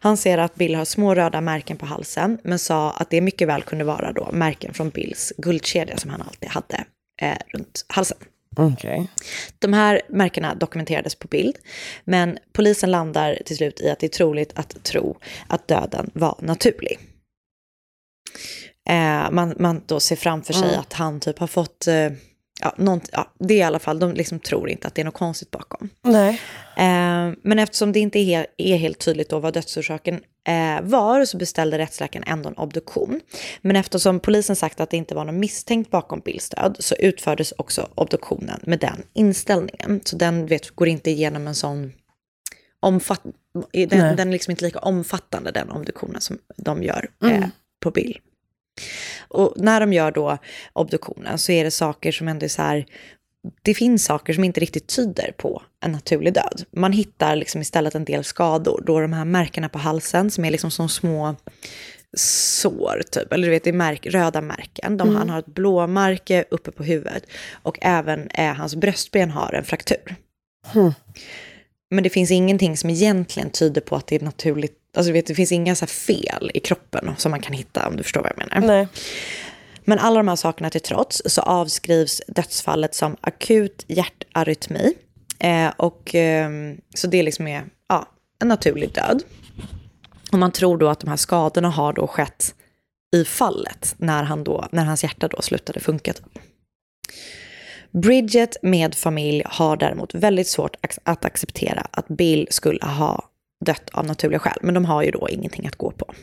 Han 0.00 0.16
ser 0.16 0.38
att 0.38 0.54
Bill 0.54 0.74
har 0.74 0.84
små 0.84 1.14
röda 1.14 1.40
märken 1.40 1.76
på 1.76 1.86
halsen 1.86 2.38
men 2.44 2.58
sa 2.58 2.90
att 2.90 3.10
det 3.10 3.20
mycket 3.20 3.48
väl 3.48 3.62
kunde 3.62 3.84
vara 3.84 4.12
då 4.12 4.28
märken 4.32 4.74
från 4.74 4.90
Bills 4.90 5.32
guldkedja 5.36 5.96
som 5.96 6.10
han 6.10 6.22
alltid 6.22 6.48
hade 6.48 6.84
eh, 7.22 7.36
runt 7.46 7.84
halsen. 7.88 8.18
Okej. 8.56 9.08
De 9.58 9.72
här 9.72 10.02
märkena 10.08 10.54
dokumenterades 10.54 11.14
på 11.14 11.28
bild, 11.28 11.58
men 12.04 12.38
polisen 12.52 12.90
landar 12.90 13.38
till 13.46 13.56
slut 13.56 13.80
i 13.80 13.90
att 13.90 13.98
det 13.98 14.06
är 14.06 14.08
troligt 14.08 14.52
att 14.54 14.82
tro 14.84 15.18
att 15.48 15.68
döden 15.68 16.10
var 16.14 16.36
naturlig. 16.40 16.98
Eh, 18.88 19.30
man, 19.30 19.54
man 19.58 19.82
då 19.86 20.00
ser 20.00 20.16
framför 20.16 20.52
sig 20.52 20.68
Mm. 20.68 20.80
att 20.80 20.92
han 20.92 21.20
typ 21.20 21.38
har 21.38 21.46
fått, 21.46 21.86
eh, 21.86 22.10
ja, 22.60 22.74
nånt, 22.76 23.08
ja, 23.12 23.32
det 23.38 23.54
är 23.54 23.58
i 23.58 23.62
alla 23.62 23.78
fall, 23.78 23.98
de 23.98 24.12
liksom 24.12 24.38
tror 24.40 24.70
inte 24.70 24.86
att 24.88 24.94
det 24.94 25.02
är 25.02 25.04
något 25.04 25.14
konstigt 25.14 25.50
bakom. 25.50 25.88
Nej. 26.02 26.40
Eh, 26.80 27.32
men 27.42 27.58
eftersom 27.58 27.92
det 27.92 28.00
inte 28.00 28.18
är, 28.18 28.24
he- 28.42 28.46
är 28.56 28.76
helt 28.76 28.98
tydligt 28.98 29.28
då 29.28 29.38
vad 29.38 29.54
dödsorsaken 29.54 30.20
eh, 30.48 30.80
var 30.82 31.24
så 31.24 31.36
beställde 31.36 31.78
rättsläkaren 31.78 32.24
ändå 32.26 32.48
en 32.48 32.54
obduktion. 32.54 33.20
Men 33.62 33.76
eftersom 33.76 34.20
polisen 34.20 34.56
sagt 34.56 34.80
att 34.80 34.90
det 34.90 34.96
inte 34.96 35.14
var 35.14 35.24
någon 35.24 35.40
misstänkt 35.40 35.90
bakom 35.90 36.20
Bills 36.20 36.48
död 36.48 36.76
så 36.78 36.94
utfördes 36.94 37.52
också 37.58 37.88
obduktionen 37.94 38.60
med 38.62 38.78
den 38.78 39.02
inställningen. 39.12 40.00
Så 40.04 40.16
den 40.16 40.46
vet, 40.46 40.70
går 40.70 40.88
inte 40.88 41.10
igenom 41.10 41.46
en 41.46 41.54
sån 41.54 41.92
omfatt... 42.80 43.22
Den, 43.72 43.88
Nej. 43.98 44.16
den 44.16 44.28
är 44.28 44.32
liksom 44.32 44.50
inte 44.50 44.64
lika 44.64 44.78
omfattande 44.78 45.50
den 45.50 45.70
obduktionen 45.70 46.20
som 46.20 46.38
de 46.56 46.82
gör 46.82 47.08
eh, 47.22 47.28
Mm. 47.36 47.50
på 47.82 47.90
Bill. 47.90 48.18
Och 49.28 49.52
när 49.56 49.80
de 49.80 49.92
gör 49.92 50.10
då 50.12 50.38
obduktionen 50.72 51.38
så 51.38 51.52
är 51.52 51.64
det 51.64 51.70
saker 51.70 52.12
som 52.12 52.28
ändå 52.28 52.44
är 52.44 52.48
så 52.48 52.62
här, 52.62 52.86
det 53.62 53.74
finns 53.74 54.04
saker 54.04 54.32
som 54.32 54.44
inte 54.44 54.60
riktigt 54.60 54.86
tyder 54.86 55.34
på 55.36 55.62
en 55.84 55.92
naturlig 55.92 56.34
död. 56.34 56.64
Man 56.70 56.92
hittar 56.92 57.36
liksom 57.36 57.60
istället 57.60 57.94
en 57.94 58.04
del 58.04 58.24
skador, 58.24 58.82
då 58.86 59.00
de 59.00 59.12
här 59.12 59.24
märkena 59.24 59.68
på 59.68 59.78
halsen 59.78 60.30
som 60.30 60.44
är 60.44 60.50
liksom 60.50 60.70
som 60.70 60.88
små 60.88 61.36
sår, 62.16 63.02
typ. 63.10 63.32
eller 63.32 63.46
du 63.46 63.50
vet, 63.50 63.64
det 63.64 63.70
är 63.70 63.74
märk, 63.74 64.06
röda 64.06 64.40
märken. 64.40 64.96
De, 64.96 65.08
Mm. 65.08 65.18
Han 65.18 65.30
har 65.30 65.38
ett 65.38 65.46
blåmärke 65.46 66.44
uppe 66.50 66.70
på 66.70 66.82
huvudet 66.82 67.26
och 67.52 67.78
även 67.82 68.28
eh, 68.28 68.54
hans 68.54 68.76
bröstben 68.76 69.30
har 69.30 69.52
en 69.52 69.64
fraktur. 69.64 70.16
Hmm. 70.72 70.92
Men 71.90 72.04
det 72.04 72.10
finns 72.10 72.30
ingenting 72.30 72.76
som 72.76 72.90
egentligen 72.90 73.50
tyder 73.50 73.80
på 73.80 73.96
att 73.96 74.06
det 74.06 74.16
är 74.16 74.20
naturligt, 74.20 74.76
alltså 74.96 75.08
du 75.08 75.12
vet, 75.12 75.26
det 75.26 75.34
finns 75.34 75.52
inga 75.52 75.74
så 75.74 75.86
fel 75.86 76.50
i 76.54 76.60
kroppen 76.60 77.14
som 77.16 77.30
man 77.30 77.40
kan 77.40 77.52
hitta 77.52 77.88
om 77.88 77.96
du 77.96 78.02
förstår 78.02 78.22
vad 78.22 78.32
jag 78.36 78.48
menar. 78.48 78.66
Nej. 78.66 78.88
Men 79.90 79.98
alla 79.98 80.16
de 80.16 80.28
här 80.28 80.36
sakerna 80.36 80.70
till 80.70 80.80
trots 80.80 81.22
så 81.26 81.42
avskrivs 81.42 82.22
dödsfallet 82.26 82.94
som 82.94 83.16
akut 83.20 83.84
hjärtarytmi. 83.88 84.94
Eh, 85.38 85.68
och, 85.76 86.14
eh, 86.14 86.50
så 86.94 87.06
det 87.06 87.22
liksom 87.22 87.46
är 87.46 87.64
ja, 87.88 88.08
en 88.38 88.48
naturlig 88.48 88.94
död. 88.94 89.22
Och 90.32 90.38
man 90.38 90.52
tror 90.52 90.78
då 90.78 90.88
att 90.88 91.00
de 91.00 91.10
här 91.10 91.16
skadorna 91.16 91.68
har 91.70 91.92
då 91.92 92.06
skett 92.06 92.54
i 93.16 93.24
fallet 93.24 93.94
när, 93.98 94.22
han 94.22 94.44
då, 94.44 94.68
när 94.72 94.84
hans 94.84 95.02
hjärta 95.02 95.28
då 95.28 95.42
slutade 95.42 95.80
funka. 95.80 96.12
Typ. 96.12 96.38
Bridget 97.90 98.56
med 98.62 98.94
familj 98.94 99.42
har 99.46 99.76
däremot 99.76 100.14
väldigt 100.14 100.48
svårt 100.48 100.76
att 101.02 101.24
acceptera 101.24 101.86
att 101.90 102.08
Bill 102.08 102.46
skulle 102.50 102.86
ha 102.86 103.30
dött 103.64 103.90
av 103.92 104.06
naturliga 104.06 104.38
skäl, 104.38 104.58
men 104.62 104.74
de 104.74 104.84
har 104.84 105.02
ju 105.02 105.10
då 105.10 105.28
ingenting 105.28 105.66
att 105.66 105.76
gå 105.76 105.90
på. 105.90 106.14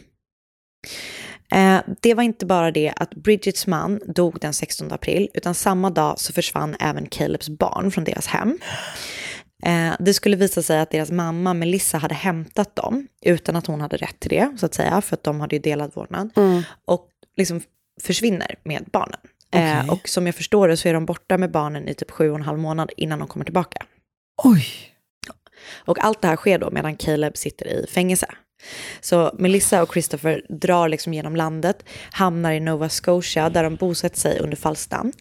Eh, 1.52 1.80
det 2.02 2.14
var 2.14 2.24
inte 2.24 2.46
bara 2.46 2.72
det 2.72 2.94
att 2.96 3.16
Bridgets 3.16 3.68
man 3.68 4.00
dog 4.06 4.40
den 4.42 4.54
16 4.54 4.92
april, 4.92 5.30
utan 5.34 5.54
samma 5.54 5.90
dag 5.90 6.20
så 6.20 6.34
försvann 6.34 6.76
även 6.80 7.06
Calebs 7.06 7.50
barn 7.50 7.92
från 7.92 8.04
deras 8.04 8.28
hem. 8.28 8.58
Eh, 9.64 9.94
det 10.00 10.14
skulle 10.14 10.36
visa 10.36 10.62
sig 10.62 10.80
att 10.80 10.92
deras 10.92 11.12
mamma 11.12 11.54
Melissa 11.54 11.98
hade 11.98 12.16
hämtat 12.16 12.76
dem 12.76 13.08
utan 13.22 13.56
att 13.56 13.68
hon 13.68 13.82
hade 13.82 13.98
rätt 13.98 14.20
till 14.20 14.30
det, 14.30 14.58
så 14.60 14.66
att 14.66 14.74
säga, 14.74 15.02
för 15.02 15.16
att 15.16 15.24
de 15.24 15.40
hade 15.40 15.56
ju 15.56 15.62
delad 15.62 15.92
vårdnad. 15.94 16.30
Mm. 16.36 16.64
Och 16.86 17.10
liksom 17.38 17.62
försvinner 18.02 18.56
med 18.64 18.86
barnen. 18.92 19.20
Eh, 19.52 19.80
Okej. 19.80 19.90
och 19.90 20.10
som 20.10 20.26
jag 20.26 20.36
förstår 20.36 20.68
det 20.68 20.78
så 20.78 20.90
är 20.90 20.94
de 20.94 21.06
borta 21.06 21.38
med 21.38 21.52
barnen 21.52 21.88
i 21.88 21.94
typ 21.94 22.12
sju 22.12 22.30
och 22.30 22.36
en 22.36 22.42
halv 22.42 22.60
månad 22.60 22.92
innan 22.98 23.20
de 23.20 23.28
kommer 23.28 23.46
tillbaka. 23.46 23.86
Oj. 24.44 24.66
Och 25.76 26.04
allt 26.04 26.22
det 26.22 26.28
här 26.28 26.36
sker 26.36 26.60
då 26.60 26.72
medan 26.72 26.96
Caleb 26.96 27.38
sitter 27.38 27.68
i 27.68 27.88
fängelse. 27.88 28.28
Så 29.02 29.32
Melissa 29.38 29.82
och 29.84 29.94
Christopher 29.94 30.42
drar 30.50 30.90
liksom 30.90 31.14
genom 31.14 31.36
landet, 31.36 31.84
hamnar 32.12 32.52
i 32.52 32.60
Nova 32.60 32.90
Scotia 32.90 33.50
där 33.50 33.64
de 33.64 33.76
bosätter 33.76 34.20
sig 34.20 34.40
under 34.40 34.58
falskt 34.58 34.92
namn. 34.92 35.14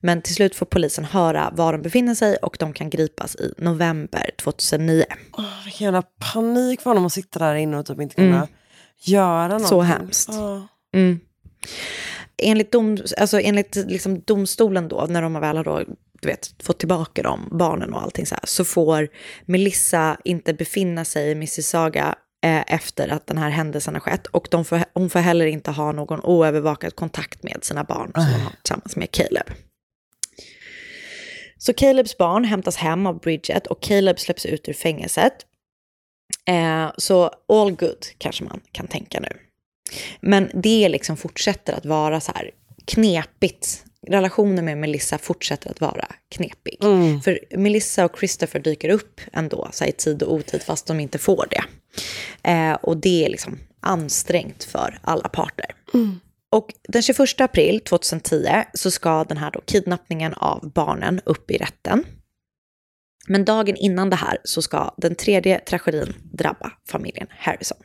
Men 0.00 0.22
till 0.22 0.34
slut 0.34 0.54
får 0.54 0.66
polisen 0.66 1.04
höra 1.04 1.52
var 1.56 1.72
de 1.72 1.82
befinner 1.82 2.14
sig 2.14 2.36
och 2.36 2.56
de 2.58 2.72
kan 2.72 2.90
gripas 2.90 3.36
i 3.36 3.54
november 3.58 4.30
2009. 4.42 5.04
Åh, 5.32 5.44
vilken 5.64 5.84
jävla 5.84 6.02
panik 6.02 6.80
för 6.80 6.90
honom 6.90 7.06
att 7.06 7.12
sitta 7.12 7.38
där 7.38 7.54
inne 7.54 7.78
och 7.78 7.86
typ 7.86 8.00
inte 8.00 8.14
kunna 8.14 8.36
Mm. 8.36 8.48
göra 9.04 9.48
någonting. 9.48 9.68
Så 9.68 9.80
hemskt. 9.80 10.28
Ja. 10.32 10.68
Mm. 10.94 11.20
Enligt, 12.42 12.72
dom, 12.72 12.98
alltså 13.18 13.40
enligt 13.40 13.76
liksom 13.76 14.20
domstolen 14.20 14.88
då, 14.88 15.06
när 15.08 15.22
de 15.22 15.40
väl 15.40 15.56
har 15.56 15.64
då, 15.64 15.82
du 16.20 16.28
vet, 16.28 16.50
fått 16.62 16.78
tillbaka 16.78 17.22
dem, 17.22 17.48
barnen 17.52 17.94
och 17.94 18.02
allting 18.02 18.26
så 18.26 18.34
här, 18.34 18.44
så 18.46 18.64
får 18.64 19.08
Melissa 19.44 20.16
inte 20.24 20.54
befinna 20.54 21.04
sig 21.04 21.30
i 21.30 21.34
Mississauga 21.34 22.14
efter 22.42 23.08
att 23.08 23.26
den 23.26 23.38
här 23.38 23.50
händelsen 23.50 23.94
har 23.94 24.00
skett. 24.00 24.26
Och 24.26 24.48
de 24.50 24.64
får, 24.64 24.84
hon 24.94 25.10
får 25.10 25.18
heller 25.18 25.46
inte 25.46 25.70
ha 25.70 25.92
någon 25.92 26.20
oövervakad 26.20 26.96
kontakt 26.96 27.42
med 27.42 27.58
sina 27.62 27.84
barn 27.84 28.10
som 28.14 28.24
hon 28.24 28.40
har 28.40 28.52
tillsammans 28.62 28.96
med 28.96 29.10
Caleb. 29.10 29.46
Så 31.58 31.72
Calebs 31.72 32.18
barn 32.18 32.44
hämtas 32.44 32.76
hem 32.76 33.06
av 33.06 33.20
Bridget 33.20 33.66
och 33.66 33.82
Caleb 33.82 34.18
släpps 34.18 34.46
ut 34.46 34.68
ur 34.68 34.72
fängelset. 34.72 35.32
Eh, 36.48 36.90
så 36.98 37.30
all 37.48 37.72
good 37.72 38.06
kanske 38.18 38.44
man 38.44 38.60
kan 38.72 38.86
tänka 38.86 39.20
nu. 39.20 39.28
Men 40.20 40.50
det 40.54 40.88
liksom 40.88 41.16
fortsätter 41.16 41.72
att 41.72 41.86
vara 41.86 42.20
så 42.20 42.32
här 42.32 42.50
knepigt. 42.86 43.84
Relationen 44.08 44.64
med 44.64 44.78
Melissa 44.78 45.18
fortsätter 45.18 45.70
att 45.70 45.80
vara 45.80 46.06
knepig. 46.28 46.78
För 47.24 47.56
Melissa 47.56 48.04
och 48.04 48.18
Christopher 48.18 48.60
dyker 48.60 48.88
upp 48.88 49.20
ändå 49.32 49.68
så 49.72 49.84
i 49.84 49.92
tid 49.92 50.22
och 50.22 50.34
otid 50.34 50.62
fast 50.62 50.86
de 50.86 51.00
inte 51.00 51.18
får 51.18 51.46
det. 51.50 51.64
Eh, 52.50 52.74
och 52.74 52.96
det 52.96 53.24
är 53.24 53.28
liksom 53.28 53.58
ansträngt 53.80 54.64
för 54.64 54.98
alla 55.02 55.28
parter. 55.28 55.74
Och 56.50 56.74
den 56.88 57.02
21 57.02 57.40
april 57.40 57.80
2010 57.80 58.46
så 58.74 58.90
ska 58.90 59.24
den 59.24 59.36
här 59.36 59.50
då 59.50 59.60
kidnappningen 59.60 60.34
av 60.34 60.72
barnen 60.74 61.20
upp 61.24 61.50
i 61.50 61.56
rätten. 61.56 62.04
Men 63.28 63.44
dagen 63.44 63.76
innan 63.76 64.10
det 64.10 64.16
här 64.16 64.38
så 64.44 64.62
ska 64.62 64.94
den 64.96 65.14
tredje 65.14 65.58
tragedin 65.58 66.14
drabba 66.32 66.72
familjen 66.88 67.26
Harrison. 67.30 67.78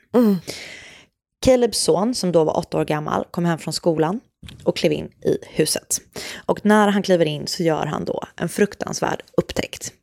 Calebs 1.45 1.77
son, 1.77 2.15
som 2.15 2.31
då 2.31 2.43
var 2.43 2.57
åtta 2.57 2.77
år 2.77 2.85
gammal, 2.85 3.25
kom 3.31 3.45
hem 3.45 3.57
från 3.57 3.73
skolan 3.73 4.19
och 4.63 4.77
klev 4.77 4.91
in 4.91 5.05
i 5.05 5.37
huset. 5.47 6.01
Och 6.45 6.65
när 6.65 6.87
han 6.87 7.03
kliver 7.03 7.25
in 7.25 7.47
så 7.47 7.63
gör 7.63 7.85
han 7.85 8.05
då 8.05 8.23
en 8.35 8.49
fruktansvärd 8.49 9.23
upptäckt. 9.37 9.93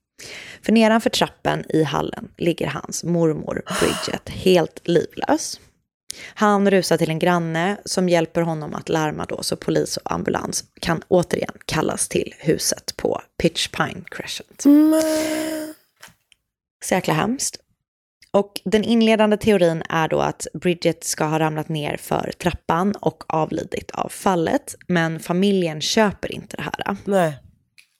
För 0.62 0.72
nedanför 0.72 1.10
trappen 1.10 1.64
i 1.68 1.82
hallen 1.82 2.28
ligger 2.36 2.66
hans 2.66 3.04
mormor 3.04 3.62
Bridget 3.80 4.28
helt 4.44 4.88
livlös. 4.88 5.60
Han 6.34 6.70
rusar 6.70 6.96
till 6.96 7.10
en 7.10 7.18
granne 7.18 7.76
som 7.84 8.08
hjälper 8.08 8.40
honom 8.42 8.74
att 8.74 8.88
larma 8.88 9.24
då 9.24 9.42
så 9.42 9.56
polis 9.56 9.96
och 9.96 10.12
ambulans 10.12 10.64
kan 10.80 11.02
återigen 11.08 11.54
kallas 11.64 12.08
till 12.08 12.34
huset 12.38 12.96
på 12.96 13.22
Pitch 13.42 13.68
Pine 13.68 14.04
Crescent. 14.10 14.64
Så 16.84 16.94
jäkla 16.94 17.14
hemskt. 17.14 17.63
Och 18.34 18.60
den 18.64 18.84
inledande 18.84 19.36
teorin 19.36 19.82
är 19.88 20.08
då 20.08 20.20
att 20.20 20.46
Bridget 20.54 21.04
ska 21.04 21.24
ha 21.24 21.38
ramlat 21.38 21.68
ner 21.68 21.96
för 21.96 22.32
trappan 22.38 22.94
och 23.00 23.24
avlidit 23.26 23.90
av 23.90 24.08
fallet. 24.08 24.74
Men 24.88 25.20
familjen 25.20 25.80
köper 25.80 26.32
inte 26.32 26.56
det 26.56 26.62
här. 26.62 26.96
Nej. 27.04 27.32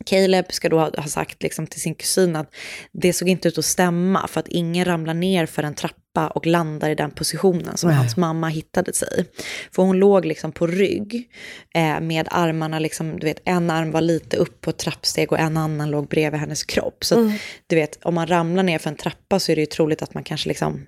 Caleb 0.06 0.52
ska 0.52 0.68
då 0.68 0.78
ha 0.78 1.02
sagt 1.06 1.42
liksom 1.42 1.66
till 1.66 1.80
sin 1.80 1.94
kusin 1.94 2.36
att 2.36 2.54
det 2.92 3.12
såg 3.12 3.28
inte 3.28 3.48
ut 3.48 3.58
att 3.58 3.64
stämma 3.64 4.26
för 4.26 4.40
att 4.40 4.48
ingen 4.48 4.84
ramlar 4.84 5.14
ner 5.14 5.46
för 5.46 5.62
en 5.62 5.74
trappa 5.74 6.03
trappa 6.14 6.28
och 6.28 6.46
landar 6.46 6.90
i 6.90 6.94
den 6.94 7.10
positionen 7.10 7.76
som 7.76 7.88
Nej. 7.90 7.96
hans 7.98 8.16
mamma 8.16 8.48
hittade 8.48 8.92
sig. 8.92 9.24
För 9.72 9.82
hon 9.82 9.98
låg 9.98 10.24
liksom 10.24 10.52
på 10.52 10.66
rygg 10.66 11.28
eh, 11.74 12.00
med 12.00 12.28
armarna, 12.30 12.78
liksom, 12.78 13.18
du 13.18 13.26
vet, 13.26 13.40
en 13.44 13.70
arm 13.70 13.90
var 13.90 14.00
lite 14.00 14.36
upp 14.36 14.60
på 14.60 14.70
ett 14.70 14.78
trappsteg 14.78 15.32
och 15.32 15.38
en 15.38 15.56
annan 15.56 15.90
låg 15.90 16.08
bredvid 16.08 16.40
hennes 16.40 16.64
kropp. 16.64 17.04
Så 17.04 17.14
att, 17.26 17.32
du 17.66 17.76
vet, 17.76 17.98
om 18.04 18.14
man 18.14 18.26
ramlar 18.26 18.62
ner 18.62 18.78
för 18.78 18.90
en 18.90 18.96
trappa 18.96 19.38
så 19.40 19.52
är 19.52 19.56
det 19.56 19.60
ju 19.62 19.66
troligt 19.66 20.02
att 20.02 20.14
man 20.14 20.24
kanske 20.24 20.48
liksom, 20.48 20.86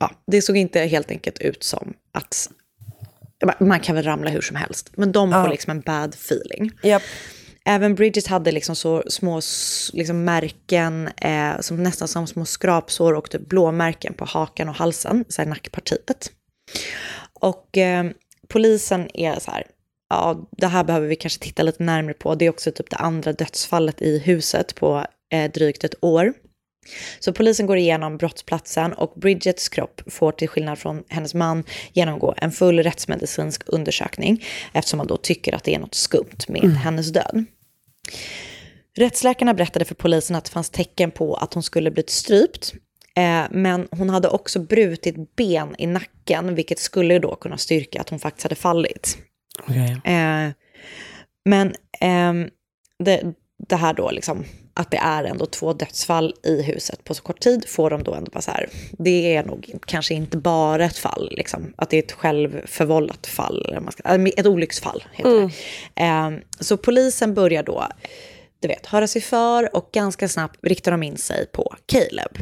ja, 0.00 0.10
det 0.26 0.42
såg 0.42 0.56
inte 0.56 0.80
helt 0.80 1.10
enkelt 1.10 1.38
ut 1.38 1.62
som 1.64 1.94
att 2.14 2.48
man 3.60 3.80
kan 3.80 3.94
väl 3.94 4.04
ramla 4.04 4.30
hur 4.30 4.40
som 4.40 4.56
helst. 4.56 4.90
Men 4.96 5.12
de 5.12 5.32
får 5.32 5.40
Ja. 5.40 5.50
liksom 5.50 5.70
en 5.70 5.80
bad 5.80 6.14
feeling. 6.14 6.70
Japp. 6.82 7.02
Även 7.70 7.94
Bridget 7.94 8.26
hade 8.26 8.52
liksom 8.52 8.76
så 8.76 9.02
små 9.06 9.40
liksom 9.92 10.24
märken, 10.24 11.08
eh, 11.08 11.60
som 11.60 11.82
nästan 11.82 12.08
som 12.08 12.26
små 12.26 12.44
skrapsår 12.44 13.14
och 13.14 13.30
typ 13.30 13.48
blåmärken 13.48 14.14
på 14.14 14.24
hakan 14.24 14.68
och 14.68 14.74
halsen, 14.74 15.24
så 15.28 15.42
här 15.42 15.48
nackpartiet. 15.48 16.32
Och 17.40 17.78
eh, 17.78 18.10
polisen 18.48 19.08
är 19.14 19.40
så 19.40 19.50
här, 19.50 19.66
ja 20.10 20.48
det 20.50 20.66
här 20.66 20.84
behöver 20.84 21.06
vi 21.06 21.16
kanske 21.16 21.40
titta 21.40 21.62
lite 21.62 21.82
närmare 21.82 22.14
på. 22.14 22.34
Det 22.34 22.44
är 22.44 22.50
också 22.50 22.70
typ 22.70 22.90
det 22.90 22.96
andra 22.96 23.32
dödsfallet 23.32 24.02
i 24.02 24.18
huset 24.18 24.74
på 24.74 25.04
eh, 25.32 25.50
drygt 25.50 25.84
ett 25.84 26.04
år. 26.04 26.32
Så 27.18 27.32
polisen 27.32 27.66
går 27.66 27.76
igenom 27.76 28.16
brottsplatsen 28.16 28.92
och 28.92 29.12
Bridgets 29.16 29.68
kropp 29.68 30.00
får 30.06 30.32
till 30.32 30.48
skillnad 30.48 30.78
från 30.78 31.04
hennes 31.08 31.34
man 31.34 31.64
genomgå 31.92 32.34
en 32.36 32.52
full 32.52 32.82
rättsmedicinsk 32.82 33.62
undersökning 33.66 34.44
eftersom 34.72 34.98
man 34.98 35.06
då 35.06 35.16
tycker 35.16 35.54
att 35.54 35.64
det 35.64 35.74
är 35.74 35.78
något 35.78 35.94
skumt 35.94 36.38
med 36.48 36.62
hennes 36.62 37.12
död. 37.12 37.46
Rättsläkarna 38.96 39.54
berättade 39.54 39.84
för 39.84 39.94
polisen 39.94 40.36
att 40.36 40.44
det 40.44 40.50
fanns 40.50 40.70
tecken 40.70 41.10
på 41.10 41.34
att 41.34 41.54
hon 41.54 41.62
skulle 41.62 41.90
blivit 41.90 42.10
strypt. 42.10 42.74
Eh, 43.16 43.44
men 43.50 43.88
hon 43.90 44.10
hade 44.10 44.28
också 44.28 44.60
brutit 44.60 45.36
ben 45.36 45.74
i 45.78 45.86
nacken, 45.86 46.54
vilket 46.54 46.78
skulle 46.78 47.18
då 47.18 47.36
kunna 47.36 47.56
styrka 47.58 48.00
att 48.00 48.08
hon 48.10 48.18
faktiskt 48.18 48.42
hade 48.42 48.54
fallit. 48.54 49.18
Eh, 50.04 50.52
men 51.44 51.74
ehm, 52.00 52.48
det, 52.98 53.22
det 53.58 53.76
här 53.76 53.94
då, 53.94 54.10
liksom, 54.10 54.44
att 54.74 54.90
det 54.90 54.96
är 54.96 55.24
ändå 55.24 55.46
två 55.46 55.72
dödsfall 55.72 56.34
i 56.42 56.62
huset 56.62 57.04
på 57.04 57.14
så 57.14 57.22
kort 57.22 57.40
tid, 57.40 57.64
får 57.68 57.90
de 57.90 58.02
då 58.02 58.14
ändå 58.14 58.30
bara 58.30 58.40
så 58.40 58.50
här, 58.50 58.68
det 58.98 59.36
är 59.36 59.44
nog 59.44 59.74
kanske 59.86 60.14
inte 60.14 60.36
bara 60.36 60.84
ett 60.84 60.98
fall, 60.98 61.28
liksom, 61.36 61.72
att 61.76 61.90
det 61.90 61.96
är 61.96 62.02
ett 62.02 62.12
självförvållat 62.12 63.26
fall, 63.26 63.76
äh, 64.04 64.24
ett 64.36 64.46
olycksfall 64.46 65.04
heter 65.12 65.40
det. 65.40 65.50
Ehm, 66.02 66.40
så 66.60 66.76
polisen 66.76 67.34
börjar 67.34 67.62
då, 67.62 67.86
du 68.60 68.68
vet, 68.68 68.86
höra 68.86 69.06
sig 69.06 69.22
för 69.22 69.76
och 69.76 69.88
ganska 69.92 70.28
snabbt 70.28 70.58
riktar 70.62 70.90
de 70.90 71.02
in 71.02 71.16
sig 71.16 71.46
på 71.46 71.74
Caleb. 71.86 72.38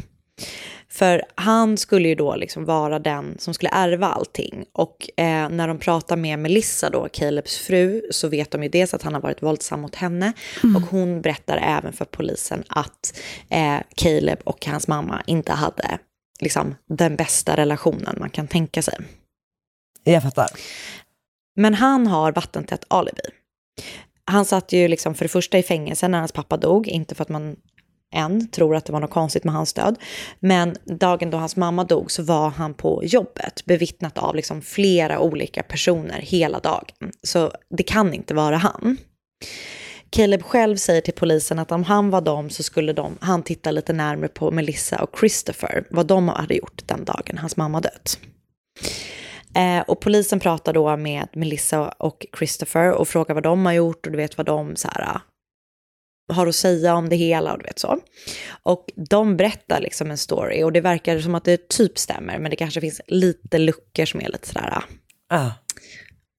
För 0.89 1.23
han 1.35 1.77
skulle 1.77 2.07
ju 2.07 2.15
då 2.15 2.35
liksom 2.35 2.65
vara 2.65 2.99
den 2.99 3.35
som 3.39 3.53
skulle 3.53 3.69
ärva 3.73 4.07
allting. 4.07 4.65
Och 4.71 5.09
eh, 5.17 5.49
när 5.49 5.67
de 5.67 5.79
pratar 5.79 6.15
med 6.15 6.39
Melissa, 6.39 6.89
då, 6.89 7.07
Calebs 7.13 7.57
fru, 7.57 8.01
så 8.11 8.27
vet 8.27 8.51
de 8.51 8.63
ju 8.63 8.69
dels 8.69 8.93
att 8.93 9.03
han 9.03 9.13
har 9.13 9.21
varit 9.21 9.43
våldsam 9.43 9.81
mot 9.81 9.95
henne. 9.95 10.33
Och 10.75 10.81
hon 10.81 11.21
berättar 11.21 11.57
även 11.57 11.93
för 11.93 12.05
polisen 12.05 12.63
att 12.67 13.19
eh, 13.49 13.77
Caleb 13.95 14.39
och 14.43 14.65
hans 14.65 14.87
mamma 14.87 15.23
inte 15.25 15.53
hade 15.53 15.99
liksom, 16.39 16.75
den 16.89 17.15
bästa 17.15 17.57
relationen 17.57 18.15
man 18.19 18.29
kan 18.29 18.47
tänka 18.47 18.81
sig. 18.81 18.97
Jag 20.03 20.23
fattar. 20.23 20.47
Men 21.55 21.73
han 21.73 22.07
har 22.07 22.31
vattentätt 22.31 22.83
alibi. 22.87 23.21
Han 24.25 24.45
satt 24.45 24.71
ju 24.71 24.87
liksom 24.87 25.15
för 25.15 25.25
det 25.25 25.29
första 25.29 25.57
i 25.57 25.63
fängelse 25.63 26.07
när 26.07 26.19
hans 26.19 26.31
pappa 26.31 26.57
dog, 26.57 26.87
inte 26.87 27.15
för 27.15 27.21
att 27.21 27.29
man 27.29 27.55
än 28.15 28.47
tror 28.47 28.75
att 28.75 28.85
det 28.85 28.93
var 28.93 28.99
något 28.99 29.09
konstigt 29.09 29.43
med 29.43 29.53
hans 29.53 29.73
död. 29.73 29.95
Men 30.39 30.75
dagen 30.85 31.29
då 31.29 31.37
hans 31.37 31.55
mamma 31.55 31.83
dog 31.83 32.11
så 32.11 32.23
var 32.23 32.49
han 32.49 32.73
på 32.73 33.01
jobbet, 33.03 33.65
bevittnat 33.65 34.17
av 34.17 34.35
liksom 34.35 34.61
flera 34.61 35.19
olika 35.19 35.63
personer 35.63 36.19
hela 36.21 36.59
dagen. 36.59 37.11
Så 37.23 37.51
det 37.69 37.83
kan 37.83 38.13
inte 38.13 38.33
vara 38.33 38.57
han. 38.57 38.97
Caleb 40.09 40.43
själv 40.43 40.77
säger 40.77 41.01
till 41.01 41.13
polisen 41.13 41.59
att 41.59 41.71
om 41.71 41.83
han 41.83 42.09
var 42.09 42.21
dem 42.21 42.49
så 42.49 42.63
skulle 42.63 42.93
de, 42.93 43.17
han 43.21 43.43
titta 43.43 43.71
lite 43.71 43.93
närmare 43.93 44.27
på 44.27 44.51
Melissa 44.51 45.03
och 45.03 45.19
Christopher, 45.19 45.83
vad 45.89 46.07
de 46.07 46.27
hade 46.27 46.55
gjort 46.55 46.81
den 46.85 47.05
dagen 47.05 47.37
hans 47.37 47.57
mamma 47.57 47.81
dött. 47.81 48.19
Eh, 49.55 49.79
och 49.87 49.99
polisen 49.99 50.39
pratar 50.39 50.73
då 50.73 50.97
med 50.97 51.27
Melissa 51.33 51.87
och 51.89 52.25
Christopher 52.37 52.91
och 52.91 53.07
frågar 53.07 53.35
vad 53.35 53.43
de 53.43 53.65
har 53.65 53.73
gjort 53.73 54.05
och 54.05 54.11
du 54.11 54.17
vet 54.17 54.37
vad 54.37 54.45
de 54.45 54.75
så 54.75 54.87
här, 54.87 55.19
har 56.29 56.47
att 56.47 56.55
säga 56.55 56.95
om 56.95 57.09
det 57.09 57.15
hela 57.15 57.51
och 57.53 57.59
du 57.59 57.63
vet 57.63 57.79
så. 57.79 57.99
Och 58.63 58.85
de 59.09 59.37
berättar 59.37 59.81
liksom 59.81 60.11
en 60.11 60.17
story 60.17 60.63
och 60.63 60.71
det 60.73 60.81
verkar 60.81 61.19
som 61.19 61.35
att 61.35 61.43
det 61.45 61.69
typ 61.69 61.97
stämmer 61.97 62.39
men 62.39 62.49
det 62.51 62.55
kanske 62.57 62.81
finns 62.81 63.01
lite 63.07 63.57
luckor 63.57 64.05
som 64.05 64.21
är 64.21 64.29
lite 64.29 64.47
sådär, 64.47 64.83
Ah. 65.29 65.49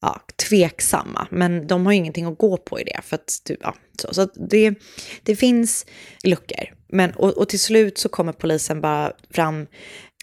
ja, 0.02 0.20
tveksamma. 0.48 1.26
Men 1.30 1.66
de 1.66 1.86
har 1.86 1.92
ju 1.92 1.98
ingenting 1.98 2.24
att 2.24 2.38
gå 2.38 2.56
på 2.56 2.80
i 2.80 2.84
det. 2.84 3.00
För 3.04 3.14
att, 3.16 3.40
du- 3.44 3.56
ja, 3.60 3.74
så 4.02 4.14
så 4.14 4.24
det, 4.34 4.74
det 5.22 5.36
finns 5.36 5.86
luckor. 6.24 6.64
Men, 6.88 7.10
och, 7.12 7.38
och 7.38 7.48
till 7.48 7.60
slut 7.60 7.98
så 7.98 8.08
kommer 8.08 8.32
polisen 8.32 8.80
bara 8.80 9.12
fram 9.30 9.66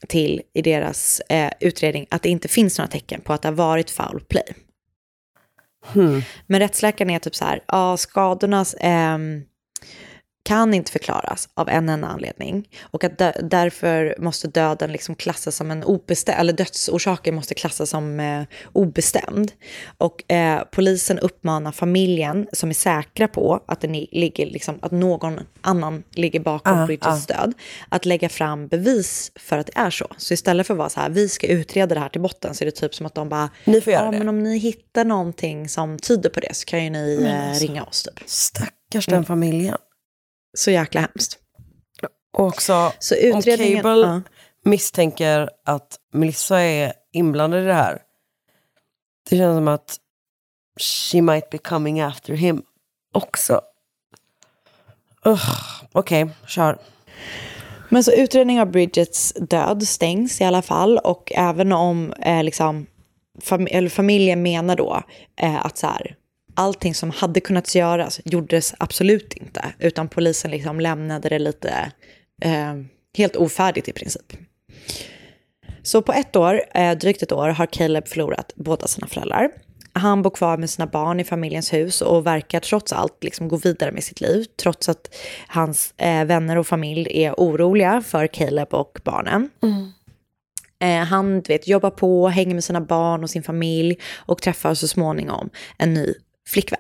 till 0.08 0.42
i 0.54 0.62
deras 0.62 1.20
eh, 1.30 1.52
utredning 1.60 2.08
att 2.10 2.22
det 2.24 2.30
inte 2.30 2.48
finns 2.48 2.78
några 2.78 2.92
tecken 2.92 3.22
på 3.22 3.34
att 3.34 3.42
det 3.42 3.48
har 3.48 3.54
varit 3.54 3.90
foul 3.90 4.24
play. 4.30 4.54
Hmm. 5.94 6.22
Men 6.48 6.60
rättsläkaren 6.60 7.10
är 7.10 7.20
typ 7.20 7.36
så 7.36 7.46
här, 7.46 7.64
ja 7.68 7.98
skadorna 7.98 8.66
ehm, 8.80 9.42
kan 10.46 10.74
inte 10.74 10.92
förklaras 10.92 11.50
av 11.54 11.70
en 11.70 11.90
enda 11.90 12.08
anledning 12.08 12.70
och 12.82 13.04
att 13.04 13.18
därför 13.44 14.16
måste 14.20 14.48
döden 14.48 14.92
liksom 14.92 15.16
klassas 15.16 15.56
som 15.56 15.72
en 15.72 15.84
obestämd, 15.84 16.40
eller 16.40 16.54
dödsorsaken 16.54 17.36
måste 17.36 17.54
klassas 17.54 17.90
som 17.90 18.20
eh, 18.20 18.44
obestämd. 18.74 19.52
Och 19.98 20.32
eh, 20.32 20.62
polisen 20.72 21.20
uppmanar 21.20 21.72
familjen 21.72 22.48
som 22.54 22.70
är 22.70 22.74
säkra 22.74 23.28
på 23.28 23.60
att, 23.68 23.82
det 23.82 23.88
ni- 23.88 24.10
ligger 24.12 24.46
liksom, 24.46 24.80
att 24.82 24.92
någon 24.92 25.40
annan 25.62 26.04
ligger 26.12 26.40
bakom 26.40 26.78
Ah, 26.80 26.86
Bridgets 26.86 27.26
död, 27.26 27.54
att 27.90 28.06
lägga 28.06 28.30
fram 28.30 28.68
bevis 28.68 29.32
för 29.36 29.58
att 29.58 29.66
det 29.68 29.74
är 29.76 29.90
så. 29.90 30.08
Så 30.18 30.34
istället 30.34 30.68
för 30.68 30.74
att 30.74 30.78
vara 30.78 30.90
så 30.90 31.00
här, 31.00 31.10
vi 31.10 31.30
ska 31.30 31.48
utreda 31.48 31.96
det 31.96 32.02
här 32.02 32.10
till 32.10 32.22
botten, 32.22 32.54
så 32.56 32.64
är 32.64 32.66
det 32.66 32.72
typ 32.72 32.96
som 32.96 33.06
att 33.06 33.16
de 33.16 33.30
bara, 33.30 33.50
Ni 33.66 33.82
får 33.82 33.94
göra 33.94 34.06
ja 34.06 34.12
det." 34.12 34.18
men 34.18 34.30
om 34.30 34.44
ni 34.44 34.58
hittar 34.58 35.06
någonting 35.06 35.70
som 35.70 36.00
tyder 36.00 36.30
på 36.30 36.40
det 36.40 36.56
så 36.56 36.66
kan 36.66 36.84
ju 36.84 36.90
ni 36.90 37.18
Men 37.22 37.26
eh, 37.44 37.50
alltså, 37.50 37.66
ringa 37.66 37.84
oss 37.84 38.04
typ. 38.04 38.30
Stackars 38.30 39.06
den 39.06 39.14
Mm. 39.16 39.26
familjen. 39.26 39.78
Så 40.56 40.72
jäkla 40.72 41.02
hemskt. 41.02 41.38
Och 42.38 42.46
också 42.46 42.92
Så 43.00 43.16
om 43.16 43.38
utredningen- 43.40 43.84
Cable 43.84 44.08
ja. 44.08 44.22
misstänker 44.64 45.50
att 45.66 45.98
Melissa 46.14 46.60
är 46.62 46.94
inblandad 47.14 47.62
i 47.64 47.66
det 47.66 47.74
här. 47.74 48.02
Det 49.30 49.38
känns 49.38 49.58
som 49.58 49.68
att 49.68 49.98
she 51.12 51.22
might 51.22 51.50
be 51.50 51.58
coming 51.58 52.02
after 52.02 52.34
him 52.34 52.64
också. 53.14 53.62
Okej, 55.92 56.30
kör. 56.48 56.78
Men 57.90 58.04
så 58.04 58.12
utredningen 58.12 58.62
av 58.62 58.72
Bridgets 58.72 59.34
död 59.34 59.88
stängs 59.88 60.42
i 60.42 60.44
alla 60.44 60.62
fall 60.62 60.98
och 60.98 61.32
även 61.36 61.72
om 61.72 62.14
eh, 62.14 62.44
liksom, 62.44 62.86
fam 63.42 63.68
eller 63.72 63.90
familjen 63.90 64.42
menar 64.42 64.76
då 64.76 65.04
eh, 65.42 65.66
att 65.66 65.78
så 65.78 65.88
här, 65.88 66.16
allting 66.56 66.96
som 66.96 67.10
hade 67.10 67.40
kunnat 67.40 67.76
göras 67.76 68.22
gjordes 68.26 68.74
absolut 68.78 69.34
inte 69.34 69.74
utan 69.80 70.08
polisen 70.08 70.52
liksom 70.52 70.80
lämnade 70.80 71.30
det 71.30 71.40
lite 71.40 71.92
eh, 72.42 72.74
helt 73.18 73.36
ofärdigt 73.36 73.88
i 73.88 73.94
princip. 73.94 74.34
Så 75.84 76.02
på 76.02 76.14
ett 76.14 76.36
år, 76.36 76.62
eh, 76.74 76.98
drygt 76.98 77.24
ett 77.24 77.32
år, 77.32 77.50
har 77.50 77.66
Caleb 77.66 78.08
förlorat 78.08 78.52
båda 78.56 78.88
sina 78.88 79.08
föräldrar. 79.08 79.50
Han 79.94 80.22
bor 80.22 80.30
kvar 80.30 80.58
med 80.58 80.70
sina 80.70 80.88
barn 80.88 81.20
i 81.20 81.24
familjens 81.24 81.74
hus 81.74 82.02
och 82.02 82.26
verkar 82.26 82.60
trots 82.60 82.94
allt 82.94 83.24
liksom 83.24 83.48
gå 83.48 83.58
vidare 83.58 83.92
med 83.92 84.04
sitt 84.04 84.22
liv, 84.22 84.46
trots 84.62 84.90
att 84.90 85.16
hans 85.48 85.94
eh, 85.98 86.26
vänner 86.26 86.58
och 86.58 86.68
familj 86.68 87.08
är 87.12 87.34
oroliga 87.38 88.02
för 88.06 88.28
Caleb 88.28 88.74
och 88.74 89.00
barnen. 89.04 89.50
Eh, 90.80 91.04
han 91.04 91.42
vet, 91.42 91.68
jobbar 91.68 91.90
på, 91.90 92.28
hänger 92.28 92.54
med 92.54 92.64
sina 92.64 92.82
barn 92.82 93.24
och 93.24 93.30
sin 93.30 93.44
familj 93.44 93.98
och 94.16 94.42
träffar 94.42 94.74
så 94.74 94.88
småningom 94.88 95.50
en 95.78 95.94
ny 95.94 96.14
flickvän. 96.48 96.80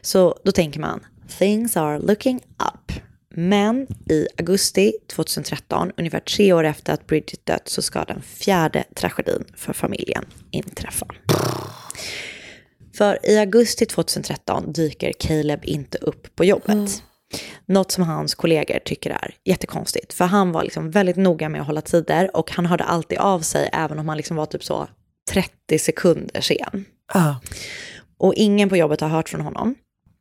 Så 0.00 0.38
då 0.44 0.52
tänker 0.52 0.80
man, 0.80 1.06
things 1.38 1.76
are 1.76 1.98
looking 1.98 2.36
up. 2.36 2.92
Men 3.30 3.86
i 4.10 4.26
augusti 4.38 4.92
2013, 5.06 5.92
ungefär 5.96 6.20
tre 6.20 6.52
år 6.52 6.64
efter 6.64 6.92
att 6.92 7.06
Bridget 7.06 7.46
dött, 7.46 7.68
så 7.68 7.82
ska 7.82 8.04
den 8.04 8.22
fjärde 8.22 8.84
tragedin 8.94 9.44
för 9.56 9.72
familjen 9.72 10.24
inträffa. 10.50 11.06
För 12.94 13.18
i 13.26 13.38
augusti 13.38 13.86
2013 13.86 14.72
dyker 14.72 15.12
Caleb 15.18 15.60
inte 15.64 15.98
upp 15.98 16.36
på 16.36 16.44
jobbet. 16.44 17.02
Något 17.66 17.90
som 17.90 18.04
hans 18.04 18.34
kollegor 18.34 18.78
tycker 18.84 19.10
är 19.10 19.34
jättekonstigt. 19.44 20.12
För 20.12 20.24
han 20.24 20.52
var 20.52 20.62
liksom 20.62 20.90
väldigt 20.90 21.16
noga 21.16 21.48
med 21.48 21.60
att 21.60 21.66
hålla 21.66 21.80
tider 21.80 22.36
och 22.36 22.50
han 22.50 22.66
hörde 22.66 22.84
alltid 22.84 23.18
av 23.18 23.40
sig 23.40 23.70
även 23.72 23.98
om 23.98 24.08
han 24.08 24.16
liksom 24.16 24.36
var 24.36 24.46
typ 24.46 24.64
så 24.64 24.88
30 25.30 25.78
sekunder 25.78 26.40
sen. 26.40 26.84
Ah. 27.12 27.34
Och 28.18 28.34
ingen 28.34 28.68
på 28.68 28.76
jobbet 28.76 29.00
har 29.00 29.08
hört 29.08 29.28
från 29.28 29.40
honom. 29.40 29.74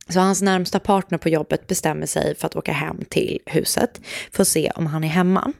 Så 0.09 0.19
hans 0.19 0.41
närmsta 0.41 0.79
partner 0.79 1.17
på 1.17 1.29
jobbet 1.29 1.67
bestämmer 1.67 2.05
sig 2.05 2.35
för 2.35 2.45
att 2.45 2.55
åka 2.55 2.71
hem 2.71 3.05
till 3.09 3.39
huset 3.45 4.01
för 4.31 4.41
att 4.41 4.47
se 4.47 4.71
om 4.75 4.85
han 4.85 5.03
är 5.03 5.07
hemma. 5.07 5.53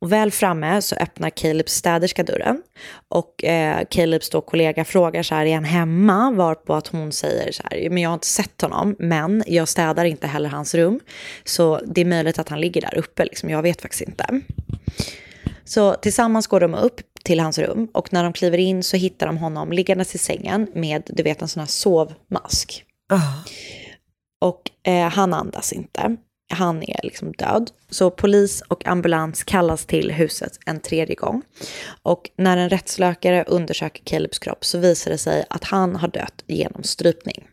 Och 0.00 0.12
väl 0.12 0.30
framme 0.30 0.82
så 0.82 0.96
öppnar 0.96 1.30
Calebs 1.30 1.72
städerska 1.72 2.22
dörren. 2.22 2.62
Och 3.08 3.44
eh, 3.44 3.84
Calebs 3.90 4.30
då 4.30 4.40
kollega 4.40 4.84
frågar 4.84 5.22
så 5.22 5.34
här, 5.34 5.46
är 5.46 5.54
han 5.54 5.64
hemma? 5.64 6.30
Varpå 6.30 6.74
att 6.74 6.86
hon 6.88 7.12
säger 7.12 7.52
så 7.52 7.62
här, 7.70 7.90
men 7.90 8.02
jag 8.02 8.10
har 8.10 8.14
inte 8.14 8.26
sett 8.26 8.60
honom, 8.62 8.96
men 8.98 9.44
jag 9.46 9.68
städar 9.68 10.04
inte 10.04 10.26
heller 10.26 10.48
hans 10.48 10.74
rum. 10.74 11.00
Så 11.44 11.80
det 11.86 12.00
är 12.00 12.04
möjligt 12.04 12.38
att 12.38 12.48
han 12.48 12.60
ligger 12.60 12.80
där 12.80 12.94
uppe, 12.94 13.24
liksom. 13.24 13.50
jag 13.50 13.62
vet 13.62 13.82
faktiskt 13.82 14.02
inte. 14.02 14.40
Så 15.64 15.94
tillsammans 15.94 16.46
går 16.46 16.60
de 16.60 16.74
upp 16.74 17.00
till 17.24 17.40
hans 17.40 17.58
rum 17.58 17.88
och 17.92 18.12
när 18.12 18.24
de 18.24 18.32
kliver 18.32 18.58
in 18.58 18.82
så 18.82 18.96
hittar 18.96 19.26
de 19.26 19.36
honom 19.36 19.72
liggandes 19.72 20.14
i 20.14 20.18
sängen 20.18 20.68
med, 20.74 21.02
du 21.06 21.22
vet, 21.22 21.42
en 21.42 21.48
sån 21.48 21.60
här 21.60 21.66
sovmask. 21.66 22.84
Och 24.40 24.70
eh, 24.82 25.08
han 25.08 25.34
andas 25.34 25.72
inte. 25.72 26.16
Han 26.52 26.82
är 26.82 27.00
liksom 27.02 27.32
död. 27.32 27.70
Så 27.90 28.10
polis 28.10 28.62
och 28.68 28.86
ambulans 28.86 29.44
kallas 29.44 29.86
till 29.86 30.10
huset 30.10 30.58
en 30.66 30.80
tredje 30.80 31.14
gång. 31.14 31.42
Och 32.02 32.30
när 32.36 32.56
en 32.56 32.68
rättsläkare 32.70 33.44
undersöker 33.46 34.04
Calebs 34.04 34.38
kropp 34.38 34.64
så 34.64 34.78
visar 34.78 35.10
det 35.10 35.18
sig 35.18 35.44
att 35.50 35.64
han 35.64 35.96
har 35.96 36.08
dött 36.08 36.44
genom 36.46 36.82
strypning. 36.82 37.44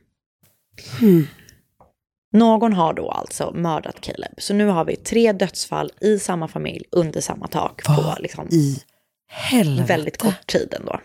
Någon 2.33 2.73
har 2.73 2.93
då 2.93 3.09
alltså 3.09 3.51
mördat 3.51 4.01
Caleb. 4.01 4.33
Så 4.37 4.53
nu 4.53 4.65
har 4.65 4.85
vi 4.85 4.95
tre 4.95 5.31
dödsfall 5.31 5.91
i 6.01 6.19
samma 6.19 6.47
familj 6.47 6.85
under 6.91 7.21
samma 7.21 7.47
tak 7.47 7.83
på 7.83 8.15
liksom, 8.19 8.47
i 8.51 8.77
helvete? 9.31 9.87
väldigt 9.87 10.17
kort 10.17 10.47
tid 10.47 10.73
ändå. 10.79 10.99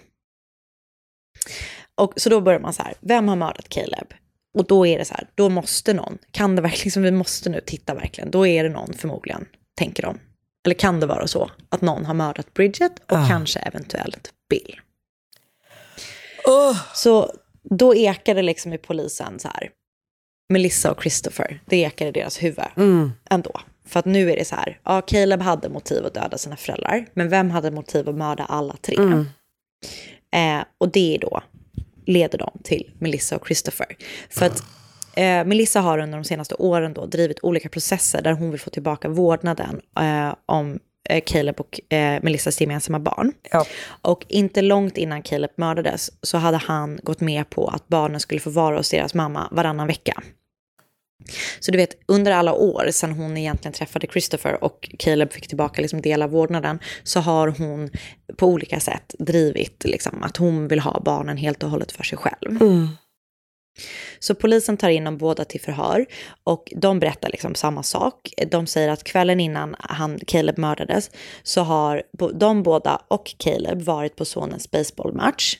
Och 1.95 2.13
så 2.17 2.29
då 2.31 2.41
börjar 2.41 2.61
man 2.61 2.73
så 2.73 2.83
här, 2.83 2.95
vem 3.01 3.29
har 3.29 3.37
mördat 3.37 3.69
Caleb? 3.69 4.15
Och 4.59 4.67
då 4.67 4.87
är 4.87 4.99
det 4.99 5.05
så 5.05 5.15
här, 5.15 5.29
då 5.35 5.49
måste 5.49 5.95
någon, 5.95 6.19
kan 6.31 6.57
det 6.57 6.63
verkligen, 6.63 6.91
som 6.93 7.03
vi 7.03 7.11
måste 7.11 7.51
nu 7.51 7.61
titta 7.67 7.95
verkligen, 7.95 8.31
då 8.31 8.47
är 8.47 8.65
det 8.65 8.71
någon 8.71 8.95
förmodligen, 8.95 9.47
tänker 9.79 10.03
de. 10.03 10.19
Eller 10.67 10.75
kan 10.75 11.01
det 11.01 11.07
vara 11.07 11.27
så 11.27 11.51
att 11.69 11.81
någon 11.81 12.05
har 12.07 12.15
mördat 12.15 12.55
Bridget 12.55 12.93
och 12.99 13.19
Ah. 13.19 13.29
kanske 13.29 13.59
eventuellt 13.59 14.33
Bill? 14.51 14.81
Så 16.95 17.33
då 17.63 17.95
ekar 17.95 18.35
det 18.35 18.43
liksom 18.43 18.73
i 18.73 18.79
polisen 18.79 19.39
så 19.39 19.49
här, 19.49 19.71
Melissa 20.49 20.91
och 20.91 21.01
Christopher, 21.03 21.61
det 21.67 21.77
ekar 21.77 22.07
i 22.07 22.11
deras 22.13 22.43
huvud 22.43 22.65
Mm. 22.77 23.13
ändå. 23.31 23.61
För 23.87 23.99
att 23.99 24.05
nu 24.05 24.31
är 24.31 24.37
det 24.37 24.45
så 24.45 24.57
här, 24.57 24.81
ja 24.85 25.01
Caleb 25.01 25.43
hade 25.43 25.69
motiv 25.69 26.07
att 26.07 26.15
döda 26.15 26.39
sina 26.39 26.57
föräldrar, 26.57 27.07
men 27.15 27.29
vem 27.29 27.51
hade 27.51 27.71
motiv 27.71 28.09
att 28.09 28.15
mörda 28.15 28.45
alla 28.45 28.75
tre? 28.83 28.97
Mm. 28.97 29.27
Eh, 30.35 30.65
och 30.79 30.93
det 30.93 31.15
är 31.15 31.19
då 31.19 31.43
leder 32.07 32.39
dem 32.39 32.59
till 32.65 32.91
Melissa 32.99 33.37
och 33.37 33.47
Christopher. 33.47 33.97
För 34.31 34.47
att 34.47 34.63
eh, 35.17 35.45
Melissa 35.45 35.81
har 35.81 35.99
under 35.99 36.19
de 36.19 36.25
senaste 36.25 36.55
åren 36.55 36.95
då 36.95 37.07
drivit 37.07 37.39
olika 37.43 37.69
processer 37.69 38.23
där 38.23 38.33
hon 38.33 38.51
vill 38.51 38.61
få 38.61 38.71
tillbaka 38.71 39.09
vårdnaden 39.09 39.81
eh, 40.01 40.35
om 40.47 40.79
eh, 41.09 41.23
Caleb 41.27 41.61
och 41.61 41.95
eh, 41.95 42.23
Melissas 42.23 42.61
gemensamma 42.61 42.99
barn. 42.99 43.33
Och 44.03 44.25
inte 44.29 44.63
långt 44.63 44.97
innan 44.97 45.23
Caleb 45.23 45.51
mördades 45.57 46.11
så 46.23 46.39
hade 46.39 46.57
han 46.57 47.01
gått 47.03 47.21
med 47.21 47.51
på 47.51 47.69
att 47.69 47.89
barnen 47.89 48.21
skulle 48.21 48.41
få 48.41 48.51
vara 48.51 48.77
hos 48.77 48.91
deras 48.91 49.15
mamma 49.15 49.49
varannan 49.51 49.87
vecka. 49.87 50.23
Så 51.61 51.71
du 51.73 51.79
vet, 51.79 51.97
under 52.07 52.33
alla 52.33 52.53
år 52.53 52.89
sedan 52.91 53.13
hon 53.13 53.37
egentligen 53.37 53.73
träffade 53.73 54.07
Christopher 54.07 54.65
och 54.65 54.91
Caleb 54.99 55.33
fick 55.33 55.49
tillbaka 55.49 55.83
liksom 55.83 56.01
del 56.01 56.23
av 56.23 56.31
vårdnaden 56.31 56.79
så 57.03 57.21
har 57.21 57.49
hon 57.49 57.91
på 58.37 58.47
olika 58.47 58.81
sätt 58.81 59.15
drivit 59.19 59.85
liksom, 59.85 60.23
att 60.23 60.37
hon 60.37 60.69
vill 60.69 60.81
ha 60.81 61.01
barnen 61.01 61.37
helt 61.37 61.63
och 61.63 61.71
hållet 61.71 61.93
för 61.93 62.05
sig 62.05 62.19
själv. 62.19 62.59
Så 64.19 64.35
polisen 64.35 64.77
tar 64.77 64.89
in 64.89 65.05
dem 65.05 65.19
båda 65.19 65.45
till 65.45 65.61
förhör 65.61 66.07
och 66.45 66.73
de 66.77 66.99
berättar 66.99 67.29
liksom 67.29 67.55
samma 67.55 67.83
sak. 67.83 68.33
De 68.51 68.67
säger 68.67 68.89
att 68.89 69.05
kvällen 69.05 69.41
innan 69.41 69.77
han, 69.79 70.19
Caleb 70.27 70.59
mördades 70.59 71.11
så 71.43 71.61
har 71.61 72.03
de 72.35 72.63
båda 72.63 73.03
och 73.09 73.35
Caleb 73.39 73.83
varit 73.83 74.17
på 74.17 74.25
sonens 74.25 74.71
baseballmatch. 74.71 75.57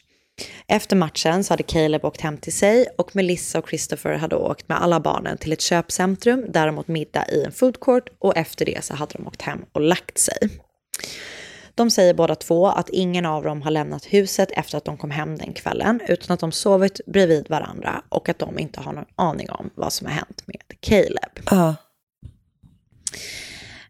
Efter 0.69 0.97
matchen 0.97 1.45
så 1.45 1.53
hade 1.53 1.63
Caleb 1.63 2.05
åkt 2.05 2.21
hem 2.21 2.39
till 2.39 2.53
sig 2.53 2.87
och 2.99 3.17
Melissa 3.17 3.59
och 3.59 3.69
Christopher 3.69 4.13
hade 4.13 4.37
åkt 4.37 4.69
med 4.69 4.83
alla 4.83 5.01
barnen 5.01 5.39
till 5.39 5.53
ett 5.53 5.61
köpcentrum 5.61 6.45
där 6.49 6.67
de 6.67 6.79
åt 6.79 6.89
middag 6.89 7.29
i 7.29 7.45
en 7.45 7.53
food 7.53 7.81
court 7.81 8.09
och 8.19 8.37
efter 8.37 8.65
det 8.65 8.85
så 8.85 8.95
hade 8.95 9.13
de 9.13 9.27
åkt 9.27 9.43
hem 9.43 9.65
och 9.73 9.81
lagt 9.81 10.19
sig. 10.19 10.39
De 11.75 11.91
säger 11.91 12.15
båda 12.15 12.35
två 12.35 12.67
att 12.67 12.89
ingen 12.89 13.27
av 13.27 13.43
dem 13.43 13.63
har 13.63 13.71
lämnat 13.71 14.05
huset 14.05 14.49
efter 14.53 14.79
att 14.79 14.85
de 14.85 14.97
kom 14.97 15.11
hem 15.11 15.39
den 15.39 15.53
kvällen 15.53 16.01
utan 16.09 16.35
att 16.35 16.41
de 16.41 16.53
sovit 16.53 17.01
bredvid 17.07 17.49
varandra 17.49 18.03
och 18.09 18.29
att 18.29 18.39
de 18.39 18.59
inte 18.59 18.81
har 18.81 18.93
någon 18.93 19.05
aning 19.17 19.51
om 19.51 19.71
vad 19.75 19.93
som 19.93 20.07
har 20.07 20.15
hänt 20.15 20.43
med 20.47 20.81
Caleb. 20.81 21.49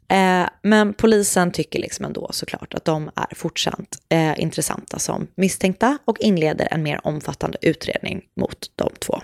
Eh, 0.09 0.49
men 0.63 0.95
polisen 0.95 1.53
tycker 1.53 1.79
liksom 1.79 2.05
ändå 2.05 2.29
såklart 2.33 2.75
att 2.75 2.85
de 2.85 3.11
är 3.17 3.35
fortsatt 3.35 3.99
eh, 4.09 4.41
intressanta 4.41 4.99
som 4.99 5.27
misstänkta 5.35 5.99
och 6.05 6.21
inleder 6.21 6.69
en 6.71 6.83
mer 6.83 7.01
omfattande 7.07 7.59
utredning 7.63 8.23
mot 8.41 8.71
de 8.77 8.91
två. 8.99 9.21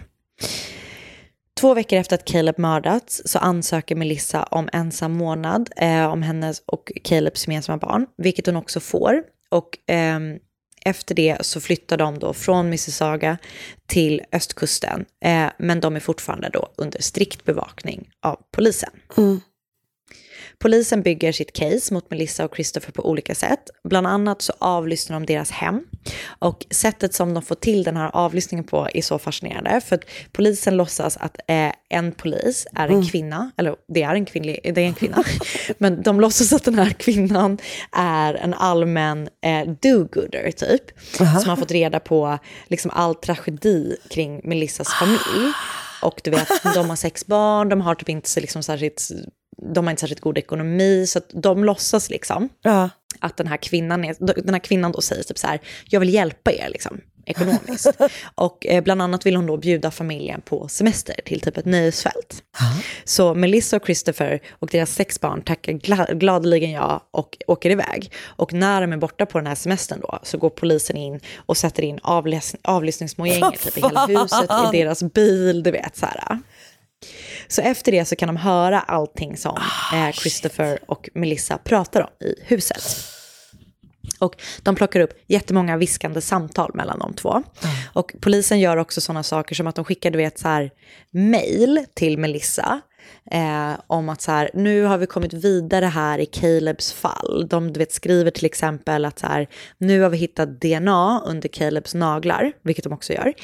Två 1.60 1.74
veckor 1.74 1.98
efter 1.98 2.14
att 2.14 2.24
Caleb 2.24 2.58
mördats 2.58 3.22
så 3.24 3.38
ansöker 3.38 3.96
Melissa 3.96 4.42
om 4.42 4.68
ensam 4.72 5.12
månad 5.12 5.70
eh, 5.76 6.04
om 6.04 6.22
hennes 6.22 6.62
och 6.66 6.92
Calebs 7.04 7.46
gemensamma 7.46 7.78
barn, 7.78 8.06
vilket 8.16 8.46
hon 8.46 8.56
också 8.56 8.80
får. 8.80 9.22
Och 9.50 9.78
ehm, 9.86 10.38
efter 10.84 11.14
det 11.14 11.36
så 11.40 11.60
flyttar 11.60 11.96
de 11.96 12.18
då 12.18 12.32
från 12.32 12.70
Mississauga 12.70 13.38
till 13.86 14.22
östkusten, 14.32 15.04
eh, 15.24 15.46
men 15.58 15.80
de 15.80 15.96
är 15.96 16.00
fortfarande 16.00 16.48
då 16.48 16.68
under 16.76 17.02
strikt 17.02 17.44
bevakning 17.44 18.08
av 18.22 18.38
polisen. 18.50 18.90
Mm. 19.16 19.40
Polisen 20.58 21.02
bygger 21.02 21.32
sitt 21.32 21.52
case 21.52 21.94
mot 21.94 22.10
Melissa 22.10 22.44
och 22.44 22.54
Christopher 22.54 22.92
på 22.92 23.08
olika 23.10 23.34
sätt. 23.34 23.70
Bland 23.84 24.06
annat 24.06 24.42
så 24.42 24.52
avlyssnar 24.58 25.20
de 25.20 25.26
deras 25.26 25.50
hem. 25.50 25.84
Och 26.26 26.66
sättet 26.70 27.14
som 27.14 27.34
de 27.34 27.42
får 27.42 27.54
till 27.54 27.82
den 27.82 27.96
här 27.96 28.10
avlyssningen 28.14 28.64
på 28.64 28.88
är 28.94 29.02
så 29.02 29.18
fascinerande. 29.18 29.80
För 29.80 29.96
att 29.96 30.04
polisen 30.32 30.76
låtsas 30.76 31.16
att 31.16 31.36
eh, 31.48 31.72
en 31.88 32.12
polis 32.12 32.66
är 32.74 32.88
en 32.88 32.92
Mm. 32.92 33.06
kvinna, 33.06 33.50
eller 33.56 33.76
det 33.88 34.02
är 34.02 34.14
en, 34.14 34.24
kvinnlig, 34.24 34.60
det 34.74 34.80
är 34.80 34.86
en 34.86 34.94
kvinna. 34.94 35.24
Men 35.78 36.02
de 36.02 36.20
låtsas 36.20 36.52
att 36.52 36.64
den 36.64 36.74
här 36.74 36.90
kvinnan 36.90 37.58
är 37.96 38.34
en 38.34 38.54
allmän 38.54 39.28
eh, 39.44 39.68
do-gooder 39.82 40.50
typ. 40.50 40.82
Som 41.16 41.48
har 41.48 41.56
fått 41.56 41.70
reda 41.70 42.00
på 42.00 42.38
liksom, 42.66 42.90
all 42.94 43.14
tragedi 43.14 43.96
kring 44.10 44.40
Melissas 44.44 44.88
familj. 44.94 45.52
Och 46.02 46.20
du 46.24 46.30
vet, 46.30 46.48
de 46.74 46.88
har 46.88 46.96
sex 46.96 47.26
barn, 47.26 47.68
de 47.68 47.80
har 47.80 47.94
typ 47.94 48.08
inte 48.08 48.40
liksom 48.40 48.62
särskilt, 48.62 49.08
de 49.74 49.86
har 49.86 49.90
inte 49.90 50.00
särskilt 50.00 50.20
god 50.20 50.38
ekonomi, 50.38 51.06
så 51.06 51.20
de 51.32 51.64
låtsas 51.64 52.10
liksom 52.10 52.48
att 53.20 53.36
den 53.36 53.46
här 53.46 53.56
kvinnan, 53.56 54.04
är, 54.04 54.16
den 54.42 54.54
här 54.54 54.60
kvinnan 54.60 54.92
då 54.92 55.00
säger 55.00 55.22
typ 55.22 55.38
så 55.38 55.46
här, 55.46 55.60
jag 55.88 56.00
vill 56.00 56.14
hjälpa 56.14 56.52
er 56.52 56.68
liksom 56.68 57.00
ekonomiskt. 57.26 57.90
och 58.34 58.66
eh, 58.66 58.82
bland 58.82 59.02
annat 59.02 59.26
vill 59.26 59.36
hon 59.36 59.46
då 59.46 59.56
bjuda 59.56 59.90
familjen 59.90 60.40
på 60.40 60.68
semester 60.68 61.14
till 61.24 61.40
typ 61.40 61.56
ett 61.56 61.64
nöjesfält. 61.64 62.42
Så 63.04 63.34
Melissa 63.34 63.76
och 63.76 63.84
Christopher 63.84 64.40
och 64.50 64.68
deras 64.68 64.94
sex 64.94 65.20
barn 65.20 65.42
tackar 65.42 65.72
gla- 65.72 66.14
gladeligen 66.14 66.70
ja 66.70 67.08
och 67.10 67.36
åker 67.46 67.70
iväg. 67.70 68.12
Och 68.24 68.52
när 68.52 68.80
de 68.80 68.92
är 68.92 68.96
borta 68.96 69.26
på 69.26 69.38
den 69.38 69.46
här 69.46 69.54
semestern 69.54 70.00
då 70.00 70.18
så 70.22 70.38
går 70.38 70.50
polisen 70.50 70.96
in 70.96 71.20
och 71.36 71.56
sätter 71.56 71.82
in 71.82 71.98
avlyssningsmojänger 72.62 73.50
typ 73.50 73.78
i 73.78 73.80
hela 73.80 74.06
huset, 74.06 74.50
i 74.74 74.78
deras 74.78 75.02
bil, 75.02 75.62
du 75.62 75.70
vet 75.70 75.96
så 75.96 76.06
här. 76.06 76.38
Så 77.52 77.62
efter 77.62 77.92
det 77.92 78.04
så 78.04 78.16
kan 78.16 78.26
de 78.26 78.36
höra 78.36 78.80
allting 78.80 79.36
som 79.36 79.58
eh, 79.94 80.12
Christopher 80.12 80.78
och 80.86 81.10
Melissa 81.14 81.58
pratar 81.58 82.00
om 82.00 82.26
i 82.26 82.34
huset. 82.42 82.82
Och 84.18 84.36
de 84.62 84.74
plockar 84.74 85.00
upp 85.00 85.12
jättemånga 85.26 85.76
viskande 85.76 86.20
samtal 86.20 86.70
mellan 86.74 86.98
de 86.98 87.14
två. 87.14 87.42
Och 87.92 88.14
polisen 88.20 88.60
gör 88.60 88.76
också 88.76 89.00
sådana 89.00 89.22
saker 89.22 89.54
som 89.54 89.66
att 89.66 89.74
de 89.74 89.84
skickar, 89.84 90.10
du 90.10 90.18
vet, 90.18 90.38
så 90.38 90.48
här, 90.48 90.70
mail 91.10 91.84
till 91.94 92.18
Melissa. 92.18 92.80
Eh, 93.30 93.72
om 93.86 94.08
att 94.08 94.20
så 94.20 94.30
här, 94.30 94.50
nu 94.54 94.82
har 94.82 94.98
vi 94.98 95.06
kommit 95.06 95.32
vidare 95.32 95.86
här 95.86 96.18
i 96.18 96.26
Calebs 96.26 96.92
fall. 96.92 97.46
De 97.48 97.72
du 97.72 97.78
vet, 97.78 97.92
skriver 97.92 98.30
till 98.30 98.46
exempel 98.46 99.04
att 99.04 99.18
så 99.18 99.26
här, 99.26 99.46
nu 99.78 100.00
har 100.00 100.10
vi 100.10 100.16
hittat 100.16 100.60
DNA 100.60 101.22
under 101.26 101.48
Calebs 101.48 101.94
naglar, 101.94 102.52
vilket 102.62 102.84
de 102.84 102.92
också 102.92 103.12
gör. 103.12 103.34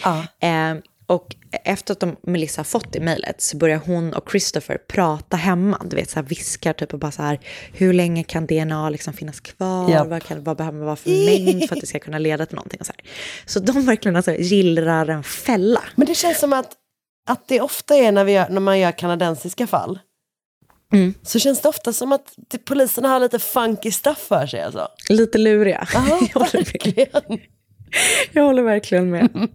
Eh, 0.40 0.74
och 1.08 1.36
efter 1.64 1.92
att 1.92 2.00
de, 2.00 2.16
Melissa 2.22 2.58
har 2.60 2.64
fått 2.64 2.92
det 2.92 3.00
mejlet 3.00 3.40
så 3.40 3.56
börjar 3.56 3.80
hon 3.86 4.14
och 4.14 4.30
Christopher 4.30 4.78
prata 4.88 5.36
hemma. 5.36 5.82
Du 5.84 5.96
vet, 5.96 6.10
så 6.10 6.16
här 6.16 6.22
viskar 6.22 6.72
typ 6.72 6.92
och 6.92 6.98
bara 6.98 7.10
så 7.12 7.22
här, 7.22 7.40
hur 7.72 7.92
länge 7.92 8.24
kan 8.24 8.46
DNA 8.46 8.90
liksom 8.90 9.12
finnas 9.12 9.40
kvar? 9.40 9.90
Japp. 9.90 10.08
Vad, 10.08 10.22
kan, 10.22 10.44
vad 10.44 10.56
behöver 10.56 10.78
man 10.78 10.86
vara 10.86 10.96
för 10.96 11.10
mängd 11.10 11.68
för 11.68 11.76
att 11.76 11.80
det 11.80 11.86
ska 11.86 11.98
kunna 11.98 12.18
leda 12.18 12.46
till 12.46 12.56
någonting? 12.56 12.80
Och 12.80 12.86
så, 12.86 12.92
här. 12.96 13.10
så 13.46 13.60
de 13.60 13.86
verkligen 13.86 14.16
alltså 14.16 14.34
gillrar 14.34 15.08
en 15.08 15.22
fälla. 15.22 15.82
Men 15.94 16.06
det 16.06 16.14
känns 16.14 16.38
som 16.38 16.52
att, 16.52 16.72
att 17.30 17.48
det 17.48 17.60
ofta 17.60 17.96
är 17.96 18.12
när, 18.12 18.24
vi 18.24 18.32
gör, 18.32 18.48
när 18.48 18.60
man 18.60 18.78
gör 18.78 18.92
kanadensiska 18.92 19.66
fall. 19.66 19.98
Så 21.22 21.38
känns 21.38 21.60
det 21.60 21.68
ofta 21.68 21.92
som 21.92 22.12
att 22.12 22.34
det, 22.36 22.58
polisen 22.58 23.04
har 23.04 23.20
lite 23.20 23.38
funky 23.38 23.90
stuff 23.90 24.18
för 24.18 24.46
sig. 24.46 24.62
Alltså. 24.62 24.88
Lite 25.08 25.38
luriga. 25.38 25.88
Ja, 25.94 26.06
jag, 26.34 26.40
håller 26.40 26.64
verkligen. 26.64 27.40
jag 28.32 28.44
håller 28.44 28.62
verkligen 28.62 29.10
med. 29.10 29.28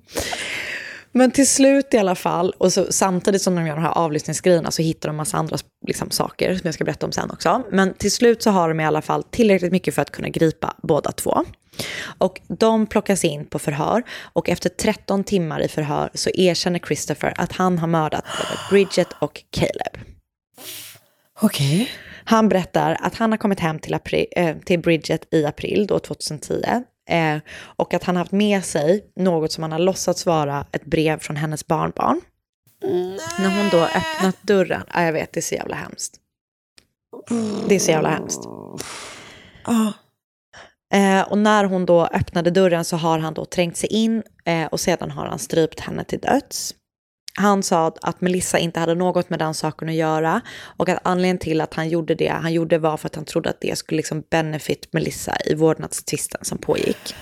Men 1.16 1.32
till 1.32 1.48
slut 1.48 1.94
i 1.94 1.98
alla 1.98 2.16
fall, 2.16 2.54
och 2.58 2.74
så, 2.74 2.86
samtidigt 2.90 3.42
som 3.42 3.56
de 3.56 3.68
gör 3.68 3.76
de 3.76 3.82
här 3.82 3.98
avlyssningsgrejerna 3.98 4.72
så 4.72 4.82
hittar 4.82 5.10
de 5.10 5.16
massa 5.16 5.38
andra 5.38 5.58
liksom, 5.88 6.12
saker 6.12 6.56
som 6.56 6.62
jag 6.64 6.74
ska 6.74 6.84
berätta 6.84 7.06
om 7.06 7.12
sen 7.12 7.32
också. 7.32 7.64
Men 7.72 7.94
till 7.94 8.12
slut 8.12 8.44
så 8.44 8.50
har 8.50 8.70
de 8.70 8.80
i 8.80 8.86
alla 8.86 9.02
fall 9.02 9.24
tillräckligt 9.24 9.72
mycket 9.72 9.96
för 9.96 10.02
att 10.02 10.12
kunna 10.12 10.30
gripa 10.30 10.76
båda 10.84 11.12
två. 11.12 11.46
Och 12.18 12.42
de 12.48 12.86
plockas 12.86 13.26
in 13.26 13.46
på 13.46 13.60
förhör 13.60 14.04
och 14.34 14.50
efter 14.50 14.70
13 14.70 15.24
timmar 15.24 15.62
i 15.62 15.68
förhör 15.68 16.10
så 16.14 16.30
erkänner 16.30 16.80
Christopher 16.80 17.34
att 17.38 17.52
han 17.52 17.78
har 17.80 17.88
mördat 17.88 18.24
både 18.24 18.60
Bridget 18.70 19.08
och 19.20 19.44
Caleb. 19.50 20.08
Okej. 21.42 21.76
Okay. 21.76 21.88
Han 22.26 22.50
berättar 22.50 22.98
att 23.02 23.16
han 23.16 23.32
har 23.32 23.38
kommit 23.38 23.60
hem 23.60 23.80
till, 23.80 23.94
april, 23.94 24.26
äh, 24.32 24.58
till 24.58 24.80
Bridget 24.80 25.34
i 25.34 25.46
april 25.46 25.88
då 25.88 26.00
2010 26.00 26.84
eh, 27.10 27.38
och 27.76 27.94
att 27.94 28.04
han 28.04 28.16
haft 28.16 28.32
med 28.32 28.66
sig 28.66 29.06
något 29.16 29.52
som 29.52 29.64
han 29.64 29.72
har 29.72 29.80
låtsats 29.80 30.26
vara 30.26 30.66
ett 30.72 30.86
brev 30.86 31.20
från 31.20 31.36
hennes 31.36 31.68
barnbarn. 31.68 32.22
Mm. 32.84 33.18
När 33.40 33.62
hon 33.62 33.70
då 33.72 33.86
öppnat 33.86 34.38
dörren, 34.42 34.84
ja, 34.94 35.04
jag 35.04 35.14
vet 35.14 35.34
det 35.34 35.40
är 35.40 35.42
så 35.42 35.56
jävla 35.56 35.76
hemskt. 35.76 36.20
Det 37.68 37.76
är 37.76 37.80
så 37.80 37.92
jävla 37.92 38.10
hemskt. 38.10 38.46
Oh. 39.66 39.92
Eh, 40.94 41.22
och 41.22 41.38
när 41.38 41.64
hon 41.64 41.86
då 41.86 42.06
öppnade 42.06 42.52
dörren 42.52 42.86
så 42.86 42.98
har 42.98 43.20
han 43.20 43.34
då 43.34 43.46
trängt 43.46 43.78
sig 43.78 43.90
in 43.90 44.24
eh, 44.46 44.66
och 44.66 44.80
sedan 44.80 45.12
har 45.12 45.26
han 45.26 45.40
strypt 45.40 45.80
henne 45.80 46.04
till 46.04 46.20
döds. 46.20 46.76
Han 47.40 47.64
sa 47.64 47.94
att 48.02 48.22
Melissa 48.22 48.60
inte 48.60 48.80
hade 48.80 48.96
något 48.96 49.30
med 49.30 49.40
den 49.40 49.54
saken 49.54 49.90
att 49.90 49.96
göra 49.96 50.42
och 50.78 50.90
att 50.90 51.00
anledningen 51.04 51.38
till 51.38 51.62
att 51.62 51.74
han 51.74 51.90
gjorde 51.90 52.16
det 52.16 52.28
han 52.28 52.54
gjorde 52.54 52.78
var 52.78 52.98
för 52.98 53.08
att 53.08 53.16
han 53.16 53.26
trodde 53.26 53.50
att 53.50 53.62
det 53.62 53.78
skulle 53.78 53.98
liksom 53.98 54.24
benefit 54.30 54.94
Melissa 54.94 55.38
i 55.46 55.54
vårdnadstvisten 55.54 56.46
som 56.46 56.58
pågick. 56.58 57.16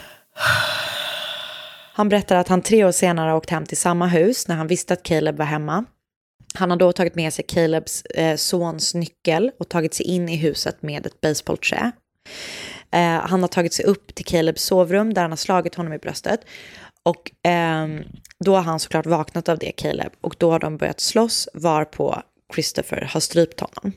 Han 1.94 2.10
berättar 2.10 2.36
att 2.36 2.48
han 2.48 2.62
tre 2.62 2.86
år 2.86 2.92
senare 2.92 3.34
åkt 3.34 3.50
hem 3.50 3.66
till 3.66 3.78
samma 3.78 4.08
hus 4.08 4.48
när 4.48 4.56
han 4.56 4.68
visste 4.68 4.94
att 4.94 5.04
Caleb 5.04 5.38
var 5.38 5.46
hemma. 5.46 5.86
Han 6.54 6.70
har 6.70 6.78
då 6.78 6.92
tagit 6.92 7.16
med 7.16 7.34
sig 7.34 7.46
Calebs 7.48 8.02
eh, 8.06 8.36
sons 8.36 8.94
nyckel 8.94 9.52
och 9.60 9.70
tagit 9.70 9.94
sig 9.94 10.06
in 10.06 10.30
i 10.30 10.36
huset 10.36 10.82
med 10.82 11.06
ett 11.06 11.22
baseballträ. 11.22 11.92
Eh, 12.92 13.02
han 13.02 13.42
har 13.42 13.48
tagit 13.48 13.74
sig 13.74 13.86
upp 13.86 14.16
till 14.16 14.26
Calebs 14.26 14.64
sovrum 14.64 15.14
där 15.14 15.22
han 15.22 15.32
har 15.32 15.38
slagit 15.38 15.76
honom 15.76 15.94
i 15.94 15.98
bröstet. 15.98 16.40
Och 17.04 17.50
eh, 17.50 17.88
då 18.40 18.56
har 18.56 18.62
han 18.62 18.80
såklart 18.80 19.06
vaknat 19.06 19.50
av 19.50 19.58
det, 19.58 19.72
Caleb. 19.72 20.12
Och 20.22 20.36
då 20.38 20.52
har 20.52 20.60
de 20.60 20.78
börjat 20.78 21.00
slåss 21.00 21.50
varpå 21.54 22.22
Christopher 22.54 23.10
har 23.14 23.20
strypt 23.20 23.60
honom. 23.60 23.94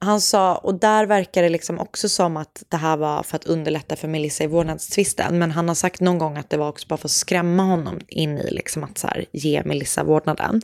Han 0.00 0.20
sa, 0.20 0.56
och 0.56 0.74
där 0.74 1.06
verkar 1.06 1.42
det 1.42 1.48
liksom 1.48 1.78
också 1.78 2.08
som 2.08 2.36
att 2.36 2.64
det 2.68 2.76
här 2.76 2.96
var 2.96 3.22
för 3.22 3.36
att 3.36 3.44
underlätta 3.44 3.96
för 3.96 4.08
Melissa 4.08 4.44
i 4.44 4.46
vårdnadstvisten. 4.46 5.38
Men 5.38 5.50
han 5.50 5.68
har 5.68 5.74
sagt 5.74 6.00
någon 6.00 6.18
gång 6.18 6.36
att 6.36 6.50
det 6.50 6.56
var 6.56 6.68
också 6.68 6.88
bara 6.88 6.96
för 6.96 7.08
att 7.08 7.12
skrämma 7.12 7.62
honom 7.62 8.00
in 8.08 8.38
i 8.38 8.50
liksom 8.50 8.84
att 8.84 8.98
så 8.98 9.06
här, 9.06 9.24
ge 9.32 9.62
Melissa 9.64 10.04
vårdnaden. 10.04 10.62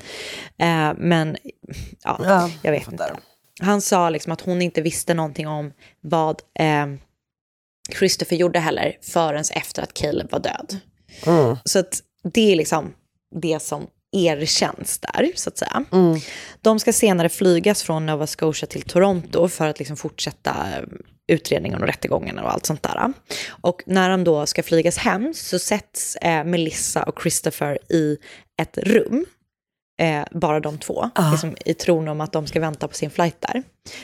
Eh, 0.59 0.93
men 0.97 1.37
ja, 2.05 2.21
ja, 2.23 2.51
jag 2.63 2.73
vet 2.73 2.93
inte. 2.93 3.17
Han 3.61 3.81
sa 3.81 4.11
liksom 4.11 4.33
att 4.33 4.41
hon 4.41 4.63
inte 4.63 4.83
visste 4.83 5.15
någonting 5.15 5.49
om 5.49 5.73
vad 6.01 6.43
eh, 6.59 6.87
Christopher 7.99 8.37
gjorde 8.37 8.59
heller 8.59 8.99
förrän 9.03 9.45
efter 9.55 9.83
att 9.83 9.95
Caleb 9.95 10.33
var 10.33 10.41
död. 10.41 10.79
Mm. 11.27 11.57
Så 11.65 11.79
att 11.79 12.03
det 12.35 12.53
är 12.53 12.57
liksom 12.57 12.93
det 13.41 13.63
som 13.63 13.87
erkänns 14.13 14.99
där, 14.99 15.33
så 15.35 15.49
att 15.49 15.59
säga. 15.59 15.85
Mm. 15.93 16.21
De 16.61 16.81
ska 16.81 16.93
senare 16.93 17.29
flygas 17.29 17.83
från 17.83 18.07
Nova 18.07 18.27
Scotia 18.27 18.67
till 18.67 18.83
Toronto 18.83 19.49
för 19.49 19.69
att 19.69 19.79
liksom 19.79 19.97
fortsätta 19.97 20.57
utredningen 21.27 21.81
och 21.81 21.87
rättegången 21.87 22.39
och 22.39 22.53
allt 22.53 22.67
sånt 22.67 22.83
där. 22.83 23.13
Och 23.49 23.83
när 23.87 24.11
de 24.11 24.25
då 24.25 24.47
ska 24.47 24.63
flygas 24.63 24.97
hem 24.97 25.35
så 25.35 25.59
sätts 25.59 26.17
eh, 26.17 26.45
Melissa 26.45 27.03
och 27.03 27.23
Christopher 27.23 27.79
i 27.93 28.17
ett 28.63 28.79
rum 28.79 29.27
Eh, 30.01 30.25
bara 30.31 30.61
de 30.61 30.79
två, 30.79 31.11
Ah. 31.15 31.31
liksom, 31.31 31.57
i 31.65 31.75
tron 31.75 32.09
om 32.09 32.21
att 32.21 32.33
de 32.33 32.47
ska 32.47 32.61
vänta 32.61 32.89
på 32.89 32.95
sin 32.95 33.11
flight 33.11 33.37
där. 33.41 33.63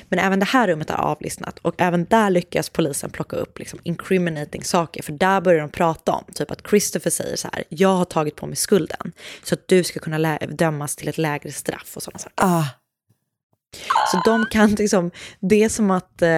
Men 0.09 0.19
även 0.19 0.39
det 0.41 0.47
här 0.47 0.69
rummet 0.69 0.91
är 0.91 0.95
avlyssnat 0.95 1.59
och 1.59 1.75
även 1.79 2.05
där 2.05 2.31
lyckas 2.31 2.69
polisen 2.69 3.11
plocka 3.11 3.37
upp 3.37 3.59
liksom, 3.59 3.79
incriminating 3.83 4.65
saker. 4.65 5.03
För 5.03 5.13
där 5.13 5.41
börjar 5.41 5.61
de 5.61 5.71
prata 5.71 6.13
om, 6.13 6.25
typ 6.35 6.51
att 6.51 6.69
Christopher 6.71 7.11
säger 7.11 7.37
så 7.37 7.49
här, 7.53 7.65
jag 7.69 7.89
har 7.95 8.05
tagit 8.05 8.37
på 8.37 8.47
mig 8.47 8.57
skulden 8.57 9.13
så 9.45 9.55
att 9.55 9.69
du 9.69 9.85
ska 9.85 10.01
kunna 10.01 10.39
dömas 10.39 10.97
till 10.97 11.09
ett 11.09 11.19
lägre 11.19 11.53
straff 11.53 11.93
och 11.97 12.03
sådana 12.03 12.19
saker. 12.19 12.35
Ah. 12.37 12.65
Så 14.13 14.23
de 14.25 14.47
kan 14.51 14.71
liksom, 14.71 15.11
det 15.41 15.63
är 15.65 15.69
som 15.69 15.91
att, 15.91 16.23
eh, 16.23 16.29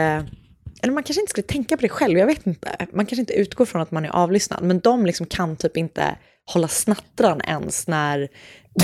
eller 0.82 0.92
man 0.92 1.02
kanske 1.02 1.20
inte 1.20 1.30
skulle 1.30 1.46
tänka 1.46 1.76
på 1.76 1.82
det 1.82 1.88
själv, 1.88 2.18
jag 2.18 2.26
vet 2.26 2.46
inte. 2.46 2.86
Man 2.92 3.06
kanske 3.06 3.20
inte 3.20 3.32
utgår 3.32 3.64
från 3.64 3.82
att 3.82 3.90
man 3.90 4.04
är 4.04 4.10
avlyssnad, 4.10 4.62
men 4.62 4.80
de 4.80 5.06
liksom 5.06 5.26
kan 5.26 5.56
typ 5.56 5.76
inte 5.76 6.16
hålla 6.46 6.68
snattran 6.68 7.40
ens 7.40 7.86
när 7.86 8.28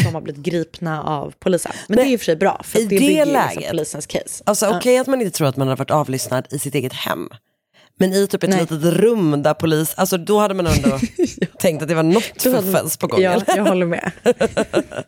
de 0.04 0.14
har 0.14 0.20
blivit 0.20 0.42
gripna 0.42 1.02
av 1.02 1.34
polisen. 1.38 1.72
Men 1.88 1.96
det 1.96 2.02
är 2.02 2.06
ju 2.06 2.18
för 2.18 2.24
sig 2.24 2.36
bra, 2.36 2.60
för 2.64 2.78
det 2.78 2.84
det 2.84 2.88
bygger 2.88 3.26
ju 3.26 3.32
läget, 3.32 3.56
liksom 3.56 3.70
polisens 3.70 4.06
case. 4.06 4.42
Alltså 4.46 4.76
okej 4.76 4.98
att 4.98 5.06
man 5.06 5.20
inte 5.20 5.36
tror 5.38 5.48
att 5.48 5.56
man 5.56 5.68
har 5.68 5.76
varit 5.76 5.90
avlyssnad 5.90 6.46
i 6.50 6.58
sitt 6.58 6.74
eget 6.74 6.92
hem. 6.92 7.28
Men 8.00 8.12
i 8.12 8.26
typ 8.26 8.42
ett 8.42 8.60
litet 8.60 8.84
rum 8.84 9.42
där 9.42 9.54
polis, 9.54 9.94
alltså 9.94 10.16
då 10.16 10.38
hade 10.38 10.54
man 10.54 10.66
ändå 10.66 10.98
tänkt 11.58 11.82
att 11.82 11.88
det 11.88 11.94
var 11.94 12.02
något 12.02 12.42
fuffens 12.42 12.96
på 12.96 13.06
gång. 13.06 13.20
Ja, 13.20 13.42
jag 13.46 13.64
håller 13.64 13.86
med. 13.86 14.12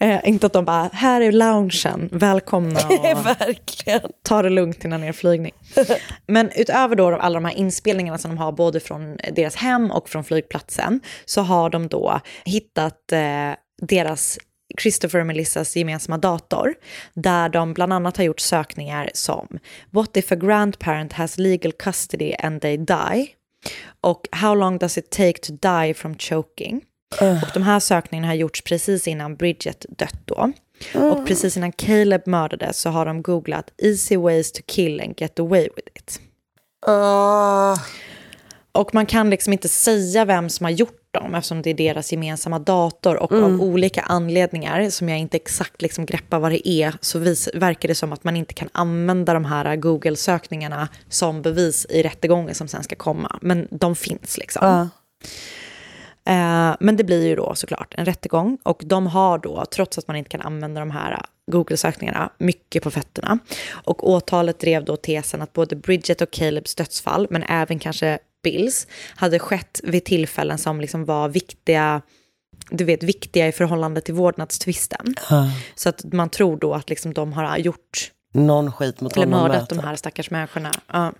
Eh, 0.00 0.28
inte 0.28 0.46
att 0.46 0.52
de 0.52 0.64
bara, 0.64 0.90
här 0.92 1.20
är 1.20 1.32
loungen, 1.32 2.08
välkomna 2.12 2.80
och 2.88 3.26
Verkligen. 3.26 4.00
ta 4.22 4.42
det 4.42 4.50
lugnt 4.50 4.84
innan 4.84 5.04
er 5.04 5.12
flygning. 5.12 5.52
Men 6.26 6.50
utöver 6.56 6.96
då 6.96 7.16
alla 7.16 7.34
de 7.40 7.44
här 7.44 7.54
inspelningarna 7.54 8.18
som 8.18 8.30
de 8.30 8.38
har 8.38 8.52
både 8.52 8.80
från 8.80 9.16
deras 9.32 9.56
hem 9.56 9.90
och 9.90 10.08
från 10.08 10.24
flygplatsen 10.24 11.00
så 11.24 11.40
har 11.40 11.70
de 11.70 11.88
då 11.88 12.20
hittat 12.44 13.12
eh, 13.12 13.52
deras 13.82 14.38
Christopher 14.80 15.20
och 15.20 15.26
Melissas 15.26 15.76
gemensamma 15.76 16.18
dator 16.18 16.74
där 17.14 17.48
de 17.48 17.74
bland 17.74 17.92
annat 17.92 18.16
har 18.16 18.24
gjort 18.24 18.40
sökningar 18.40 19.10
som 19.14 19.58
What 19.90 20.16
if 20.16 20.32
a 20.32 20.36
grandparent 20.36 21.12
has 21.12 21.38
legal 21.38 21.72
custody 21.72 22.34
and 22.38 22.62
they 22.62 22.76
die? 22.76 23.26
Och 24.00 24.28
How 24.32 24.54
long 24.54 24.78
does 24.78 24.98
it 24.98 25.10
take 25.10 25.38
to 25.38 25.52
die 25.52 25.94
from 25.94 26.14
choking? 26.18 26.80
Och 27.20 27.48
de 27.54 27.62
här 27.62 27.80
sökningarna 27.80 28.28
har 28.28 28.34
gjorts 28.34 28.62
precis 28.62 29.08
innan 29.08 29.36
Bridget 29.36 29.86
dött 29.88 30.20
då. 30.24 30.52
Och 30.94 31.26
precis 31.26 31.56
innan 31.56 31.72
Caleb 31.72 32.26
mördades 32.26 32.80
så 32.80 32.90
har 32.90 33.06
de 33.06 33.22
googlat 33.22 33.70
easy 33.82 34.16
ways 34.16 34.52
to 34.52 34.62
kill 34.66 35.00
and 35.00 35.14
get 35.20 35.38
away 35.38 35.68
with 35.76 35.88
it. 35.94 36.20
Och 38.72 38.94
man 38.94 39.06
kan 39.06 39.30
liksom 39.30 39.52
inte 39.52 39.68
säga 39.68 40.24
vem 40.24 40.48
som 40.48 40.64
har 40.64 40.70
gjort 40.70 40.94
dem 41.10 41.34
eftersom 41.34 41.62
det 41.62 41.70
är 41.70 41.74
deras 41.74 42.12
gemensamma 42.12 42.58
dator 42.58 43.16
och 43.16 43.32
av 43.32 43.62
olika 43.62 44.02
anledningar 44.02 44.90
som 44.90 45.08
jag 45.08 45.18
inte 45.18 45.36
exakt 45.36 45.82
liksom 45.82 46.06
greppar 46.06 46.38
vad 46.38 46.52
det 46.52 46.68
är 46.68 46.94
så 47.00 47.18
vis, 47.18 47.48
verkar 47.54 47.88
det 47.88 47.94
som 47.94 48.12
att 48.12 48.24
man 48.24 48.36
inte 48.36 48.54
kan 48.54 48.68
använda 48.72 49.34
de 49.34 49.44
här 49.44 49.76
Google-sökningarna 49.76 50.88
som 51.08 51.42
bevis 51.42 51.86
i 51.90 52.02
rättegången 52.02 52.54
som 52.54 52.68
sen 52.68 52.82
ska 52.82 52.96
komma. 52.96 53.38
Men 53.42 53.68
de 53.70 53.96
finns 53.96 54.38
liksom. 54.38 54.66
Ja. 54.66 54.88
Eh, 56.28 56.76
men 56.80 56.96
det 56.96 57.04
blir 57.04 57.26
ju 57.26 57.36
då 57.36 57.54
såklart 57.54 57.94
en 57.96 58.04
rättegång 58.04 58.58
och 58.62 58.82
de 58.86 59.06
har 59.06 59.38
då, 59.38 59.64
trots 59.74 59.98
att 59.98 60.08
man 60.08 60.16
inte 60.16 60.30
kan 60.30 60.40
använda 60.40 60.80
de 60.80 60.90
här 60.90 61.22
Google-sökningarna, 61.52 62.30
mycket 62.38 62.82
på 62.82 62.90
fötterna. 62.90 63.38
Och 63.70 64.08
åtalet 64.10 64.60
drev 64.60 64.84
då 64.84 64.96
tesen 64.96 65.42
att 65.42 65.52
både 65.52 65.76
Bridget 65.76 66.20
och 66.20 66.30
Calebs 66.30 66.74
dödsfall, 66.74 67.26
men 67.30 67.42
även 67.42 67.78
kanske 67.78 68.18
Bills, 68.42 68.86
hade 69.16 69.38
skett 69.38 69.80
vid 69.82 70.04
tillfällen 70.04 70.58
som 70.58 70.80
liksom 70.80 71.04
var 71.04 71.28
viktiga, 71.28 72.02
du 72.70 72.84
vet, 72.84 73.02
viktiga 73.02 73.48
i 73.48 73.52
förhållande 73.52 74.00
till 74.00 74.14
vårdnadstvisten. 74.14 75.14
Så 75.74 75.88
att 75.88 76.04
man 76.12 76.28
tror 76.30 76.56
då 76.56 76.74
att 76.74 76.90
liksom 76.90 77.14
de 77.14 77.32
har 77.32 77.56
gjort, 77.58 78.10
Någon 78.34 78.72
skit 78.72 79.00
mot 79.00 79.16
eller 79.16 79.26
honom. 79.26 79.40
mördat 79.42 79.60
möter. 79.60 79.76
de 79.76 79.82
här 79.88 79.96
stackars 79.96 80.30
människorna. 80.30 80.70
Ja. 80.92 81.12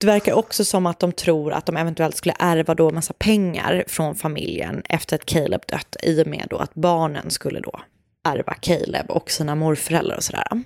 Det 0.00 0.06
verkar 0.06 0.32
också 0.32 0.64
som 0.64 0.86
att 0.86 1.00
de 1.00 1.12
tror 1.12 1.52
att 1.52 1.66
de 1.66 1.76
eventuellt 1.76 2.16
skulle 2.16 2.34
ärva 2.38 2.74
då 2.74 2.90
massa 2.90 3.12
pengar 3.12 3.84
från 3.88 4.14
familjen 4.14 4.82
efter 4.88 5.16
att 5.16 5.26
Caleb 5.26 5.62
dött, 5.66 5.96
i 6.02 6.22
och 6.22 6.26
med 6.26 6.46
då 6.50 6.56
att 6.56 6.74
barnen 6.74 7.30
skulle 7.30 7.60
då 7.60 7.80
ärva 8.28 8.54
Caleb 8.54 9.10
och 9.10 9.30
sina 9.30 9.54
morföräldrar 9.54 10.16
och 10.16 10.24
sådär. 10.24 10.62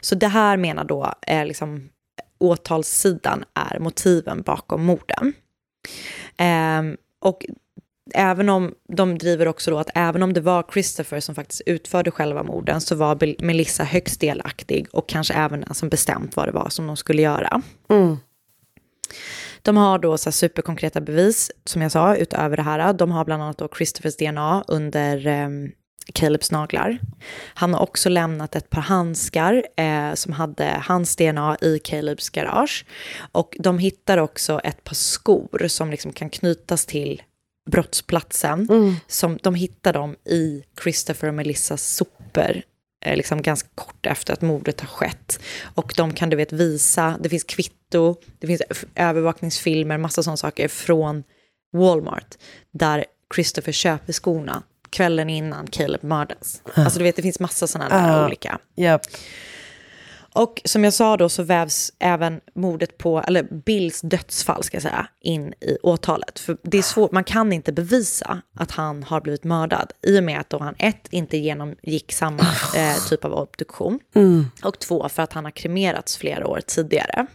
Så 0.00 0.14
det 0.14 0.28
här 0.28 0.56
menar 0.56 0.84
då 0.84 1.14
är 1.22 1.44
liksom 1.44 1.88
åtalssidan 2.38 3.44
är 3.54 3.78
motiven 3.78 4.42
bakom 4.42 4.84
morden. 4.84 5.32
Ehm, 6.36 6.96
och 7.20 7.46
även 8.14 8.48
om 8.48 8.74
de 8.88 9.18
driver 9.18 9.48
också 9.48 9.70
då 9.70 9.78
att 9.78 9.90
även 9.94 10.22
om 10.22 10.32
det 10.32 10.40
var 10.40 10.64
Christopher 10.72 11.20
som 11.20 11.34
faktiskt 11.34 11.62
utförde 11.66 12.10
själva 12.10 12.42
morden 12.42 12.80
så 12.80 12.94
var 12.94 13.42
Melissa 13.44 13.84
högst 13.84 14.20
delaktig 14.20 14.86
och 14.92 15.08
kanske 15.08 15.34
även 15.34 15.60
den 15.60 15.74
som 15.74 15.88
bestämt 15.88 16.36
vad 16.36 16.48
det 16.48 16.52
var 16.52 16.68
som 16.68 16.86
de 16.86 16.96
skulle 16.96 17.22
göra. 17.22 17.62
Mm. 17.90 18.16
De 19.62 19.76
har 19.76 19.98
då 19.98 20.18
så 20.18 20.32
superkonkreta 20.32 21.00
bevis, 21.00 21.50
som 21.64 21.82
jag 21.82 21.92
sa, 21.92 22.16
utöver 22.16 22.56
det 22.56 22.62
här. 22.62 22.92
De 22.92 23.10
har 23.10 23.24
bland 23.24 23.42
annat 23.42 23.58
då 23.58 23.68
Christophers 23.76 24.16
DNA 24.16 24.64
under 24.68 25.26
eh, 25.26 25.48
Calebs 26.12 26.50
naglar. 26.50 26.98
Han 27.54 27.74
har 27.74 27.80
också 27.80 28.08
lämnat 28.08 28.56
ett 28.56 28.70
par 28.70 28.80
handskar 28.80 29.64
eh, 29.76 30.14
som 30.14 30.32
hade 30.32 30.82
hans 30.86 31.16
DNA 31.16 31.56
i 31.60 31.78
Calebs 31.78 32.30
garage. 32.30 32.86
Och 33.32 33.56
de 33.58 33.78
hittar 33.78 34.18
också 34.18 34.60
ett 34.64 34.84
par 34.84 34.94
skor 34.94 35.68
som 35.68 35.90
liksom 35.90 36.12
kan 36.12 36.30
knytas 36.30 36.86
till 36.86 37.22
brottsplatsen. 37.70 38.66
Som, 39.06 39.38
de 39.42 39.54
hittar 39.54 39.92
dem 39.92 40.16
i 40.24 40.62
Christopher 40.82 41.28
och 41.28 41.34
Melissas 41.34 41.94
sopor. 41.96 42.62
Eh, 43.04 43.16
Liksom 43.16 43.42
ganska 43.42 43.68
kort 43.74 44.06
efter 44.06 44.32
att 44.32 44.40
mordet 44.42 44.80
har 44.80 44.88
skett. 44.88 45.40
Och 45.74 45.94
de 45.96 46.12
kan 46.14 46.30
du 46.30 46.36
vet 46.36 46.52
visa, 46.52 47.18
det 47.20 47.28
finns 47.28 47.44
kvitto, 47.44 48.16
det 48.38 48.46
finns 48.46 48.62
övervakningsfilmer, 48.94 49.98
massa 49.98 50.22
sådana 50.22 50.36
saker 50.36 50.68
från 50.68 51.24
Walmart. 51.72 52.34
Där 52.72 53.04
Christopher 53.34 53.72
köper 53.72 54.12
skorna 54.12 54.62
kvällen 54.90 55.30
innan 55.30 55.66
Caleb 55.66 56.02
mördas. 56.02 56.62
Alltså 56.74 56.98
du 56.98 57.04
vet 57.04 57.16
det 57.16 57.22
finns 57.22 57.40
massa 57.40 57.66
sådana 57.66 57.88
där 57.98 58.08
Ja. 58.18 58.26
olika. 58.26 58.58
Japp. 58.76 59.02
Och 60.38 60.60
som 60.64 60.84
jag 60.84 60.92
sa 60.92 61.16
då 61.16 61.28
så 61.28 61.42
vävs 61.42 61.92
även 61.98 62.40
mordet 62.54 62.98
på, 62.98 63.22
eller 63.26 63.42
Bills 63.42 64.00
dödsfall 64.00 64.62
ska 64.62 64.76
jag 64.76 64.82
säga, 64.82 65.06
in 65.20 65.54
i 65.60 65.78
åtalet. 65.82 66.38
För 66.38 66.56
det 66.62 66.78
är 66.78 66.82
svårt, 66.82 67.12
man 67.12 67.24
kan 67.24 67.52
inte 67.52 67.72
bevisa 67.72 68.42
att 68.54 68.70
han 68.70 69.02
har 69.02 69.20
blivit 69.20 69.44
mördad 69.44 69.92
i 70.02 70.18
och 70.18 70.24
med 70.24 70.40
att 70.40 70.50
då 70.50 70.58
han 70.58 70.74
ett, 70.78 71.08
inte 71.10 71.36
genomgick 71.36 72.12
samma 72.12 72.42
eh, 72.76 72.96
typ 73.08 73.24
av 73.24 73.32
obduktion 73.32 74.00
Mm. 74.14 74.46
och 74.62 74.78
två, 74.78 75.08
för 75.08 75.22
att 75.22 75.32
han 75.32 75.44
har 75.44 75.50
kremerats 75.50 76.16
flera 76.16 76.46
år 76.46 76.60
tidigare. 76.66 77.26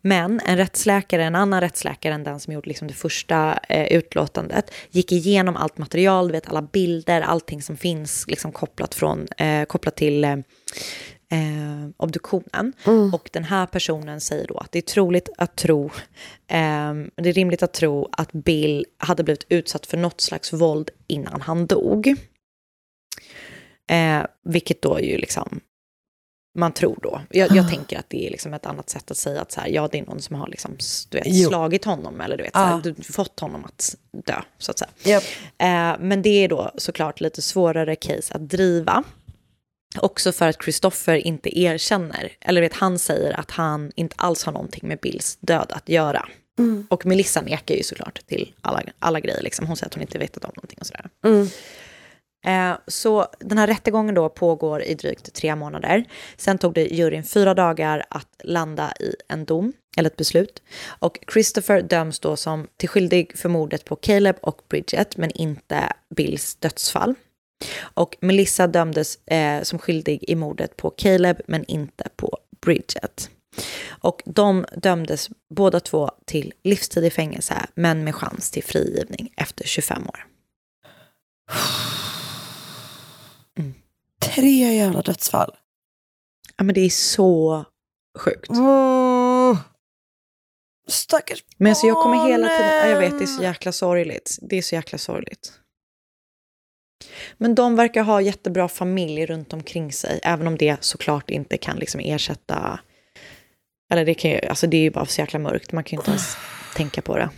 Men 0.00 0.40
en 0.46 0.56
rättsläkare, 0.56 1.24
en 1.24 1.34
annan 1.34 1.60
rättsläkare 1.60 2.14
än 2.14 2.24
den 2.24 2.40
som 2.40 2.52
gjorde 2.52 2.68
liksom 2.68 2.88
det 2.88 2.94
första 2.94 3.58
eh, 3.68 3.96
utlåtandet, 3.96 4.70
gick 4.90 5.12
igenom 5.12 5.56
allt 5.56 5.78
material, 5.78 6.26
du 6.26 6.32
vet 6.32 6.48
alla 6.48 6.62
bilder, 6.62 7.20
allting 7.20 7.62
som 7.62 7.76
finns 7.76 8.24
liksom 8.28 8.52
kopplat, 8.52 8.94
från, 8.94 9.26
eh, 9.36 9.64
kopplat 9.64 9.96
till 9.96 10.24
eh, 10.24 10.36
eh, 11.30 11.90
obduktionen. 11.96 12.72
Och 13.12 13.30
den 13.32 13.44
här 13.44 13.66
personen 13.66 14.20
säger 14.20 14.46
då 14.46 14.58
att 14.58 14.72
det 14.72 14.78
är 14.78 14.82
troligt 14.82 15.28
att 15.38 15.56
tro, 15.56 15.84
eh, 16.46 16.94
det 17.16 17.28
är 17.28 17.32
rimligt 17.32 17.62
att 17.62 17.72
tro 17.72 18.08
att 18.12 18.32
Bill 18.32 18.86
hade 18.98 19.24
blivit 19.24 19.46
utsatt 19.48 19.86
för 19.86 19.96
något 19.96 20.20
slags 20.20 20.52
våld 20.52 20.90
innan 21.06 21.40
han 21.40 21.66
dog. 21.66 22.14
Eh, 23.90 24.22
vilket 24.44 24.82
då 24.82 25.00
ju 25.00 25.18
liksom, 25.18 25.60
man 26.58 26.72
tror 26.72 26.98
då. 27.02 27.20
Jag, 27.30 27.56
jag 27.56 27.70
tänker 27.70 27.98
att 27.98 28.10
det 28.10 28.26
är 28.26 28.30
liksom 28.30 28.54
ett 28.54 28.66
annat 28.66 28.90
sätt 28.90 29.10
att 29.10 29.16
säga 29.16 29.40
att 29.40 29.52
så 29.52 29.60
här, 29.60 29.68
ja 29.68 29.88
det 29.92 29.98
är 29.98 30.06
någon 30.06 30.20
som 30.20 30.36
har 30.36 30.48
liksom, 30.48 30.76
du 31.08 31.18
vet, 31.18 31.46
slagit 31.46 31.84
honom 31.84 32.20
eller 32.20 32.36
du 32.36 32.42
vet, 32.42 32.52
så 32.52 32.58
här, 32.58 32.80
du, 32.82 32.94
fått 32.94 33.40
honom 33.40 33.64
att 33.64 33.96
dö, 34.12 34.42
så 34.58 34.70
att 34.70 34.78
säga. 34.78 34.90
Japp. 35.04 35.22
Eh, 35.58 36.06
men 36.06 36.22
det 36.22 36.44
är 36.44 36.48
då 36.48 36.70
såklart 36.76 37.20
lite 37.20 37.42
svårare 37.42 37.96
case 37.96 38.34
att 38.34 38.48
driva. 38.48 39.04
Också 39.98 40.32
för 40.32 40.48
att 40.48 40.62
Christopher 40.62 41.14
inte 41.14 41.60
erkänner, 41.60 42.32
eller 42.40 42.60
vet 42.60 42.74
han 42.74 42.98
säger 42.98 43.40
att 43.40 43.50
han 43.50 43.92
inte 43.94 44.14
alls 44.18 44.44
har 44.44 44.52
någonting 44.52 44.88
med 44.88 44.98
Bills 44.98 45.38
död 45.40 45.72
att 45.72 45.88
göra. 45.88 46.28
Mm. 46.58 46.86
Och 46.90 47.06
Melissa 47.06 47.40
nekar 47.40 47.74
ju 47.74 47.82
såklart 47.82 48.26
till 48.26 48.52
alla, 48.60 48.82
alla 48.98 49.20
grejer, 49.20 49.42
liksom. 49.42 49.66
hon 49.66 49.76
säger 49.76 49.86
att 49.86 49.94
hon 49.94 50.02
inte 50.02 50.18
vetat 50.18 50.44
om 50.44 50.52
någonting 50.56 50.78
och 50.80 50.86
sådär. 50.86 51.08
Mm. 51.24 51.48
Eh, 52.44 52.78
så 52.86 53.26
den 53.40 53.58
här 53.58 53.66
rättegången 53.66 54.14
då 54.14 54.28
pågår 54.28 54.82
i 54.82 54.94
drygt 54.94 55.34
tre 55.34 55.56
månader. 55.56 56.04
Sen 56.36 56.58
tog 56.58 56.74
det 56.74 56.86
juryn 56.86 57.24
fyra 57.24 57.54
dagar 57.54 58.04
att 58.08 58.40
landa 58.44 58.92
i 59.00 59.14
en 59.28 59.44
dom, 59.44 59.72
eller 59.96 60.10
ett 60.10 60.16
beslut. 60.16 60.62
Och 60.86 61.18
Christopher 61.32 61.82
döms 61.82 62.20
då 62.20 62.36
som 62.36 62.66
till 62.76 62.88
skyldig 62.88 63.38
för 63.38 63.48
mordet 63.48 63.84
på 63.84 63.96
Caleb 63.96 64.36
och 64.40 64.62
Bridget, 64.68 65.16
men 65.16 65.30
inte 65.30 65.92
Bills 66.16 66.54
dödsfall. 66.54 67.14
Och 67.80 68.16
Melissa 68.20 68.66
dömdes 68.66 69.26
eh, 69.26 69.62
som 69.62 69.78
skyldig 69.78 70.24
i 70.28 70.34
mordet 70.34 70.76
på 70.76 70.90
Caleb, 70.90 71.40
men 71.46 71.64
inte 71.64 72.08
på 72.16 72.38
Bridget. 72.60 73.30
Och 73.88 74.22
de 74.24 74.66
dömdes 74.76 75.30
båda 75.54 75.80
två 75.80 76.10
till 76.24 76.52
livstid 76.64 77.04
i 77.04 77.10
fängelse, 77.10 77.66
men 77.74 78.04
med 78.04 78.14
chans 78.14 78.50
till 78.50 78.64
frigivning 78.64 79.32
efter 79.36 79.64
25 79.64 80.08
år. 80.08 80.26
Tre 84.20 84.76
jävla 84.76 85.02
dödsfall. 85.02 85.50
Ja, 86.56 86.64
men 86.64 86.74
det 86.74 86.80
är 86.80 86.90
så 86.90 87.64
sjukt. 88.18 88.50
Mm. 88.50 89.56
Stackars 90.88 91.44
Men 91.56 91.70
alltså 91.70 91.86
jag 91.86 92.02
kommer 92.02 92.28
hela 92.28 92.48
tiden, 92.48 92.76
ja, 92.76 92.86
jag 92.86 93.00
vet 93.00 93.18
det 93.18 93.24
är 93.24 93.26
så 93.26 93.42
jäkla 93.42 93.72
sorgligt. 93.72 94.38
Det 94.42 94.56
är 94.56 94.62
så 94.62 94.74
jäkla 94.74 94.98
sorgligt. 94.98 95.52
Men 97.36 97.54
de 97.54 97.76
verkar 97.76 98.02
ha 98.02 98.20
jättebra 98.20 98.68
familj 98.68 99.26
runt 99.26 99.52
omkring 99.52 99.92
sig, 99.92 100.20
även 100.22 100.46
om 100.46 100.58
det 100.58 100.84
såklart 100.84 101.30
inte 101.30 101.56
kan 101.56 101.76
liksom 101.76 102.00
ersätta, 102.00 102.80
eller 103.92 104.04
det 104.04 104.14
kan 104.14 104.30
ju, 104.30 104.40
alltså 104.40 104.66
det 104.66 104.76
är 104.76 104.82
ju 104.82 104.90
bara 104.90 105.06
så 105.06 105.20
jäkla 105.20 105.38
mörkt, 105.38 105.72
man 105.72 105.84
kan 105.84 105.96
ju 105.96 106.00
inte 106.00 106.10
ens 106.10 106.36
tänka 106.76 107.02
på 107.02 107.16
det. 107.16 107.30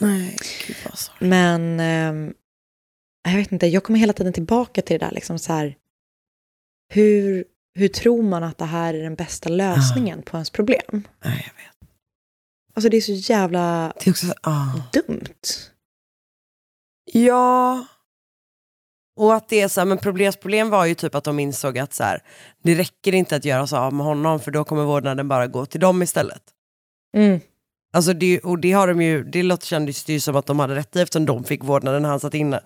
Nej, 0.00 0.36
gud 0.66 0.76
vad 0.84 0.98
sorgligt. 0.98 1.30
Men 1.30 1.80
ehm, 1.80 2.34
jag 3.28 3.36
vet 3.36 3.52
inte, 3.52 3.66
jag 3.66 3.84
kommer 3.84 3.98
hela 3.98 4.12
tiden 4.12 4.32
tillbaka 4.32 4.82
till 4.82 4.98
det 4.98 5.06
där, 5.06 5.12
liksom 5.12 5.38
så 5.38 5.52
här, 5.52 5.76
hur, 6.92 7.44
hur 7.74 7.88
tror 7.88 8.22
man 8.22 8.42
att 8.42 8.58
det 8.58 8.64
här 8.64 8.94
är 8.94 9.02
den 9.02 9.14
bästa 9.14 9.48
lösningen 9.48 10.22
på 10.22 10.36
ens 10.36 10.50
problem? 10.50 11.08
Nej, 11.24 11.52
jag 11.52 11.64
vet. 11.64 11.90
Alltså 12.74 12.88
det 12.88 12.96
är 12.96 13.00
så 13.00 13.12
jävla 13.12 13.92
Det 13.98 14.06
är 14.06 14.12
också 14.12 14.26
så, 14.26 14.34
ah. 14.42 14.82
dumt. 14.92 15.28
Ja. 17.14 17.86
Och 19.16 19.34
att 19.34 19.48
det 19.48 19.60
är 19.60 19.68
så 19.68 19.80
här, 19.80 19.86
men 19.86 19.98
problems 19.98 20.36
problem 20.36 20.70
var 20.70 20.84
ju 20.86 20.94
typ 20.94 21.14
att 21.14 21.24
de 21.24 21.38
insåg 21.38 21.78
att 21.78 21.94
så 21.94 22.04
här, 22.04 22.22
det 22.62 22.74
räcker 22.74 23.14
inte 23.14 23.36
att 23.36 23.44
göra 23.44 23.66
så 23.66 23.76
av 23.76 23.92
med 23.92 24.06
honom 24.06 24.40
för 24.40 24.50
då 24.50 24.64
kommer 24.64 24.84
vårdnaden 24.84 25.28
bara 25.28 25.46
gå 25.46 25.66
till 25.66 25.80
dem 25.80 26.02
istället. 26.02 26.42
Mm. 27.16 27.40
Alltså 27.92 28.12
det, 28.12 28.40
och 28.40 28.58
det 28.58 28.72
har 28.72 28.88
de 28.88 29.02
ju, 29.02 29.24
det 29.24 29.42
låter 29.42 29.66
kändes 29.66 30.04
det 30.04 30.12
ju 30.12 30.20
som 30.20 30.36
att 30.36 30.46
de 30.46 30.58
hade 30.58 30.74
rätt 30.74 30.96
i 30.96 31.00
eftersom 31.00 31.26
de 31.26 31.44
fick 31.44 31.64
vårdnaden 31.64 32.02
när 32.02 32.08
han 32.08 32.20
satt 32.20 32.34
inne. 32.34 32.60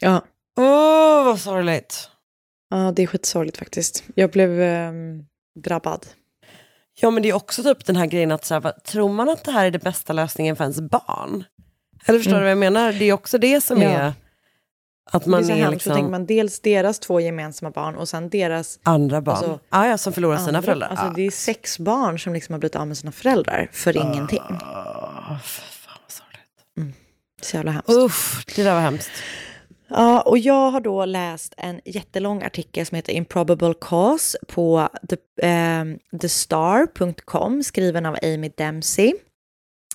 Ja. 0.00 0.24
Åh, 0.58 1.24
vad 1.24 1.40
sorgligt. 1.40 2.10
Ja, 2.70 2.92
det 2.96 3.02
är 3.02 3.06
skitsorgligt 3.06 3.58
faktiskt. 3.58 4.04
Jag 4.14 4.30
blev 4.30 4.60
ehm, 4.60 5.24
drabbad. 5.64 6.06
Ja 7.00 7.10
men 7.10 7.22
det 7.22 7.28
är 7.28 7.34
också 7.34 7.62
typ 7.62 7.86
den 7.86 7.96
här 7.96 8.06
grejen 8.06 8.32
att 8.32 8.44
så 8.44 8.54
här, 8.54 8.72
tror 8.72 9.12
man 9.12 9.28
att 9.28 9.44
det 9.44 9.52
här 9.52 9.66
är 9.66 9.70
den 9.70 9.80
bästa 9.84 10.12
lösningen 10.12 10.56
för 10.56 10.64
ens 10.64 10.80
barn? 10.80 11.44
Eller 12.06 12.18
förstår 12.18 12.32
Mm. 12.32 12.40
du 12.40 12.44
vad 12.44 12.50
jag 12.50 12.58
menar? 12.58 12.92
Det 12.92 13.04
är 13.04 13.12
också 13.12 13.38
det 13.38 13.60
som 13.60 13.82
Ja. 13.82 13.88
är 13.88 14.12
att 15.10 15.26
man 15.26 15.40
det 15.40 15.44
är 15.44 15.46
så 15.46 15.52
är, 15.52 15.56
hemskt, 15.56 15.72
liksom 15.72 15.90
så 15.90 15.94
tänker 15.94 16.10
man 16.10 16.26
dels 16.26 16.60
deras 16.60 16.98
två 16.98 17.20
gemensamma 17.20 17.70
barn 17.70 17.96
och 17.96 18.08
sen 18.08 18.28
deras 18.28 18.78
andra 18.82 19.20
barn. 19.20 19.36
Alltså, 19.36 19.60
ah, 19.68 19.86
ja, 19.86 19.98
som 19.98 20.12
förlorar 20.12 20.36
sina 20.38 20.62
föräldrar. 20.62 20.88
Alltså 20.88 21.06
ah. 21.06 21.12
det 21.16 21.22
är 21.26 21.30
sex 21.30 21.78
barn 21.78 22.18
som 22.18 22.32
liksom 22.34 22.52
har 22.52 22.58
blivit 22.58 22.76
av 22.76 22.86
med 22.88 22.98
sina 22.98 23.12
föräldrar 23.12 23.68
för 23.72 23.96
ingenting. 23.96 24.42
Ah, 24.60 25.36
fy 25.44 25.62
fan 25.62 25.98
vad 26.02 26.12
sorgligt. 26.12 26.96
Så 27.42 27.56
jävla 27.56 27.70
hemskt. 27.70 27.90
Uff, 27.90 28.44
det 28.56 28.62
där 28.62 28.74
var 28.74 28.80
hemskt. 28.80 29.10
Ja, 29.90 30.20
och 30.20 30.38
jag 30.38 30.70
har 30.70 30.80
då 30.80 31.04
läst 31.04 31.54
en 31.56 31.80
jättelång 31.84 32.42
artikel 32.42 32.86
som 32.86 32.96
heter 32.96 33.12
Improbable 33.12 33.74
Cause 33.80 34.38
på 34.46 34.88
the, 35.08 35.16
ehm, 35.46 35.98
thestar.com 36.20 37.62
skriven 37.64 38.06
av 38.06 38.16
Amy 38.22 38.50
Dempsey. 38.56 39.14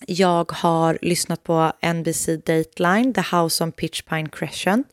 Jag 0.08 0.52
har 0.52 0.98
lyssnat 1.02 1.44
på 1.44 1.72
NBC 1.94 2.26
Dateline, 2.46 3.14
The 3.14 3.36
House 3.36 3.64
on 3.64 3.72
Pitch 3.72 4.02
Pine 4.02 4.30
Crescent. 4.30 4.88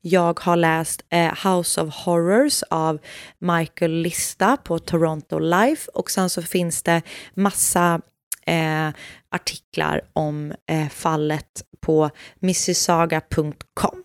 Jag 0.00 0.40
har 0.40 0.56
läst 0.56 1.02
eh, 1.10 1.46
House 1.48 1.80
of 1.80 1.94
Horrors 1.94 2.62
av 2.70 2.98
Michael 3.38 3.92
Lista 3.92 4.56
på 4.56 4.78
Toronto 4.78 5.38
Life 5.38 5.90
och 5.94 6.10
sen 6.10 6.30
så 6.30 6.42
finns 6.42 6.82
det 6.82 7.02
massa 7.34 8.00
eh, 8.46 8.88
artiklar 9.30 10.00
om 10.12 10.54
eh, 10.66 10.88
fallet 10.88 11.62
på 11.80 12.10
mississaga.com. 12.38 14.02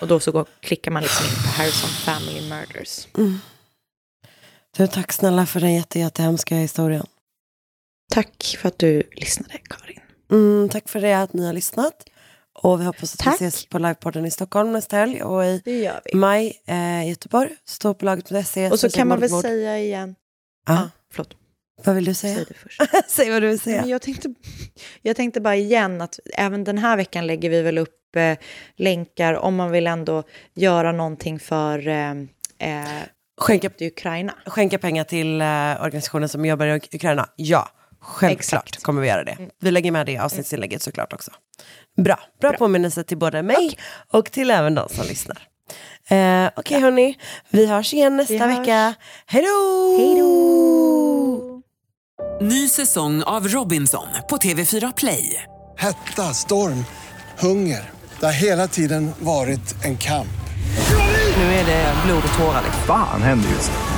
Och 0.00 0.08
då 0.08 0.20
så 0.20 0.32
går, 0.32 0.46
klickar 0.60 0.90
man 0.90 1.02
liksom 1.02 1.26
in 1.26 1.42
på 1.42 1.48
Harrison 1.48 1.90
Family 1.90 2.48
Murders. 2.48 3.06
Mm. 3.16 3.40
Du, 4.76 4.86
tack 4.86 5.12
snälla 5.12 5.46
för 5.46 5.60
den 5.60 5.74
jätte, 5.74 5.98
jättehemska 5.98 6.54
historien. 6.56 7.06
Tack 8.10 8.56
för 8.58 8.68
att 8.68 8.78
du 8.78 9.02
lyssnade, 9.12 9.58
Karin. 9.70 10.00
Mm, 10.30 10.68
tack 10.68 10.88
för 10.88 11.00
det 11.00 11.12
att 11.14 11.32
ni 11.32 11.46
har 11.46 11.52
lyssnat. 11.52 12.04
Och 12.62 12.80
vi 12.80 12.84
hoppas 12.84 13.12
att 13.14 13.18
Tack. 13.20 13.40
vi 13.40 13.46
ses 13.46 13.66
på 13.66 13.78
livepodden 13.78 14.26
i 14.26 14.30
Stockholm 14.30 14.72
nästa 14.72 14.96
helg 14.96 15.22
och 15.22 15.44
i 15.44 15.90
maj 16.14 16.62
eh, 16.66 17.04
i 17.06 17.08
Göteborg. 17.08 17.50
Stå 17.64 17.94
på 17.94 18.04
laget.se. 18.04 18.70
Och 18.70 18.80
så 18.80 18.90
kan 18.90 19.08
man 19.08 19.20
väl 19.20 19.30
säga 19.30 19.78
igen... 19.78 20.14
Ja. 20.66 20.72
Ah, 20.74 20.88
förlåt. 21.12 21.34
Vad 21.84 21.94
vill 21.94 22.04
du 22.04 22.14
säga? 22.14 22.34
Säg 22.34 22.44
det 22.48 22.54
först. 22.54 22.80
Säg 23.08 23.30
vad 23.30 23.42
du 23.42 23.48
vill 23.48 23.60
säga. 23.60 23.86
jag, 23.86 24.02
tänkte, 24.02 24.34
jag 25.02 25.16
tänkte 25.16 25.40
bara 25.40 25.56
igen 25.56 26.00
att 26.00 26.18
även 26.34 26.64
den 26.64 26.78
här 26.78 26.96
veckan 26.96 27.26
lägger 27.26 27.50
vi 27.50 27.62
väl 27.62 27.78
upp 27.78 28.16
eh, 28.16 28.38
länkar 28.76 29.34
om 29.34 29.56
man 29.56 29.70
vill 29.70 29.86
ändå 29.86 30.22
göra 30.54 30.92
någonting 30.92 31.38
för 31.38 31.88
eh, 31.88 32.10
eh, 32.58 32.88
Skänka, 33.40 33.70
Ukraina. 33.80 34.34
skänka 34.46 34.78
pengar 34.78 35.04
till 35.04 35.40
eh, 35.40 35.82
organisationen 35.82 36.28
som 36.28 36.44
jobbar 36.44 36.66
i 36.66 36.70
Uk- 36.78 36.94
Ukraina. 36.96 37.28
Ja, 37.36 37.68
självklart 38.00 38.68
Exakt. 38.68 38.82
kommer 38.82 39.02
vi 39.02 39.08
göra 39.08 39.24
det. 39.24 39.32
Mm. 39.32 39.50
Vi 39.60 39.70
lägger 39.70 39.90
med 39.92 40.06
det 40.06 40.12
i 40.12 40.18
avsnittsinlägget 40.18 40.82
såklart 40.82 41.12
också. 41.12 41.30
Bra, 41.96 42.18
bra, 42.40 42.52
påminnelse 42.52 43.04
till 43.04 43.18
både 43.18 43.42
mig 43.42 43.78
och 44.12 44.32
till 44.32 44.50
även 44.50 44.74
de 44.74 44.88
som 44.88 45.06
lyssnar. 45.06 45.38
Eh, 46.08 46.50
Okej 46.56 46.80
hörni, 46.80 47.18
vi 47.50 47.66
hörs 47.66 47.94
igen 47.94 48.16
nästa 48.16 48.34
hörs. 48.46 48.58
vecka. 48.58 48.94
Hej 49.26 49.42
då! 49.42 49.96
Hej 49.98 50.20
då! 50.20 51.62
Ny 52.40 52.68
säsong 52.68 53.22
av 53.22 53.48
Robinson 53.48 54.06
på 54.30 54.36
TV4 54.36 54.92
Play. 54.96 55.42
Hetta, 55.78 56.34
storm, 56.34 56.84
hunger. 57.38 57.90
Det 58.20 58.26
har 58.26 58.32
hela 58.32 58.68
tiden 58.68 59.10
varit 59.18 59.84
en 59.84 59.96
kamp. 59.98 60.28
Nu 61.36 61.42
är 61.42 61.66
det 61.66 61.94
blod 62.06 62.22
och 62.32 62.38
tårar. 62.38 62.62
Fan 62.86 63.22
händer 63.22 63.48
just 63.48 63.70
nu. 63.70 63.97